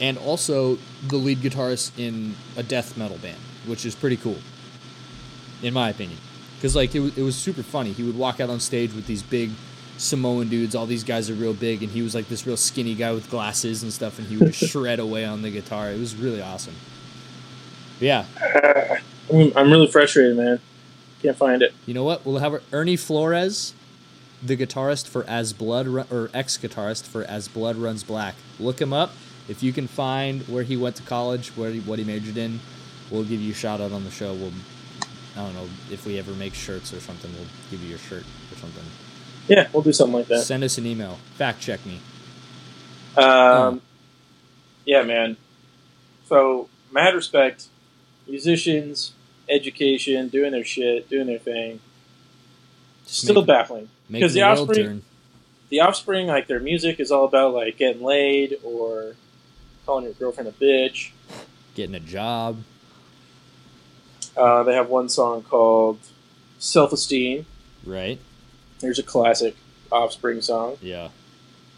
and 0.00 0.18
also 0.18 0.78
the 1.08 1.16
lead 1.16 1.38
guitarist 1.38 1.98
in 1.98 2.34
a 2.56 2.62
death 2.62 2.96
metal 2.96 3.18
band, 3.18 3.38
which 3.66 3.84
is 3.86 3.94
pretty 3.94 4.16
cool 4.16 4.38
in 5.62 5.72
my 5.72 5.88
opinion. 5.90 6.18
Because 6.56 6.74
like 6.76 6.94
it 6.94 7.00
was, 7.00 7.16
it 7.18 7.22
was 7.22 7.36
super 7.36 7.62
funny. 7.62 7.92
He 7.92 8.02
would 8.02 8.16
walk 8.16 8.40
out 8.40 8.50
on 8.50 8.60
stage 8.60 8.92
with 8.94 9.06
these 9.06 9.22
big 9.22 9.50
Samoan 9.98 10.48
dudes. 10.48 10.74
All 10.74 10.86
these 10.86 11.04
guys 11.04 11.30
are 11.30 11.34
real 11.34 11.54
big, 11.54 11.82
and 11.82 11.90
he 11.92 12.02
was 12.02 12.14
like 12.14 12.28
this 12.28 12.46
real 12.46 12.56
skinny 12.56 12.94
guy 12.94 13.12
with 13.12 13.30
glasses 13.30 13.82
and 13.82 13.92
stuff, 13.92 14.18
and 14.18 14.28
he 14.28 14.36
would 14.36 14.54
shred 14.70 14.98
away 14.98 15.24
on 15.24 15.42
the 15.42 15.50
guitar. 15.50 15.90
It 15.90 15.98
was 15.98 16.16
really 16.16 16.42
awesome. 16.42 16.74
But 17.98 18.06
yeah, 18.06 18.24
Uh, 18.54 18.96
I'm, 19.32 19.52
I'm 19.56 19.70
really 19.70 19.86
frustrated, 19.86 20.36
man. 20.36 20.60
Can't 21.22 21.36
find 21.36 21.62
it. 21.62 21.72
you 21.86 21.94
know 21.94 22.04
what? 22.04 22.26
We'll 22.26 22.38
have 22.38 22.62
Ernie 22.72 22.96
Flores, 22.96 23.72
the 24.42 24.56
guitarist 24.56 25.06
for 25.08 25.24
As 25.24 25.52
Blood 25.54 25.86
Ru- 25.86 26.04
or 26.10 26.28
ex 26.34 26.58
guitarist 26.58 27.04
for 27.04 27.22
As 27.24 27.48
Blood 27.48 27.76
Runs 27.76 28.04
Black. 28.04 28.34
Look 28.60 28.80
him 28.80 28.92
up. 28.92 29.12
If 29.48 29.62
you 29.62 29.72
can 29.72 29.86
find 29.86 30.42
where 30.48 30.62
he 30.62 30.76
went 30.76 30.96
to 30.96 31.02
college, 31.02 31.48
where 31.50 31.70
he, 31.70 31.80
what 31.80 31.98
he 31.98 32.04
majored 32.04 32.36
in, 32.36 32.60
we'll 33.10 33.24
give 33.24 33.40
you 33.40 33.52
a 33.52 33.54
shout 33.54 33.80
out 33.80 33.92
on 33.92 34.04
the 34.04 34.10
show. 34.10 34.32
We'll 34.34 34.52
I 35.36 35.40
don't 35.44 35.54
know 35.54 35.68
if 35.90 36.06
we 36.06 36.18
ever 36.18 36.32
make 36.32 36.54
shirts 36.54 36.92
or 36.94 37.00
something. 37.00 37.30
We'll 37.34 37.46
give 37.70 37.82
you 37.82 37.88
your 37.90 37.98
shirt 37.98 38.22
or 38.52 38.58
something. 38.58 38.84
Yeah, 39.48 39.68
we'll 39.72 39.82
do 39.82 39.92
something 39.92 40.14
like 40.14 40.28
that. 40.28 40.42
Send 40.44 40.62
us 40.64 40.78
an 40.78 40.86
email. 40.86 41.18
Fact 41.36 41.60
check 41.60 41.84
me. 41.84 42.00
Um, 43.16 43.82
yeah, 44.84 45.02
man. 45.02 45.36
So, 46.26 46.68
mad 46.92 47.14
respect. 47.14 47.66
Musicians, 48.26 49.12
education, 49.48 50.28
doing 50.28 50.52
their 50.52 50.64
shit, 50.64 51.10
doing 51.10 51.26
their 51.26 51.38
thing. 51.38 51.80
Just 53.06 53.22
Still 53.22 53.34
make, 53.36 53.46
baffling. 53.46 53.88
because 54.10 54.32
the, 54.34 54.40
the 54.40 54.46
offspring- 54.46 54.86
turn. 54.86 55.02
The 55.70 55.80
Offspring, 55.80 56.26
like 56.28 56.46
their 56.46 56.60
music 56.60 57.00
is 57.00 57.10
all 57.10 57.24
about 57.24 57.52
like 57.52 57.78
getting 57.78 58.02
laid 58.02 58.58
or 58.62 59.16
calling 59.86 60.04
your 60.04 60.14
girlfriend 60.14 60.48
a 60.48 60.52
bitch. 60.52 61.10
Getting 61.74 61.94
a 61.94 62.00
job. 62.00 62.58
Uh, 64.36 64.62
they 64.64 64.74
have 64.74 64.88
one 64.88 65.08
song 65.08 65.42
called 65.42 65.98
"Self 66.58 66.92
Esteem." 66.92 67.46
Right? 67.84 68.18
There's 68.80 68.98
a 68.98 69.02
classic 69.02 69.56
Offspring 69.92 70.40
song. 70.40 70.76
Yeah. 70.80 71.08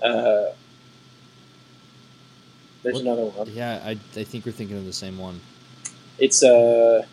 Uh, 0.02 0.52
there's 2.82 2.94
What- 2.94 3.02
another 3.02 3.24
one. 3.26 3.48
Yeah, 3.50 3.80
I, 3.84 3.90
I 3.90 4.24
think 4.24 4.46
we're 4.46 4.52
thinking 4.52 4.76
of 4.78 4.84
the 4.84 4.92
same 4.92 5.18
one. 5.18 5.40
It's 6.18 6.42
uh, 6.42 7.04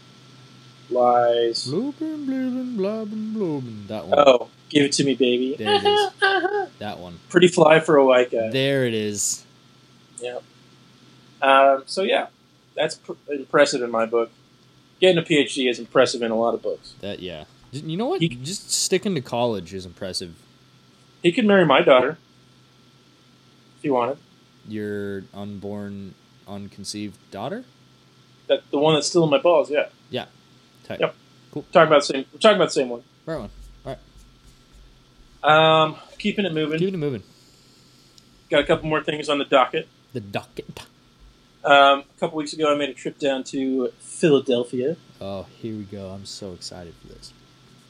lies. 0.90 1.68
Bloobin, 1.68 2.26
bloobin, 2.26 2.76
blobbin, 2.78 3.34
bloobin. 3.34 3.88
That 3.88 4.08
one. 4.08 4.20
Oh, 4.20 4.50
give 4.70 4.84
it 4.86 4.92
to 4.94 5.04
me, 5.04 5.16
baby. 5.16 5.56
There 5.58 5.76
it 5.76 5.84
is. 5.84 6.10
That 6.80 7.00
one. 7.00 7.20
Pretty 7.30 7.48
fly 7.48 7.80
for 7.80 7.96
a 7.98 8.06
white 8.06 8.32
guy. 8.32 8.50
There 8.50 8.86
it 8.86 8.94
is. 8.94 9.46
Yeah. 10.20 10.40
Um, 11.44 11.84
so 11.86 12.02
yeah, 12.04 12.28
that's 12.76 12.96
pr- 12.96 13.14
impressive 13.30 13.82
in 13.82 13.92
my 13.92 14.06
book. 14.06 14.32
Getting 15.00 15.18
a 15.18 15.22
PhD 15.22 15.70
is 15.70 15.78
impressive 15.80 16.22
in 16.22 16.32
a 16.32 16.36
lot 16.36 16.54
of 16.54 16.62
books. 16.62 16.94
That 17.02 17.20
yeah. 17.20 17.44
You 17.72 17.98
know 17.98 18.06
what? 18.06 18.22
He- 18.22 18.30
Just 18.30 18.72
sticking 18.72 19.14
to 19.16 19.22
college 19.22 19.74
is 19.74 19.86
impressive. 19.86 20.36
He 21.22 21.32
could 21.32 21.46
marry 21.46 21.66
my 21.66 21.82
daughter 21.82 22.18
if 23.78 23.84
he 23.84 23.90
wanted. 23.90 24.18
Your 24.68 25.24
unborn, 25.34 26.14
unconceived 26.48 27.18
daughter. 27.32 27.66
That 28.48 28.64
the 28.72 28.78
one 28.78 28.94
that's 28.96 29.08
still 29.08 29.24
in 29.26 29.30
my 29.30 29.38
balls. 29.40 29.70
Yeah, 29.70 29.88
Type. 30.86 31.00
Yep. 31.00 31.16
Cool. 31.52 31.66
talking 31.72 31.88
about 31.88 32.02
the 32.02 32.06
same. 32.14 32.26
We're 32.34 32.40
talking 32.40 32.56
about 32.58 32.66
the 32.66 32.72
same 32.72 32.90
one. 32.90 33.04
Right 33.26 33.40
one. 33.40 33.50
All 33.86 33.96
right. 35.44 35.84
Um, 35.84 35.96
keeping 36.18 36.46
it 36.46 36.54
moving. 36.54 36.80
Keep 36.80 36.94
it 36.94 36.98
moving. 36.98 37.24
Got 38.50 38.62
a 38.62 38.66
couple 38.66 38.88
more 38.90 39.02
things 39.04 39.30
on 39.30 39.38
the 39.40 39.46
docket. 39.46 39.88
The 40.14 40.20
docket. 40.20 40.82
Um, 41.66 42.00
a 42.00 42.20
couple 42.20 42.38
weeks 42.38 42.52
ago, 42.52 42.74
I 42.74 42.78
made 42.78 42.90
a 42.90 42.94
trip 42.94 43.18
down 43.18 43.46
to 43.46 43.94
Philadelphia. 44.00 44.98
Oh, 45.22 45.46
here 45.62 45.78
we 45.78 45.84
go. 45.84 46.10
I'm 46.10 46.26
so 46.26 46.52
excited 46.52 46.94
for 47.02 47.08
this. 47.08 47.32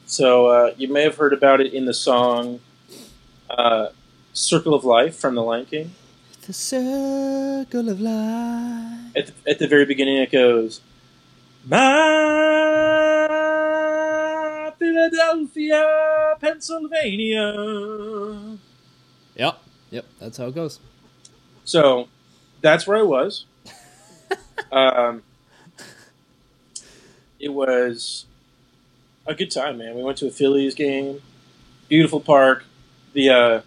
So 0.06 0.46
uh, 0.46 0.74
you 0.76 0.86
may 0.86 1.02
have 1.02 1.16
heard 1.16 1.32
about 1.32 1.60
it 1.60 1.74
in 1.74 1.86
the 1.86 1.94
song 1.94 2.60
uh, 3.50 3.88
"Circle 4.32 4.74
of 4.74 4.84
Life" 4.84 5.16
from 5.16 5.34
The 5.34 5.42
Lion 5.42 5.66
King. 5.66 5.90
The 6.46 6.52
circle 6.52 7.88
of 7.88 8.00
life. 8.00 9.16
At 9.16 9.26
the, 9.26 9.32
at 9.50 9.58
the 9.58 9.66
very 9.66 9.86
beginning, 9.86 10.18
it 10.18 10.30
goes, 10.30 10.80
"My 11.66 11.80
Philadelphia, 14.78 16.36
Pennsylvania." 16.40 18.56
Yep. 19.34 19.58
Yep. 19.90 20.04
That's 20.20 20.36
how 20.36 20.46
it 20.46 20.54
goes. 20.54 20.78
So 21.64 22.08
that's 22.60 22.86
where 22.86 22.98
I 22.98 23.02
was. 23.02 23.46
Um, 24.72 25.22
it 27.40 27.52
was 27.52 28.26
a 29.26 29.34
good 29.34 29.50
time, 29.50 29.78
man. 29.78 29.94
We 29.94 30.02
went 30.02 30.18
to 30.18 30.26
a 30.26 30.30
Phillies 30.30 30.74
game, 30.74 31.20
beautiful 31.88 32.20
park. 32.20 32.64
The 33.12 33.30
uh, 33.30 33.60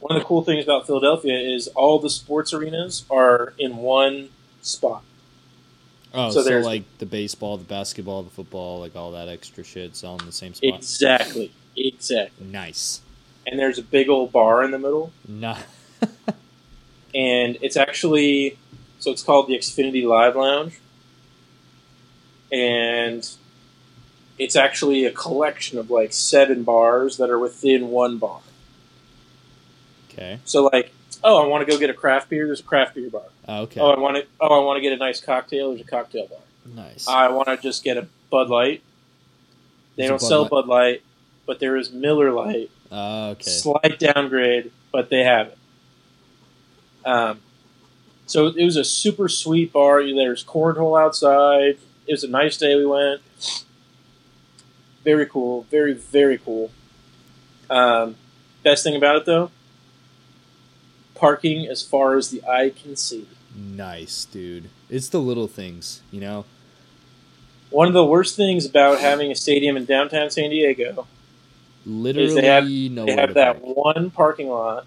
one 0.00 0.16
of 0.16 0.22
the 0.22 0.26
cool 0.26 0.42
things 0.44 0.64
about 0.64 0.86
Philadelphia 0.86 1.38
is 1.38 1.68
all 1.68 1.98
the 1.98 2.10
sports 2.10 2.52
arenas 2.52 3.04
are 3.10 3.52
in 3.58 3.78
one 3.78 4.28
spot. 4.62 5.02
Oh, 6.14 6.30
So 6.30 6.42
so, 6.42 6.48
there's- 6.48 6.64
like 6.64 6.84
the 6.98 7.06
baseball, 7.06 7.56
the 7.58 7.64
basketball, 7.64 8.22
the 8.22 8.30
football, 8.30 8.80
like 8.80 8.96
all 8.96 9.12
that 9.12 9.28
extra 9.28 9.64
shit's 9.64 10.04
all 10.04 10.18
in 10.18 10.26
the 10.26 10.32
same 10.32 10.54
spot. 10.54 10.74
Exactly, 10.78 11.52
exactly. 11.76 12.46
nice. 12.46 13.00
And 13.46 13.58
there's 13.58 13.78
a 13.78 13.82
big 13.82 14.08
old 14.08 14.30
bar 14.32 14.62
in 14.62 14.70
the 14.72 14.78
middle, 14.78 15.10
Nah. 15.26 15.56
and 17.14 17.56
it's 17.62 17.76
actually 17.76 18.56
so 18.98 19.10
it's 19.10 19.22
called 19.22 19.48
the 19.48 19.54
Xfinity 19.54 20.04
Live 20.06 20.36
Lounge, 20.36 20.78
and 22.50 23.28
it's 24.38 24.56
actually 24.56 25.04
a 25.04 25.10
collection 25.10 25.78
of 25.78 25.90
like 25.90 26.12
seven 26.12 26.62
bars 26.62 27.16
that 27.16 27.30
are 27.30 27.38
within 27.38 27.88
one 27.88 28.18
bar. 28.18 28.40
Okay. 30.10 30.40
So 30.44 30.64
like, 30.64 30.92
oh, 31.22 31.42
I 31.42 31.46
want 31.46 31.66
to 31.66 31.72
go 31.72 31.78
get 31.78 31.90
a 31.90 31.94
craft 31.94 32.30
beer. 32.30 32.46
There's 32.46 32.60
a 32.60 32.64
craft 32.64 32.94
beer 32.94 33.10
bar. 33.10 33.22
Oh, 33.46 33.62
okay. 33.62 33.80
Oh, 33.80 33.90
I 33.90 33.98
want 33.98 34.16
to. 34.16 34.26
Oh, 34.40 34.60
I 34.60 34.64
want 34.64 34.78
to 34.78 34.80
get 34.80 34.92
a 34.92 34.96
nice 34.96 35.20
cocktail. 35.20 35.70
There's 35.70 35.80
a 35.82 35.90
cocktail 35.90 36.26
bar. 36.26 36.38
nice. 36.74 37.06
I 37.08 37.28
want 37.28 37.48
to 37.48 37.56
just 37.56 37.84
get 37.84 37.96
a 37.96 38.06
Bud 38.30 38.48
Light. 38.48 38.82
They 39.96 40.06
There's 40.06 40.10
don't 40.10 40.20
Bud 40.20 40.28
sell 40.28 40.42
Light. 40.42 40.50
Bud 40.50 40.66
Light, 40.66 41.02
but 41.46 41.60
there 41.60 41.76
is 41.76 41.92
Miller 41.92 42.32
Lite. 42.32 42.70
Oh, 42.90 43.30
okay. 43.30 43.50
Slight 43.50 43.98
downgrade, 43.98 44.70
but 44.92 45.10
they 45.10 45.24
have 45.24 45.48
it. 45.48 45.58
Um, 47.04 47.40
so 48.28 48.46
it 48.46 48.64
was 48.64 48.76
a 48.76 48.84
super 48.84 49.28
sweet 49.28 49.72
bar. 49.72 50.00
There's 50.04 50.44
cornhole 50.44 51.00
outside. 51.00 51.78
It 52.06 52.12
was 52.12 52.22
a 52.22 52.28
nice 52.28 52.56
day. 52.56 52.76
We 52.76 52.86
went. 52.86 53.20
very 55.04 55.26
cool, 55.26 55.62
very 55.70 55.92
very 55.94 56.38
cool. 56.38 56.70
Um, 57.68 58.14
best 58.62 58.84
thing 58.84 58.94
about 58.96 59.16
it 59.16 59.24
though, 59.26 59.50
parking 61.14 61.66
as 61.66 61.82
far 61.82 62.16
as 62.16 62.30
the 62.30 62.42
eye 62.44 62.70
can 62.70 62.96
see. 62.96 63.26
Nice, 63.54 64.24
dude. 64.24 64.70
It's 64.88 65.08
the 65.08 65.18
little 65.20 65.48
things, 65.48 66.02
you 66.10 66.20
know. 66.20 66.44
One 67.70 67.88
of 67.88 67.92
the 67.94 68.04
worst 68.04 68.36
things 68.36 68.64
about 68.64 69.00
having 69.00 69.30
a 69.30 69.34
stadium 69.34 69.76
in 69.76 69.84
downtown 69.84 70.30
San 70.30 70.48
Diego 70.50 71.06
Literally, 71.84 72.42
have- 72.44 72.66
they 72.66 73.12
have 73.14 73.28
to 73.28 73.34
that 73.34 73.62
park. 73.62 73.76
one 73.76 74.10
parking 74.10 74.48
lot, 74.48 74.86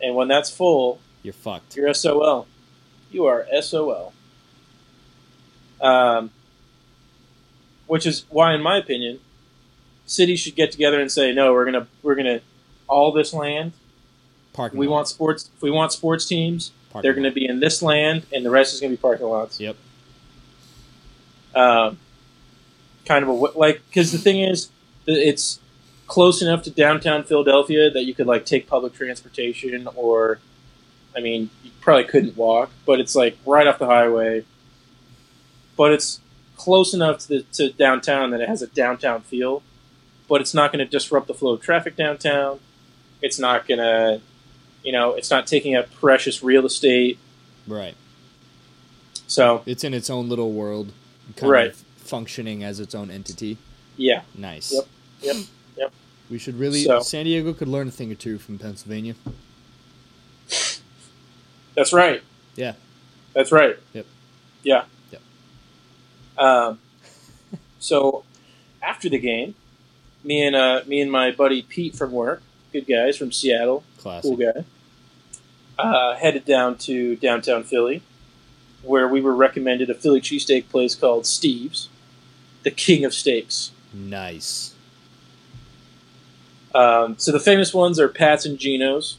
and 0.00 0.14
when 0.14 0.28
that's 0.28 0.50
full, 0.50 1.00
You're 1.24 1.32
fucked. 1.32 1.74
you're 1.74 1.92
SOL. 1.92 2.46
You 3.10 3.24
are 3.24 3.46
SOL. 3.60 4.12
Um, 5.80 6.30
which 7.86 8.06
is 8.06 8.26
why, 8.28 8.54
in 8.54 8.62
my 8.62 8.76
opinion, 8.76 9.20
cities 10.06 10.38
should 10.38 10.54
get 10.54 10.70
together 10.70 11.00
and 11.00 11.10
say, 11.10 11.32
"No, 11.32 11.52
we're 11.52 11.64
gonna 11.64 11.88
we're 12.02 12.14
gonna 12.14 12.40
all 12.86 13.10
this 13.10 13.32
land. 13.32 13.72
Parking. 14.52 14.78
We 14.78 14.86
lot. 14.86 14.94
want 14.94 15.08
sports. 15.08 15.50
If 15.56 15.62
we 15.62 15.70
want 15.70 15.92
sports 15.92 16.26
teams, 16.26 16.72
Parking 16.90 17.06
they're 17.06 17.14
going 17.14 17.24
to 17.24 17.34
be 17.34 17.46
in 17.46 17.58
this 17.60 17.82
land, 17.82 18.26
and 18.32 18.44
the 18.44 18.50
rest 18.50 18.74
is 18.74 18.80
going 18.80 18.92
to 18.92 18.96
be 18.96 19.00
parking 19.00 19.26
lots." 19.26 19.58
Yep. 19.58 19.76
Um, 21.54 21.98
kind 23.06 23.22
of 23.22 23.28
a 23.28 23.32
like 23.32 23.82
because 23.88 24.12
the 24.12 24.18
thing 24.18 24.40
is, 24.40 24.68
it's 25.06 25.58
close 26.06 26.42
enough 26.42 26.62
to 26.64 26.70
downtown 26.70 27.24
Philadelphia 27.24 27.90
that 27.90 28.04
you 28.04 28.14
could 28.14 28.26
like 28.26 28.44
take 28.44 28.66
public 28.66 28.92
transportation, 28.92 29.88
or 29.94 30.38
I 31.16 31.20
mean, 31.20 31.50
you 31.62 31.70
probably 31.80 32.04
couldn't 32.04 32.36
walk, 32.36 32.70
but 32.86 33.00
it's 33.00 33.14
like 33.14 33.36
right 33.46 33.66
off 33.66 33.78
the 33.78 33.86
highway. 33.86 34.44
But 35.76 35.92
it's 35.92 36.20
close 36.56 36.94
enough 36.94 37.18
to, 37.20 37.28
the, 37.28 37.42
to 37.54 37.72
downtown 37.72 38.30
that 38.30 38.40
it 38.40 38.48
has 38.48 38.62
a 38.62 38.66
downtown 38.68 39.20
feel, 39.22 39.62
but 40.28 40.40
it's 40.40 40.54
not 40.54 40.72
going 40.72 40.84
to 40.84 40.90
disrupt 40.90 41.26
the 41.26 41.34
flow 41.34 41.52
of 41.52 41.60
traffic 41.60 41.96
downtown. 41.96 42.60
It's 43.22 43.38
not 43.38 43.66
going 43.66 43.78
to, 43.78 44.20
you 44.82 44.92
know, 44.92 45.14
it's 45.14 45.30
not 45.30 45.46
taking 45.46 45.74
up 45.76 45.92
precious 45.94 46.42
real 46.42 46.64
estate. 46.66 47.18
Right. 47.66 47.94
So 49.26 49.62
It's 49.66 49.84
in 49.84 49.94
its 49.94 50.10
own 50.10 50.28
little 50.28 50.52
world, 50.52 50.92
kind 51.36 51.50
Right. 51.50 51.70
of 51.70 51.76
functioning 51.96 52.62
as 52.62 52.78
its 52.80 52.94
own 52.94 53.10
entity. 53.10 53.56
yeah, 53.96 54.22
Nice. 54.36 54.72
Yep. 54.72 54.86
Yep. 55.22 55.36
Yep. 55.78 55.92
We 56.30 56.38
should 56.38 56.58
really. 56.58 56.84
So- 56.84 57.00
San 57.00 57.24
Diego 57.24 57.52
could 57.52 57.68
learn 57.68 57.88
a 57.88 57.90
thing 57.90 58.12
or 58.12 58.14
two 58.16 58.38
from 58.38 58.58
Pennsylvania. 58.58 59.14
That's 61.74 61.92
right. 61.92 62.22
Yeah. 62.56 62.74
That's 63.34 63.50
right. 63.52 63.76
Yep. 63.92 64.06
Yeah. 64.62 64.84
Yep. 65.10 65.20
Um, 66.38 66.78
so 67.78 68.24
after 68.82 69.08
the 69.08 69.18
game, 69.18 69.54
me 70.22 70.42
and 70.46 70.56
uh, 70.56 70.82
me 70.86 71.00
and 71.00 71.10
my 71.10 71.30
buddy 71.30 71.62
Pete 71.62 71.94
from 71.94 72.12
work, 72.12 72.42
good 72.72 72.86
guys 72.86 73.16
from 73.16 73.32
Seattle, 73.32 73.84
Classic. 73.98 74.22
cool 74.22 74.36
guy, 74.36 74.64
uh, 75.78 76.14
headed 76.16 76.44
down 76.44 76.78
to 76.78 77.16
downtown 77.16 77.64
Philly, 77.64 78.02
where 78.82 79.08
we 79.08 79.20
were 79.20 79.34
recommended 79.34 79.90
a 79.90 79.94
Philly 79.94 80.20
cheesesteak 80.20 80.68
place 80.68 80.94
called 80.94 81.26
Steve's, 81.26 81.88
the 82.62 82.70
king 82.70 83.04
of 83.04 83.12
steaks. 83.12 83.72
Nice. 83.92 84.74
Um, 86.74 87.16
so 87.18 87.30
the 87.30 87.40
famous 87.40 87.72
ones 87.72 88.00
are 88.00 88.08
Pat's 88.08 88.44
and 88.44 88.58
Geno's. 88.58 89.18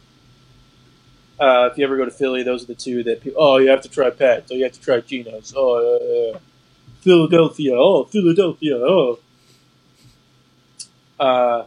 Uh, 1.39 1.69
if 1.71 1.77
you 1.77 1.83
ever 1.83 1.97
go 1.97 2.05
to 2.05 2.11
Philly, 2.11 2.43
those 2.43 2.63
are 2.63 2.67
the 2.67 2.75
two 2.75 3.03
that 3.03 3.21
people. 3.21 3.41
Oh, 3.41 3.57
you 3.57 3.69
have 3.69 3.81
to 3.81 3.89
try 3.89 4.09
Pat's. 4.09 4.51
Oh, 4.51 4.55
you 4.55 4.63
have 4.63 4.73
to 4.73 4.81
try 4.81 5.01
Geno's. 5.01 5.53
Oh, 5.55 5.79
yeah, 5.81 6.31
yeah. 6.31 6.39
Philadelphia. 7.01 7.73
Oh, 7.75 8.05
Philadelphia. 8.05 8.77
Oh. 8.77 9.19
Uh, 11.19 11.65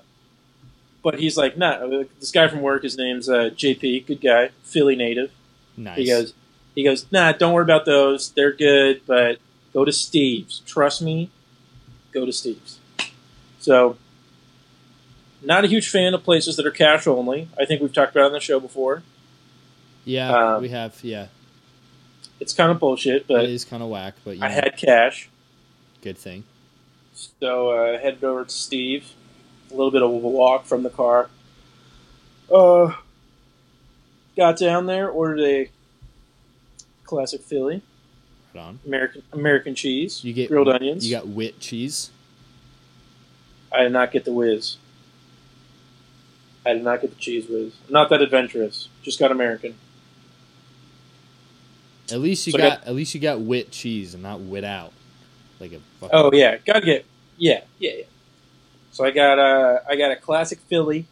but 1.02 1.18
he's 1.18 1.36
like, 1.36 1.56
nah. 1.56 1.86
This 2.18 2.32
guy 2.32 2.48
from 2.48 2.62
work, 2.62 2.82
his 2.82 2.96
name's 2.96 3.28
uh, 3.28 3.50
JP. 3.54 4.06
Good 4.06 4.20
guy, 4.20 4.50
Philly 4.62 4.96
native. 4.96 5.30
Nice. 5.76 5.98
He 5.98 6.06
goes, 6.06 6.34
he 6.74 6.84
goes, 6.84 7.06
nah. 7.12 7.32
Don't 7.32 7.52
worry 7.52 7.64
about 7.64 7.84
those. 7.84 8.30
They're 8.32 8.52
good, 8.52 9.02
but 9.06 9.38
go 9.74 9.84
to 9.84 9.92
Steve's. 9.92 10.60
Trust 10.60 11.02
me. 11.02 11.30
Go 12.12 12.24
to 12.24 12.32
Steve's. 12.32 12.78
So, 13.58 13.98
not 15.42 15.64
a 15.64 15.68
huge 15.68 15.88
fan 15.88 16.14
of 16.14 16.24
places 16.24 16.56
that 16.56 16.66
are 16.66 16.70
cash 16.70 17.06
only. 17.06 17.48
I 17.58 17.66
think 17.66 17.82
we've 17.82 17.92
talked 17.92 18.12
about 18.12 18.22
it 18.22 18.26
on 18.26 18.32
the 18.32 18.40
show 18.40 18.58
before. 18.58 19.02
Yeah, 20.08 20.54
um, 20.54 20.62
we 20.62 20.70
have. 20.70 20.98
Yeah, 21.04 21.26
It's 22.40 22.54
kind 22.54 22.70
of 22.70 22.78
bullshit, 22.80 23.26
but 23.28 23.44
it 23.44 23.50
is 23.50 23.64
kind 23.66 23.82
of 23.82 23.90
whack, 23.90 24.14
but 24.24 24.36
you 24.38 24.42
I 24.42 24.48
know, 24.48 24.54
had 24.54 24.76
cash, 24.78 25.28
good 26.02 26.16
thing. 26.16 26.44
so 27.12 27.70
uh, 27.72 27.92
I 27.96 27.98
headed 27.98 28.24
over 28.24 28.44
to 28.44 28.50
Steve. 28.50 29.12
A 29.70 29.74
little 29.74 29.90
bit 29.90 30.02
of 30.02 30.10
a 30.10 30.16
walk 30.16 30.64
from 30.64 30.82
the 30.82 30.88
car. 30.88 31.28
Uh, 32.50 32.94
got 34.34 34.56
down 34.58 34.86
there, 34.86 35.10
ordered 35.10 35.40
a 35.40 35.70
classic 37.04 37.42
Philly 37.42 37.82
Right 38.54 38.62
on. 38.62 38.78
American 38.86 39.22
American 39.30 39.74
cheese, 39.74 40.24
You 40.24 40.32
get 40.32 40.48
grilled 40.48 40.68
onions. 40.70 41.06
You 41.06 41.14
got 41.14 41.28
wit 41.28 41.60
cheese. 41.60 42.10
I 43.70 43.82
did 43.82 43.92
not 43.92 44.10
get 44.10 44.24
the 44.24 44.32
whiz. 44.32 44.78
I 46.64 46.72
did 46.72 46.82
not 46.84 47.02
get 47.02 47.10
the 47.10 47.16
Cheez 47.16 47.48
Whiz. 47.50 47.74
I'm 47.86 47.92
not 47.92 48.08
that 48.10 48.20
adventurous. 48.22 48.88
Just 49.02 49.18
got 49.18 49.30
American. 49.30 49.74
At 52.10 52.20
least 52.20 52.46
you 52.46 52.52
So 52.52 52.58
got, 52.58 52.80
got- 52.80 52.88
at 52.88 52.94
least 52.94 53.14
you 53.14 53.20
got 53.20 53.40
wit 53.40 53.70
cheese 53.70 54.14
and 54.14 54.22
not 54.22 54.40
wit 54.40 54.64
out, 54.64 54.92
like 55.60 55.72
a. 55.72 55.80
Fucking, 56.00 56.10
Oh 56.12 56.30
yeah, 56.32 56.56
gotta 56.58 56.80
get 56.80 57.04
yeah, 57.36 57.62
yeah, 57.78 57.90
yeah. 57.98 58.04
So 58.92 59.04
I 59.04 59.10
got 59.10 59.38
uh 59.38 59.80
I 59.88 59.96
got 59.96 60.10
a 60.10 60.16
classic 60.16 60.58
Philly. 60.68 61.06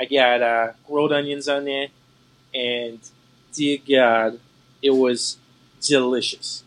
I 0.00 0.04
got 0.06 0.42
uh 0.42 0.72
grilled 0.86 1.12
onions 1.12 1.48
on 1.48 1.64
there, 1.64 1.88
and 2.54 2.98
dear 3.52 3.78
God, 3.88 4.40
it 4.82 4.90
was 4.90 5.36
delicious. 5.80 6.64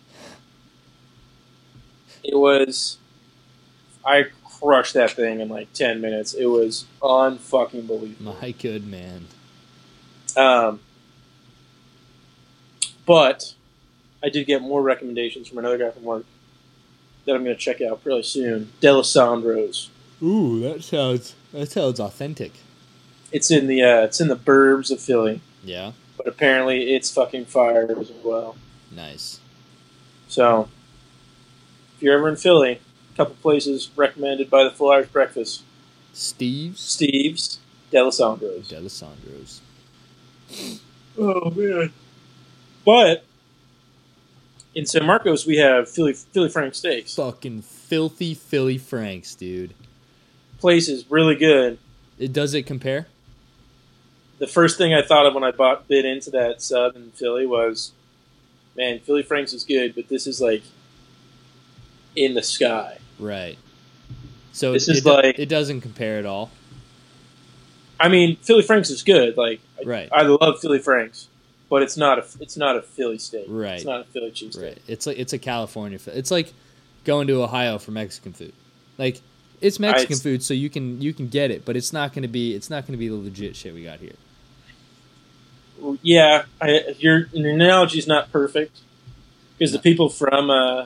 It 2.24 2.36
was. 2.36 2.98
I 4.06 4.26
crushed 4.60 4.94
that 4.94 5.12
thing 5.12 5.40
in 5.42 5.50
like 5.50 5.74
ten 5.74 6.00
minutes. 6.02 6.34
It 6.34 6.46
was 6.46 6.86
unfucking 7.02 7.88
believable. 7.88 8.36
My 8.42 8.52
good 8.52 8.88
man. 8.88 9.28
Um, 10.38 10.80
but 13.06 13.54
I 14.26 14.30
did 14.30 14.48
get 14.48 14.62
more 14.62 14.82
recommendations 14.82 15.48
from 15.48 15.60
another 15.60 15.78
guy 15.78 15.92
from 15.92 16.04
work 16.04 16.26
that 17.26 17.36
I'm 17.36 17.44
going 17.44 17.56
to 17.56 17.62
check 17.62 17.80
out 17.82 18.02
really 18.04 18.24
soon. 18.24 18.72
Dalessandro's. 18.82 19.90
Ooh, 20.24 20.60
that 20.62 20.84
sounds 20.84 21.36
that 21.54 21.70
sounds 21.72 22.00
authentic. 22.00 22.54
It's 23.32 23.52
in 23.52 23.68
the 23.68 23.84
uh, 23.84 24.02
it's 24.04 24.20
in 24.20 24.28
the 24.30 24.36
burbs 24.36 24.90
of 24.92 25.00
Philly, 25.02 25.42
Yeah, 25.64 25.92
but 26.18 26.28
apparently 26.28 26.94
it's 26.96 27.12
fucking 27.14 27.46
fire 27.46 27.88
as 28.00 28.12
well. 28.24 28.56
nice. 28.92 29.40
So 30.28 30.70
if 31.96 32.02
you're 32.04 32.18
ever 32.18 32.28
in 32.30 32.36
Philly, 32.36 32.80
a 33.14 33.18
couple 33.18 33.36
places 33.36 33.90
recommended 33.96 34.50
by 34.50 34.64
the 34.64 34.72
Full 34.72 34.90
Irish 34.90 35.10
Breakfast: 35.10 35.64
Steve's 36.14 36.80
Steve's, 36.82 37.60
Dalessandro's. 37.92 38.70
Dalessandro's. 38.70 39.62
Oh 41.18 41.50
man! 41.52 41.92
But 42.86 43.24
in 44.76 44.86
San 44.86 45.06
Marcos, 45.06 45.46
we 45.46 45.58
have 45.58 45.90
Philly 45.90 46.14
Philly 46.14 46.50
Frank 46.50 46.76
Steaks. 46.76 47.16
Fucking 47.16 47.62
filthy 47.62 48.34
Philly 48.34 48.78
Franks, 48.78 49.34
dude. 49.36 49.74
Place 50.60 50.88
is 50.90 51.10
really 51.10 51.36
good. 51.36 51.78
It 52.20 52.34
does 52.34 52.54
it 52.54 52.64
compare? 52.64 53.08
The 54.38 54.48
first 54.48 54.78
thing 54.78 54.94
I 54.94 55.02
thought 55.02 55.26
of 55.26 55.34
when 55.34 55.44
I 55.44 55.52
bought 55.52 55.88
bid 55.88 56.04
into 56.06 56.30
that 56.32 56.62
sub 56.62 56.96
in 56.96 57.12
Philly 57.12 57.46
was, 57.46 57.92
man, 58.76 59.00
Philly 59.00 59.24
Franks 59.24 59.54
is 59.54 59.64
good, 59.64 59.96
but 59.96 60.10
this 60.10 60.28
is 60.28 60.42
like 60.42 60.64
in 62.16 62.34
the 62.34 62.44
sky. 62.44 62.98
Right. 63.18 63.58
So 64.52 64.74
This 64.74 64.88
it, 64.90 64.98
is 64.98 65.06
it 65.06 65.10
like- 65.10 65.40
it 65.40 65.48
doesn't 65.48 65.82
compare 65.82 66.18
at 66.20 66.26
all. 66.26 66.52
I 68.00 68.10
mean, 68.10 68.36
Philly 68.42 68.62
Franks 68.62 68.90
is 68.90 69.04
good. 69.04 69.38
Like 69.38 69.62
I- 69.80 69.84
Right. 69.88 70.10
I 70.12 70.24
love 70.24 70.60
Philly 70.62 70.80
Franks, 70.80 71.28
but 71.76 71.84
it's 71.84 71.98
not 71.98 72.18
a 72.18 72.26
it's 72.40 72.56
not 72.56 72.78
a 72.78 72.82
Philly 72.82 73.18
steak. 73.18 73.48
Right. 73.50 73.74
It's 73.74 73.84
not 73.84 74.00
a 74.00 74.04
Philly 74.06 74.32
cheese 74.32 74.58
Right. 74.58 74.78
It's 74.88 75.06
like 75.06 75.20
it's 75.20 75.34
a 75.34 75.38
California. 75.38 76.00
It's 76.08 76.32
like 76.32 76.54
going 77.04 77.28
to 77.28 77.44
Ohio 77.44 77.80
for 77.80 77.92
Mexican 77.92 78.32
food. 78.32 78.54
Like 78.98 79.20
it's 79.60 79.78
Mexican 79.78 80.16
I- 80.16 80.20
food, 80.20 80.42
so 80.42 80.54
you 80.54 80.70
can 80.70 81.02
you 81.02 81.14
can 81.14 81.28
get 81.28 81.52
it, 81.52 81.66
but 81.66 81.76
it's 81.76 81.92
not 81.92 82.14
going 82.14 82.22
to 82.22 82.30
be 82.30 82.56
it's 82.56 82.70
not 82.70 82.88
going 82.88 82.94
to 82.94 82.98
be 82.98 83.10
the 83.10 83.16
legit 83.16 83.58
shit 83.58 83.74
we 83.74 83.84
got 83.84 84.00
here. 84.00 84.14
Yeah, 86.02 86.44
I, 86.62 86.96
your 86.98 87.26
your 87.34 87.50
analogy 87.50 88.00
is 88.00 88.08
not 88.08 88.32
perfect 88.32 88.80
because 89.58 89.74
the 89.74 89.80
people 89.80 90.08
from 90.08 90.50
uh, 90.50 90.86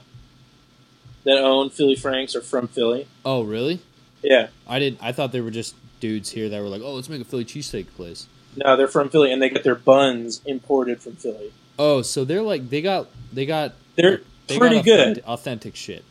that 1.24 1.38
own 1.38 1.70
Philly 1.70 1.98
Franks 1.98 2.36
are 2.36 2.42
from 2.42 2.68
Philly. 2.68 3.06
Oh, 3.24 3.44
really? 3.44 3.80
Yeah, 4.24 4.48
I 4.68 4.80
did. 4.80 4.98
I 5.00 5.12
thought 5.12 5.34
they 5.34 5.42
were 5.42 5.52
just 5.52 5.76
dudes 6.00 6.32
here 6.32 6.50
that 6.50 6.60
were 6.60 6.68
like, 6.68 6.82
"Oh, 6.82 6.96
let's 6.96 7.10
make 7.10 7.22
a 7.22 7.26
Philly 7.26 7.46
cheesesteak 7.46 7.94
place." 7.96 8.26
No, 8.56 8.76
they're 8.76 8.88
from 8.88 9.10
Philly, 9.10 9.32
and 9.32 9.42
they 9.42 9.50
get 9.50 9.64
their 9.64 9.76
buns 9.76 10.42
imported 10.46 11.02
from 11.02 11.16
Philly. 11.16 11.52
Oh, 11.78 12.02
so 12.02 12.26
they're 12.26 12.42
like 12.42 12.70
they 12.70 12.82
got 12.82 13.08
they 13.32 13.46
got 13.46 13.74
They're 13.96 14.22
they 14.48 14.58
pretty 14.58 14.78
got 14.78 14.86
good, 14.86 15.00
authentic, 15.00 15.28
authentic 15.28 15.76
shit. 15.76 16.04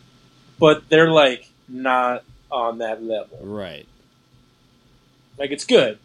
but 0.58 0.88
they're 0.88 1.10
like 1.10 1.50
not 1.68 2.24
on 2.50 2.78
that 2.78 3.02
level. 3.02 3.38
Right. 3.42 3.86
Like 5.38 5.50
it's 5.50 5.64
good. 5.64 5.98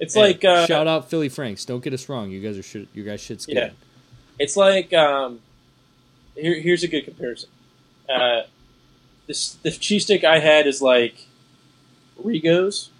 It's 0.00 0.14
Hey, 0.14 0.20
like 0.20 0.44
uh, 0.44 0.66
shout 0.66 0.86
out 0.88 1.08
Philly 1.08 1.28
Franks. 1.28 1.64
Don't 1.64 1.82
get 1.82 1.92
us 1.94 2.08
wrong. 2.08 2.30
You 2.30 2.40
guys 2.40 2.58
are 2.58 2.62
shit. 2.62 2.88
You 2.92 3.04
guys 3.04 3.20
shit's 3.20 3.46
good. 3.46 3.56
Yeah. 3.56 3.70
It's 4.38 4.56
like 4.56 4.92
um, 4.92 5.40
here. 6.34 6.58
Here's 6.60 6.82
a 6.82 6.88
good 6.88 7.04
comparison. 7.04 7.48
Uh, 8.08 8.42
this 9.28 9.52
the 9.62 9.70
cheesesteak 9.70 10.24
I 10.24 10.40
had 10.40 10.66
is 10.66 10.82
like 10.82 11.26
Rigo's, 12.22 12.90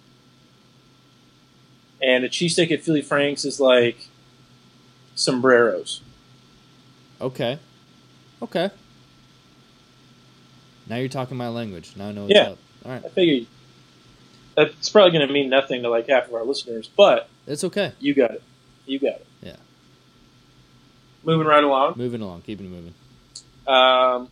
and 2.05 2.23
a 2.23 2.29
cheesesteak 2.29 2.71
at 2.71 2.83
Philly 2.83 3.01
Franks 3.01 3.45
is 3.45 3.59
like 3.59 3.97
sombreros. 5.15 6.01
Okay. 7.19 7.57
Okay. 8.41 8.69
Now 10.87 10.97
you're 10.97 11.09
talking 11.09 11.37
my 11.37 11.47
language. 11.49 11.93
Now 11.95 12.09
I 12.09 12.11
know 12.11 12.23
what's 12.23 12.33
Yeah. 12.35 12.49
up. 12.49 12.57
All 12.85 12.91
right. 12.91 13.03
I 13.05 13.09
figure 13.09 13.45
that's 14.55 14.89
probably 14.89 15.11
going 15.17 15.27
to 15.27 15.33
mean 15.33 15.49
nothing 15.49 15.81
to 15.83 15.89
like 15.89 16.07
half 16.07 16.27
of 16.27 16.33
our 16.33 16.43
listeners, 16.45 16.89
but 16.95 17.27
It's 17.47 17.63
okay. 17.63 17.93
you 17.99 18.13
got 18.13 18.31
it. 18.31 18.43
You 18.85 18.99
got 18.99 19.15
it. 19.15 19.25
Yeah. 19.41 19.55
Moving 21.23 21.47
right 21.47 21.63
along. 21.63 21.95
Moving 21.97 22.21
along. 22.21 22.43
Keeping 22.43 22.67
it 22.67 22.69
moving. 22.69 22.93
Um, 23.67 24.29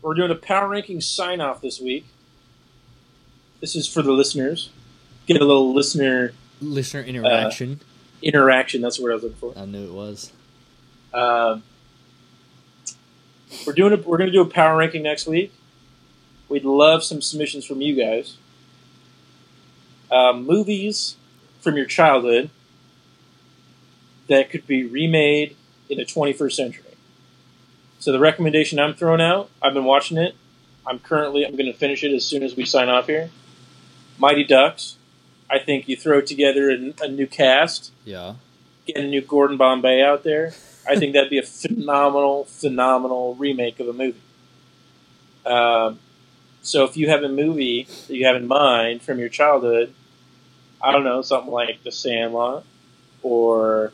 we're 0.00 0.14
doing 0.14 0.30
a 0.30 0.36
power 0.36 0.68
ranking 0.68 1.00
sign 1.00 1.40
off 1.40 1.60
this 1.60 1.80
week. 1.80 2.06
This 3.60 3.74
is 3.74 3.88
for 3.88 4.02
the 4.02 4.12
listeners. 4.12 4.70
Get 5.26 5.40
a 5.42 5.44
little 5.44 5.74
listener 5.74 6.32
Listener 6.60 7.02
interaction. 7.02 7.80
interaction. 8.22 8.80
That's 8.80 8.98
what 8.98 9.10
I 9.10 9.14
was 9.14 9.22
looking 9.22 9.38
for. 9.38 9.52
I 9.56 9.64
knew 9.64 9.84
it 9.86 9.92
was. 9.92 10.32
Um, 11.12 11.62
we're 13.66 13.72
doing 13.72 13.92
a, 13.92 13.96
we're 13.96 14.18
going 14.18 14.28
to 14.28 14.32
do 14.32 14.42
a 14.42 14.46
power 14.46 14.76
ranking 14.76 15.02
next 15.02 15.26
week. 15.26 15.52
We'd 16.48 16.64
love 16.64 17.04
some 17.04 17.20
submissions 17.20 17.64
from 17.64 17.80
you 17.80 17.94
guys. 17.94 18.36
Um, 20.10 20.46
movies 20.46 21.16
from 21.60 21.76
your 21.76 21.86
childhood 21.86 22.50
that 24.28 24.50
could 24.50 24.66
be 24.66 24.84
remade 24.84 25.56
in 25.88 25.98
the 25.98 26.04
21st 26.04 26.52
century. 26.52 26.84
So 27.98 28.12
the 28.12 28.18
recommendation 28.18 28.78
I'm 28.78 28.94
throwing 28.94 29.20
out, 29.20 29.50
I've 29.60 29.74
been 29.74 29.84
watching 29.84 30.18
it. 30.18 30.34
I'm 30.86 30.98
currently 30.98 31.44
I'm 31.44 31.56
going 31.56 31.70
to 31.70 31.76
finish 31.78 32.04
it 32.04 32.14
as 32.14 32.24
soon 32.24 32.42
as 32.42 32.56
we 32.56 32.64
sign 32.64 32.88
off 32.88 33.06
here. 33.06 33.30
Mighty 34.18 34.44
Ducks. 34.44 34.96
I 35.50 35.58
think 35.58 35.88
you 35.88 35.96
throw 35.96 36.20
together 36.20 36.70
a, 36.70 36.92
a 37.02 37.08
new 37.08 37.26
cast 37.26 37.90
Yeah. 38.04 38.34
get 38.86 38.96
a 38.98 39.06
new 39.06 39.20
Gordon 39.22 39.56
Bombay 39.56 40.02
out 40.02 40.22
there. 40.24 40.52
I 40.88 40.96
think 40.96 41.12
that'd 41.12 41.30
be 41.30 41.38
a 41.38 41.42
phenomenal, 41.42 42.44
phenomenal 42.44 43.34
remake 43.34 43.78
of 43.80 43.88
a 43.88 43.92
movie. 43.92 44.20
Um, 45.44 45.98
so 46.62 46.84
if 46.84 46.96
you 46.96 47.08
have 47.08 47.22
a 47.22 47.28
movie 47.28 47.86
that 48.08 48.14
you 48.14 48.26
have 48.26 48.36
in 48.36 48.46
mind 48.46 49.02
from 49.02 49.18
your 49.18 49.28
childhood, 49.28 49.92
I 50.82 50.92
don't 50.92 51.04
know, 51.04 51.22
something 51.22 51.52
like 51.52 51.82
The 51.82 51.92
Sandlot 51.92 52.64
or 53.22 53.92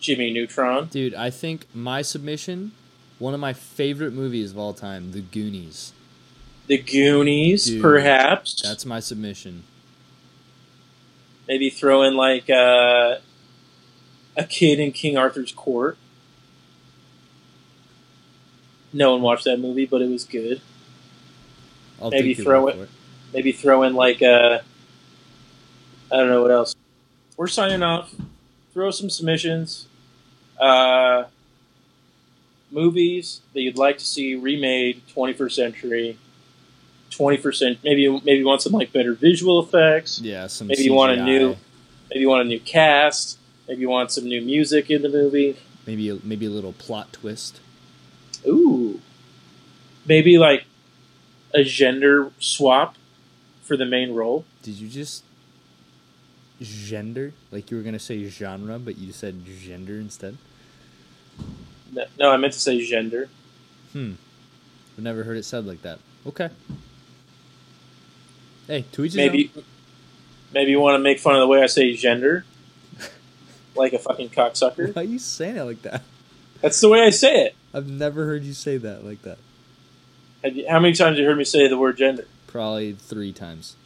Jimmy 0.00 0.32
Neutron. 0.32 0.86
Dude, 0.86 1.14
I 1.14 1.30
think 1.30 1.66
my 1.74 2.02
submission, 2.02 2.72
one 3.18 3.34
of 3.34 3.40
my 3.40 3.52
favorite 3.52 4.12
movies 4.12 4.52
of 4.52 4.58
all 4.58 4.74
time, 4.74 5.12
The 5.12 5.20
Goonies. 5.20 5.92
The 6.66 6.78
Goonies, 6.78 7.66
Dude, 7.66 7.82
perhaps. 7.82 8.60
That's 8.62 8.86
my 8.86 9.00
submission. 9.00 9.64
Maybe 11.46 11.68
throw 11.68 12.02
in 12.02 12.16
like 12.16 12.48
uh, 12.48 13.16
a 14.36 14.44
kid 14.48 14.80
in 14.80 14.92
King 14.92 15.16
Arthur's 15.18 15.52
court. 15.52 15.98
No 18.92 19.12
one 19.12 19.22
watched 19.22 19.44
that 19.44 19.58
movie, 19.60 19.86
but 19.86 20.00
it 20.00 20.08
was 20.08 20.24
good. 20.24 20.60
I'll 22.00 22.10
Maybe 22.10 22.34
throw 22.34 22.68
it- 22.68 22.78
it. 22.78 22.88
maybe 23.32 23.52
throw 23.52 23.82
in 23.82 23.94
like 23.94 24.20
uh 24.22 24.58
I 26.12 26.16
don't 26.16 26.28
know 26.28 26.42
what 26.42 26.50
else. 26.50 26.74
We're 27.36 27.46
signing 27.46 27.82
off. 27.82 28.14
Throw 28.72 28.90
some 28.90 29.10
submissions. 29.10 29.86
Uh 30.60 31.24
movies 32.70 33.40
that 33.52 33.60
you'd 33.62 33.78
like 33.78 33.98
to 33.98 34.04
see 34.04 34.34
remade 34.34 35.02
21st 35.14 35.52
century 35.52 36.18
21st 37.16 37.78
maybe 37.84 38.08
maybe 38.24 38.38
you 38.38 38.46
want 38.46 38.60
some 38.62 38.72
like 38.72 38.92
better 38.92 39.14
visual 39.14 39.62
effects 39.62 40.20
Yeah, 40.20 40.46
some 40.46 40.66
maybe 40.68 40.82
you 40.82 40.92
want 40.94 41.12
a 41.18 41.24
new 41.24 41.56
maybe 42.10 42.20
you 42.20 42.28
want 42.28 42.42
a 42.42 42.48
new 42.48 42.60
cast 42.60 43.38
maybe 43.68 43.80
you 43.80 43.88
want 43.88 44.10
some 44.10 44.24
new 44.24 44.40
music 44.40 44.90
in 44.90 45.02
the 45.02 45.08
movie 45.08 45.56
maybe 45.86 46.08
a, 46.10 46.18
maybe 46.22 46.46
a 46.46 46.50
little 46.50 46.72
plot 46.72 47.12
twist. 47.12 47.60
ooh 48.46 49.00
maybe 50.06 50.38
like 50.38 50.64
a 51.54 51.62
gender 51.64 52.30
swap 52.38 52.96
for 53.62 53.76
the 53.76 53.86
main 53.86 54.12
role 54.14 54.44
Did 54.62 54.74
you 54.74 54.88
just 54.88 55.22
gender? 56.60 57.32
Like 57.50 57.70
you 57.70 57.76
were 57.76 57.82
gonna 57.82 57.98
say 57.98 58.24
genre, 58.28 58.78
but 58.78 58.96
you 58.98 59.12
said 59.12 59.44
gender 59.44 59.94
instead? 59.98 60.36
No, 61.92 62.04
no, 62.18 62.30
I 62.30 62.36
meant 62.36 62.52
to 62.54 62.60
say 62.60 62.84
gender. 62.86 63.28
Hmm. 63.92 64.12
I've 64.96 65.04
never 65.04 65.24
heard 65.24 65.36
it 65.36 65.44
said 65.44 65.66
like 65.66 65.82
that. 65.82 65.98
Okay. 66.26 66.48
Hey, 68.66 68.78
each 68.92 68.96
his 68.96 69.14
Maybe, 69.16 69.50
maybe 70.52 70.70
you 70.70 70.80
want 70.80 70.94
to 70.94 70.98
make 71.02 71.18
fun 71.18 71.34
of 71.34 71.40
the 71.40 71.46
way 71.46 71.62
I 71.62 71.66
say 71.66 71.94
gender, 71.94 72.44
like 73.74 73.92
a 73.92 73.98
fucking 73.98 74.30
cocksucker. 74.30 74.94
Why 74.94 75.02
are 75.02 75.04
you 75.04 75.18
saying 75.18 75.56
it 75.56 75.62
like 75.64 75.82
that? 75.82 76.02
That's 76.60 76.80
the 76.80 76.88
way 76.88 77.02
I 77.02 77.10
say 77.10 77.46
it. 77.46 77.54
I've 77.74 77.88
never 77.88 78.24
heard 78.26 78.42
you 78.44 78.52
say 78.54 78.76
that 78.78 79.04
like 79.04 79.22
that. 79.22 79.38
You- 80.44 80.66
How 80.68 80.80
many 80.80 80.94
times 80.94 81.16
have 81.16 81.18
you 81.18 81.26
heard 81.26 81.38
me 81.38 81.44
say 81.44 81.68
the 81.68 81.76
word 81.78 81.96
gender? 81.98 82.26
Probably 82.46 82.92
three 82.92 83.32
times. 83.32 83.76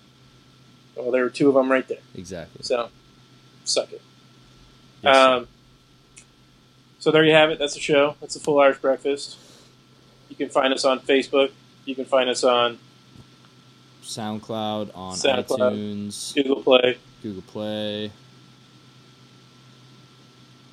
Well, 0.97 1.11
there 1.11 1.23
were 1.23 1.31
two 1.31 1.49
of 1.49 1.55
them 1.55 1.71
right 1.73 1.87
there. 1.89 1.99
Exactly. 2.15 2.63
So, 2.63 2.89
suck 3.65 3.93
it. 3.93 4.03
Yes, 5.03 5.17
um, 5.17 5.49
so 6.99 7.11
there 7.13 7.25
you 7.25 7.33
have 7.33 7.51
it. 7.51 7.59
That's 7.59 7.75
the 7.75 7.81
show. 7.81 8.17
That's 8.21 8.35
the 8.35 8.41
full 8.41 8.59
Irish 8.59 8.79
breakfast. 8.79 9.39
You 10.29 10.35
can 10.37 10.49
find 10.49 10.75
us 10.75 10.85
on 10.85 10.99
Facebook. 11.01 11.53
You 11.85 11.95
can 11.95 12.05
find 12.05 12.29
us 12.29 12.43
on 12.45 12.79
SoundCloud, 14.09 14.91
on 14.97 15.15
SoundCloud. 15.17 15.47
iTunes, 15.73 16.35
Google 16.35 16.63
Play, 16.63 16.99
Google 17.23 17.43
Play. 17.43 18.11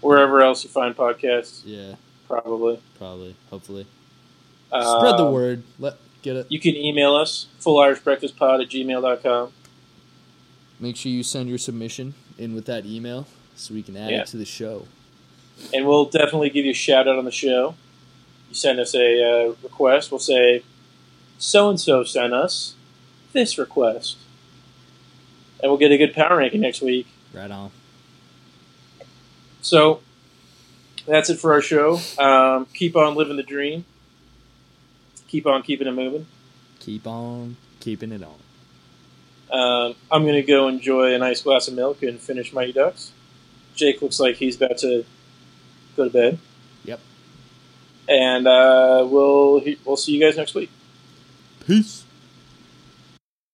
wherever 0.01 0.41
else 0.41 0.63
you 0.63 0.69
find 0.69 0.95
podcasts. 0.95 1.61
Yeah, 1.65 1.95
Probably. 2.27 2.79
probably. 2.97 3.35
Hopefully. 3.49 3.85
Spread 4.67 5.17
the 5.17 5.25
Um, 5.25 5.33
word. 5.33 5.63
Let 5.79 5.95
get 6.21 6.35
it. 6.35 6.47
You 6.49 6.59
can 6.59 6.75
email 6.75 7.15
us, 7.15 7.47
fullirishnbreakfastpod 7.61 8.61
at 8.63 8.69
gmail.com. 8.69 9.51
Make 10.79 10.97
sure 10.97 11.11
you 11.11 11.23
send 11.23 11.49
your 11.49 11.57
submission 11.57 12.13
in 12.37 12.53
with 12.55 12.65
that 12.65 12.85
email 12.85 13.27
so 13.55 13.73
we 13.73 13.83
can 13.83 13.95
add 13.95 14.11
Yeah. 14.11 14.21
it 14.21 14.27
to 14.27 14.37
the 14.37 14.45
show. 14.45 14.87
and 15.73 15.87
we'll 15.87 16.03
definitely 16.03 16.49
give 16.49 16.65
you 16.65 16.71
a 16.71 16.73
shout 16.73 17.07
out 17.07 17.17
on 17.17 17.23
the 17.23 17.31
show. 17.31 17.75
You 18.49 18.55
send 18.55 18.77
us 18.77 18.93
a 18.93 19.23
uh, 19.23 19.53
request, 19.63 20.11
we'll 20.11 20.19
say, 20.19 20.63
so 21.37 21.69
and 21.69 21.79
so 21.79 22.03
sent 22.03 22.33
us 22.33 22.75
this 23.35 23.59
request. 23.59 24.17
And 25.61 25.71
we'll 25.71 25.77
get 25.77 25.91
a 25.91 25.97
good 25.97 26.13
power 26.13 26.37
ranking 26.37 26.61
next 26.61 26.81
week. 26.81 27.07
Right 27.33 27.51
on. 27.51 27.69
So 29.61 30.01
that's 31.05 31.29
it 31.29 31.39
for 31.39 31.53
our 31.53 31.61
show. 31.61 31.99
Um, 32.17 32.65
keep 32.73 32.95
on 32.95 33.15
living 33.15 33.37
the 33.37 33.43
dream. 33.43 33.85
Keep 35.27 35.45
on 35.45 35.61
keeping 35.61 35.87
it 35.87 35.91
moving. 35.91 36.25
Keep 36.79 37.05
on 37.05 37.57
keeping 37.79 38.11
it 38.11 38.23
on. 38.23 38.35
Um, 39.51 39.95
I'm 40.11 40.23
going 40.23 40.35
to 40.35 40.43
go 40.43 40.67
enjoy 40.67 41.13
a 41.13 41.19
nice 41.19 41.41
glass 41.41 41.67
of 41.67 41.75
milk 41.75 42.01
and 42.01 42.19
finish 42.19 42.53
Mighty 42.53 42.71
Ducks. 42.73 43.11
Jake 43.75 44.01
looks 44.01 44.19
like 44.19 44.37
he's 44.37 44.55
about 44.55 44.77
to 44.79 45.05
go 45.97 46.05
to 46.05 46.09
bed. 46.09 46.39
Yep. 46.85 46.99
And 48.07 48.47
uh, 48.47 49.05
we'll 49.09 49.61
we'll 49.83 49.97
see 49.97 50.13
you 50.13 50.21
guys 50.21 50.37
next 50.37 50.55
week. 50.55 50.69
Peace. 51.65 52.04